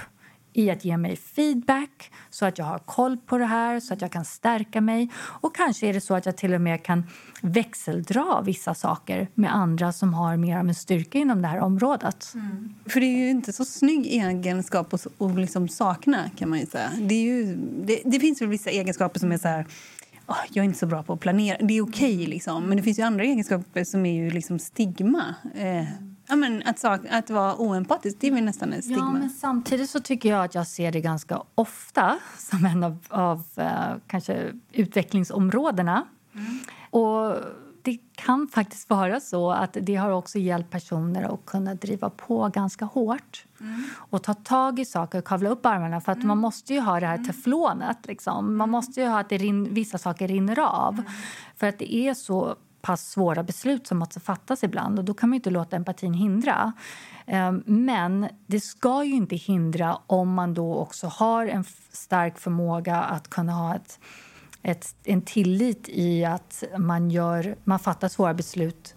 i 0.53 0.69
att 0.69 0.85
ge 0.85 0.97
mig 0.97 1.15
feedback 1.15 2.11
så 2.29 2.45
att 2.45 2.57
jag 2.57 2.65
har 2.65 2.79
koll 2.79 3.17
på 3.17 3.37
det 3.37 3.45
här, 3.45 3.79
så 3.79 3.93
att 3.93 4.01
jag 4.01 4.11
kan 4.11 4.25
stärka 4.25 4.81
mig. 4.81 5.09
Och 5.15 5.55
kanske 5.55 5.87
är 5.87 5.93
det 5.93 6.01
så 6.01 6.15
att 6.15 6.25
jag 6.25 6.37
till 6.37 6.53
och 6.53 6.61
med 6.61 6.83
kan 6.83 7.03
växeldra 7.41 8.41
vissa 8.41 8.73
saker 8.73 9.27
med 9.33 9.55
andra 9.55 9.91
som 9.91 10.13
har 10.13 10.37
mer 10.37 10.57
av 10.57 10.67
en 10.67 10.75
styrka 10.75 11.17
inom 11.17 11.41
det 11.41 11.47
här 11.47 11.59
området. 11.59 12.31
Mm. 12.33 12.73
För 12.85 12.99
det 12.99 13.05
är 13.05 13.17
ju 13.17 13.29
inte 13.29 13.53
så 13.53 13.65
snygg 13.65 14.05
egenskap 14.05 14.93
att, 14.93 15.07
att 15.21 15.35
liksom 15.35 15.67
sakna 15.67 16.29
kan 16.29 16.49
man 16.49 16.59
ju 16.59 16.65
säga. 16.65 16.91
Det, 17.01 17.15
är 17.15 17.23
ju, 17.23 17.55
det, 17.85 18.01
det 18.05 18.19
finns 18.19 18.41
väl 18.41 18.49
vissa 18.49 18.69
egenskaper 18.69 19.19
som 19.19 19.31
är 19.31 19.37
så 19.37 19.47
här 19.47 19.65
oh, 20.27 20.37
jag 20.49 20.63
är 20.63 20.67
inte 20.67 20.79
så 20.79 20.85
bra 20.85 21.03
på 21.03 21.13
att 21.13 21.19
planera. 21.19 21.57
Det 21.57 21.77
är 21.77 21.81
okej, 21.81 22.15
okay, 22.15 22.27
liksom. 22.27 22.63
men 22.65 22.77
det 22.77 22.83
finns 22.83 22.99
ju 22.99 23.03
andra 23.03 23.23
egenskaper 23.23 23.83
som 23.83 24.05
är 24.05 24.13
ju 24.13 24.29
liksom 24.29 24.59
stigma. 24.59 25.35
Eh, 25.55 25.85
Ja, 26.31 26.37
men 26.37 26.63
att, 26.65 26.79
sak, 26.79 27.01
att 27.09 27.29
vara 27.29 27.55
oempatisk 27.55 28.17
det 28.19 28.27
är 28.27 28.31
väl 28.31 28.43
nästan 28.43 28.73
en 28.73 28.81
stigma. 28.81 28.99
Ja, 28.99 29.11
men 29.11 29.29
samtidigt 29.29 29.89
så 29.89 29.99
tycker 29.99 30.29
jag 30.29 30.45
att 30.45 30.55
jag 30.55 30.67
ser 30.67 30.91
det 30.91 31.01
ganska 31.01 31.43
ofta 31.55 32.19
som 32.37 32.65
en 32.65 32.83
av, 32.83 32.97
av 33.09 33.43
uh, 33.57 33.97
kanske 34.07 34.51
utvecklingsområdena. 34.71 36.03
Mm. 36.35 36.59
Och 36.89 37.35
det 37.81 37.97
kan 38.15 38.47
faktiskt 38.47 38.89
vara 38.89 39.19
så 39.19 39.51
att 39.51 39.77
det 39.81 39.95
har 39.95 40.11
också 40.11 40.39
hjälpt 40.39 40.69
personer 40.69 41.33
att 41.33 41.45
kunna 41.45 41.75
driva 41.75 42.09
på 42.09 42.49
ganska 42.53 42.85
hårt 42.85 43.45
mm. 43.59 43.83
och 43.95 44.23
ta 44.23 44.33
tag 44.33 44.79
i 44.79 44.85
saker 44.85 45.17
och 45.17 45.25
kavla 45.25 45.49
upp 45.49 45.65
armarna. 45.65 46.01
För 46.01 46.11
att 46.11 46.17
mm. 46.17 46.27
Man 46.27 46.37
måste 46.37 46.73
ju 46.73 46.79
ha 46.79 46.99
det 46.99 47.07
här 47.07 47.15
mm. 47.15 47.27
teflonet. 47.27 48.07
Liksom. 48.07 48.45
Man 48.45 48.55
mm. 48.55 48.71
måste 48.71 49.01
ju 49.01 49.07
ha 49.07 49.19
att 49.19 49.29
det 49.29 49.37
rin, 49.37 49.73
vissa 49.73 49.97
saker 49.97 50.27
rinner 50.27 50.59
av. 50.59 50.93
Mm. 50.93 51.11
För 51.55 51.67
att 51.67 51.79
det 51.79 51.95
är 51.95 52.13
så 52.13 52.55
pass 52.81 53.09
svåra 53.09 53.43
beslut 53.43 53.87
som 53.87 53.97
måste 53.97 54.19
fattas 54.19 54.63
ibland. 54.63 54.99
och 54.99 55.05
Då 55.05 55.13
kan 55.13 55.29
man 55.29 55.35
inte 55.35 55.49
låta 55.49 55.75
empatin 55.75 56.13
hindra. 56.13 56.73
Ehm, 57.25 57.63
men 57.65 58.27
det 58.47 58.59
ska 58.59 59.03
ju 59.03 59.13
inte 59.13 59.35
hindra 59.35 59.97
om 60.07 60.33
man 60.33 60.53
då 60.53 60.75
också 60.75 61.07
har 61.07 61.45
en 61.45 61.63
stark 61.91 62.39
förmåga 62.39 62.95
att 63.01 63.27
kunna 63.29 63.51
ha 63.51 63.75
ett, 63.75 63.99
ett, 64.61 64.95
en 65.03 65.21
tillit 65.21 65.89
i 65.89 66.25
att 66.25 66.63
man, 66.77 67.11
gör, 67.11 67.55
man 67.63 67.79
fattar 67.79 68.07
svåra 68.07 68.33
beslut 68.33 68.95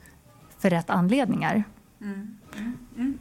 för 0.58 0.70
rätt 0.70 0.90
anledningar. 0.90 1.64
Mm. 2.00 2.38
Mm. 2.56 2.78
Mm. 2.96 3.18